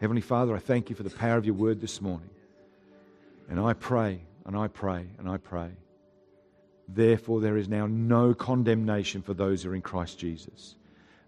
Heavenly 0.00 0.22
Father, 0.22 0.54
I 0.54 0.58
thank 0.58 0.88
you 0.88 0.96
for 0.96 1.02
the 1.02 1.10
power 1.10 1.36
of 1.36 1.44
your 1.44 1.54
word 1.54 1.80
this 1.80 2.00
morning. 2.00 2.30
And 3.48 3.60
I 3.60 3.74
pray, 3.74 4.20
and 4.46 4.56
I 4.56 4.68
pray, 4.68 5.06
and 5.18 5.28
I 5.28 5.36
pray. 5.36 5.70
Therefore, 6.88 7.40
there 7.40 7.56
is 7.56 7.68
now 7.68 7.86
no 7.86 8.32
condemnation 8.34 9.22
for 9.22 9.34
those 9.34 9.62
who 9.62 9.70
are 9.70 9.74
in 9.74 9.82
Christ 9.82 10.18
Jesus. 10.18 10.76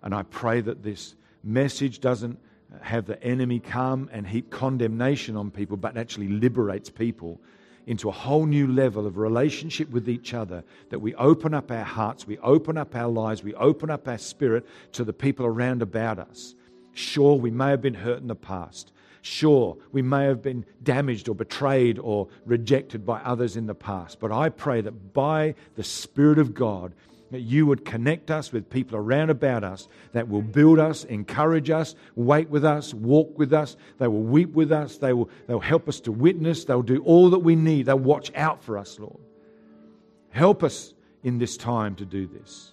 And 0.02 0.14
I 0.14 0.22
pray 0.22 0.60
that 0.60 0.82
this 0.82 1.14
message 1.44 2.00
doesn't 2.00 2.38
have 2.80 3.06
the 3.06 3.22
enemy 3.22 3.60
come 3.60 4.08
and 4.12 4.26
heap 4.26 4.50
condemnation 4.50 5.36
on 5.36 5.50
people, 5.50 5.76
but 5.76 5.96
actually 5.96 6.28
liberates 6.28 6.88
people 6.88 7.40
into 7.86 8.08
a 8.08 8.12
whole 8.12 8.46
new 8.46 8.66
level 8.66 9.06
of 9.06 9.16
relationship 9.16 9.90
with 9.90 10.08
each 10.08 10.34
other. 10.34 10.64
That 10.90 11.00
we 11.00 11.14
open 11.14 11.54
up 11.54 11.70
our 11.70 11.84
hearts, 11.84 12.26
we 12.26 12.38
open 12.38 12.76
up 12.76 12.94
our 12.94 13.08
lives, 13.08 13.42
we 13.42 13.54
open 13.54 13.90
up 13.90 14.08
our 14.08 14.18
spirit 14.18 14.66
to 14.92 15.04
the 15.04 15.12
people 15.12 15.46
around 15.46 15.82
about 15.82 16.18
us. 16.18 16.54
Sure, 16.92 17.36
we 17.36 17.50
may 17.50 17.70
have 17.70 17.82
been 17.82 17.94
hurt 17.94 18.20
in 18.20 18.28
the 18.28 18.34
past. 18.34 18.92
Sure, 19.22 19.76
we 19.92 20.02
may 20.02 20.24
have 20.24 20.42
been 20.42 20.64
damaged 20.82 21.28
or 21.28 21.34
betrayed 21.34 21.98
or 22.00 22.28
rejected 22.44 23.06
by 23.06 23.20
others 23.20 23.56
in 23.56 23.66
the 23.66 23.74
past, 23.74 24.18
but 24.18 24.32
I 24.32 24.48
pray 24.48 24.80
that 24.80 25.12
by 25.12 25.54
the 25.76 25.84
Spirit 25.84 26.40
of 26.40 26.54
God, 26.54 26.92
that 27.32 27.40
you 27.40 27.66
would 27.66 27.84
connect 27.84 28.30
us 28.30 28.52
with 28.52 28.68
people 28.70 28.96
around 28.96 29.30
about 29.30 29.64
us 29.64 29.88
that 30.12 30.28
will 30.28 30.42
build 30.42 30.78
us, 30.78 31.04
encourage 31.04 31.70
us, 31.70 31.94
wait 32.14 32.48
with 32.50 32.64
us, 32.64 32.92
walk 32.92 33.36
with 33.38 33.54
us. 33.54 33.76
They 33.98 34.06
will 34.06 34.22
weep 34.22 34.52
with 34.52 34.70
us. 34.70 34.98
They 34.98 35.14
will 35.14 35.30
they'll 35.46 35.58
help 35.58 35.88
us 35.88 35.98
to 36.00 36.12
witness. 36.12 36.64
They'll 36.64 36.82
do 36.82 37.02
all 37.04 37.30
that 37.30 37.38
we 37.40 37.56
need. 37.56 37.86
They'll 37.86 37.98
watch 37.98 38.30
out 38.34 38.62
for 38.62 38.76
us, 38.76 38.98
Lord. 39.00 39.18
Help 40.30 40.62
us 40.62 40.92
in 41.22 41.38
this 41.38 41.56
time 41.56 41.94
to 41.96 42.04
do 42.04 42.26
this. 42.26 42.70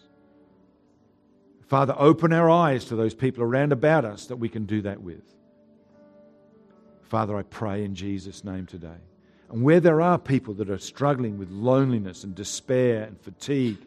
Father, 1.67 1.95
open 1.97 2.33
our 2.33 2.49
eyes 2.49 2.85
to 2.85 2.95
those 2.95 3.13
people 3.13 3.43
around 3.43 3.71
about 3.71 4.03
us 4.03 4.25
that 4.25 4.37
we 4.37 4.49
can 4.49 4.65
do 4.65 4.81
that 4.81 5.01
with. 5.01 5.23
Father, 7.03 7.37
I 7.37 7.43
pray 7.43 7.85
in 7.85 7.95
Jesus' 7.95 8.43
name 8.43 8.65
today. 8.65 8.97
And 9.49 9.63
where 9.63 9.79
there 9.79 10.01
are 10.01 10.17
people 10.17 10.53
that 10.55 10.69
are 10.69 10.77
struggling 10.77 11.37
with 11.37 11.49
loneliness 11.49 12.23
and 12.23 12.35
despair 12.35 13.03
and 13.03 13.19
fatigue, 13.21 13.77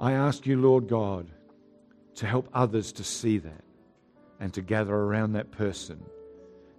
I 0.00 0.12
ask 0.12 0.46
you, 0.46 0.58
Lord 0.58 0.88
God, 0.88 1.30
to 2.14 2.26
help 2.26 2.48
others 2.54 2.90
to 2.92 3.04
see 3.04 3.36
that 3.36 3.64
and 4.40 4.52
to 4.54 4.62
gather 4.62 4.94
around 4.94 5.34
that 5.34 5.50
person 5.50 6.02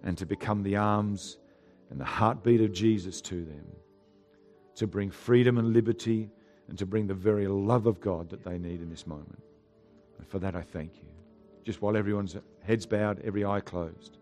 and 0.04 0.18
to 0.18 0.26
become 0.26 0.64
the 0.64 0.78
arms 0.78 1.38
and 1.92 2.00
the 2.00 2.06
heartbeat 2.06 2.62
of 2.62 2.74
Jesus 2.74 3.22
to 3.22 3.46
them, 3.46 3.66
to 4.74 4.88
bring 4.88 5.12
freedom 5.12 5.60
and 5.60 5.72
liberty 5.72 6.32
and 6.68 6.80
to 6.80 6.88
bring 6.88 7.06
the 7.06 7.14
very 7.14 7.48
love 7.48 7.86
of 7.86 8.02
God 8.02 8.28
that 8.32 8.44
they 8.44 8.58
need 8.58 8.82
in 8.82 8.90
this 8.90 9.06
moment. 9.06 9.44
And 10.18 10.28
for 10.28 10.40
that, 10.40 10.56
I 10.56 10.64
thank 10.64 10.96
you. 10.96 11.08
Just 11.64 11.80
while 11.80 11.96
everyone's 11.96 12.36
heads 12.64 12.88
bowed, 12.88 13.22
every 13.24 13.46
eye 13.46 13.60
closed. 13.60 14.18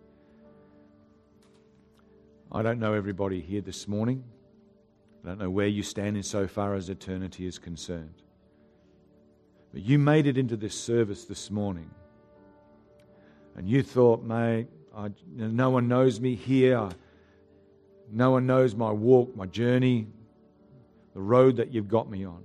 I 2.52 2.64
don't 2.64 2.80
know 2.80 2.94
everybody 2.94 3.40
here 3.40 3.62
this 3.62 3.88
morning. 3.88 4.26
I 5.24 5.30
don't 5.30 5.40
know 5.40 5.50
where 5.50 5.68
you 5.68 5.84
stand 5.84 6.18
in 6.18 6.24
so 6.24 6.48
far 6.50 6.76
as 6.76 6.90
eternity 6.90 7.46
is 7.46 7.58
concerned. 7.60 8.24
But 9.74 9.84
you 9.84 10.00
made 10.00 10.26
it 10.28 10.38
into 10.38 10.58
this 10.58 10.80
service 10.80 11.26
this 11.26 11.52
morning. 11.52 11.90
And 13.56 13.68
you 13.68 13.84
thought, 13.84 14.24
mate, 14.24 14.68
I, 14.96 15.10
no 15.36 15.70
one 15.70 15.88
knows 15.88 16.20
me 16.20 16.36
here. 16.36 16.90
No 18.12 18.32
one 18.32 18.48
knows 18.48 18.74
my 18.74 18.92
walk, 18.92 19.36
my 19.36 19.46
journey, 19.46 20.08
the 21.14 21.22
road 21.22 21.58
that 21.58 21.72
you've 21.72 21.88
got 21.88 22.10
me 22.10 22.26
on. 22.26 22.44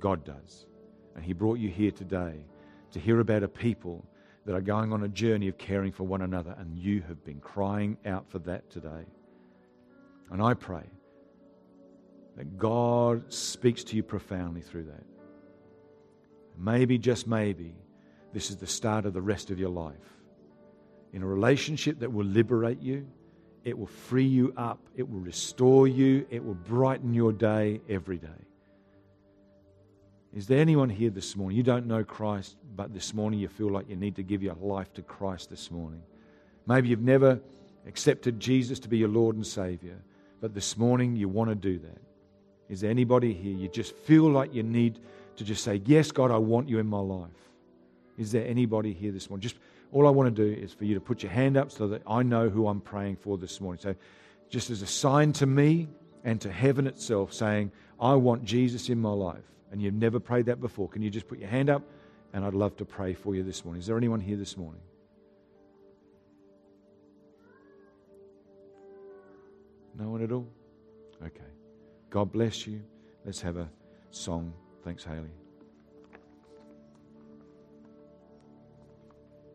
God 0.00 0.24
does. 0.24 0.66
And 1.14 1.24
He 1.24 1.32
brought 1.32 1.58
you 1.58 1.68
here 1.68 1.92
today 1.92 2.44
to 2.92 2.98
hear 2.98 3.20
about 3.20 3.42
a 3.42 3.48
people 3.48 4.04
that 4.44 4.54
are 4.54 4.60
going 4.60 4.92
on 4.92 5.02
a 5.02 5.08
journey 5.08 5.48
of 5.48 5.58
caring 5.58 5.92
for 5.92 6.04
one 6.04 6.22
another. 6.22 6.54
And 6.58 6.76
you 6.76 7.02
have 7.02 7.24
been 7.24 7.40
crying 7.40 7.96
out 8.04 8.28
for 8.28 8.38
that 8.40 8.70
today. 8.70 9.04
And 10.30 10.42
I 10.42 10.54
pray 10.54 10.84
that 12.36 12.58
God 12.58 13.32
speaks 13.32 13.84
to 13.84 13.96
you 13.96 14.02
profoundly 14.02 14.60
through 14.60 14.84
that. 14.84 15.04
Maybe, 16.56 16.98
just 16.98 17.26
maybe, 17.26 17.74
this 18.32 18.50
is 18.50 18.56
the 18.56 18.66
start 18.66 19.06
of 19.06 19.12
the 19.12 19.22
rest 19.22 19.50
of 19.50 19.58
your 19.58 19.70
life. 19.70 19.94
In 21.12 21.22
a 21.22 21.26
relationship 21.26 22.00
that 22.00 22.12
will 22.12 22.26
liberate 22.26 22.80
you, 22.80 23.06
it 23.64 23.78
will 23.78 23.86
free 23.86 24.26
you 24.26 24.52
up, 24.56 24.78
it 24.94 25.08
will 25.08 25.20
restore 25.20 25.88
you, 25.88 26.26
it 26.30 26.44
will 26.44 26.54
brighten 26.54 27.14
your 27.14 27.32
day 27.32 27.80
every 27.88 28.18
day. 28.18 28.28
Is 30.32 30.46
there 30.46 30.60
anyone 30.60 30.90
here 30.90 31.10
this 31.10 31.34
morning? 31.34 31.56
You 31.56 31.62
don't 31.62 31.86
know 31.86 32.04
Christ, 32.04 32.56
but 32.76 32.92
this 32.92 33.14
morning 33.14 33.40
you 33.40 33.48
feel 33.48 33.70
like 33.70 33.88
you 33.88 33.96
need 33.96 34.16
to 34.16 34.22
give 34.22 34.42
your 34.42 34.54
life 34.54 34.92
to 34.94 35.02
Christ 35.02 35.50
this 35.50 35.70
morning. 35.70 36.02
Maybe 36.66 36.88
you've 36.88 37.00
never 37.00 37.40
accepted 37.86 38.38
Jesus 38.38 38.78
to 38.80 38.88
be 38.88 38.98
your 38.98 39.08
Lord 39.08 39.36
and 39.36 39.46
Savior, 39.46 39.96
but 40.40 40.54
this 40.54 40.76
morning 40.76 41.16
you 41.16 41.28
want 41.28 41.48
to 41.50 41.54
do 41.54 41.78
that. 41.78 42.02
Is 42.68 42.82
there 42.82 42.90
anybody 42.90 43.32
here 43.32 43.56
you 43.56 43.68
just 43.68 43.96
feel 43.96 44.30
like 44.30 44.52
you 44.52 44.62
need 44.62 44.98
to 45.36 45.44
just 45.44 45.62
say, 45.62 45.82
Yes, 45.84 46.10
God, 46.10 46.30
I 46.30 46.38
want 46.38 46.68
you 46.68 46.78
in 46.78 46.86
my 46.86 47.00
life? 47.00 47.30
Is 48.18 48.32
there 48.32 48.46
anybody 48.46 48.92
here 48.92 49.12
this 49.12 49.28
morning? 49.28 49.42
Just 49.42 49.56
all 49.92 50.06
I 50.06 50.10
want 50.10 50.34
to 50.34 50.44
do 50.44 50.60
is 50.60 50.72
for 50.72 50.84
you 50.84 50.94
to 50.94 51.00
put 51.00 51.22
your 51.22 51.32
hand 51.32 51.56
up 51.56 51.70
so 51.70 51.88
that 51.88 52.02
I 52.06 52.22
know 52.22 52.48
who 52.48 52.66
I'm 52.66 52.80
praying 52.80 53.16
for 53.16 53.38
this 53.38 53.60
morning. 53.60 53.80
So, 53.80 53.94
just 54.48 54.70
as 54.70 54.82
a 54.82 54.86
sign 54.86 55.32
to 55.34 55.46
me 55.46 55.88
and 56.24 56.40
to 56.40 56.50
heaven 56.50 56.86
itself, 56.86 57.32
saying, 57.32 57.72
I 58.00 58.14
want 58.14 58.44
Jesus 58.44 58.88
in 58.88 59.00
my 59.00 59.10
life. 59.10 59.44
And 59.72 59.82
you've 59.82 59.94
never 59.94 60.20
prayed 60.20 60.46
that 60.46 60.60
before. 60.60 60.88
Can 60.88 61.02
you 61.02 61.10
just 61.10 61.26
put 61.28 61.38
your 61.38 61.48
hand 61.48 61.70
up? 61.70 61.82
And 62.32 62.44
I'd 62.44 62.54
love 62.54 62.76
to 62.76 62.84
pray 62.84 63.14
for 63.14 63.34
you 63.34 63.42
this 63.42 63.64
morning. 63.64 63.80
Is 63.80 63.86
there 63.86 63.96
anyone 63.96 64.20
here 64.20 64.36
this 64.36 64.56
morning? 64.56 64.80
No 69.98 70.10
one 70.10 70.22
at 70.22 70.30
all? 70.30 70.46
Okay. 71.24 71.40
God 72.10 72.30
bless 72.30 72.66
you. 72.66 72.82
Let's 73.24 73.40
have 73.40 73.56
a 73.56 73.68
song. 74.10 74.52
Thanks, 74.86 75.02
Haley. 75.02 75.45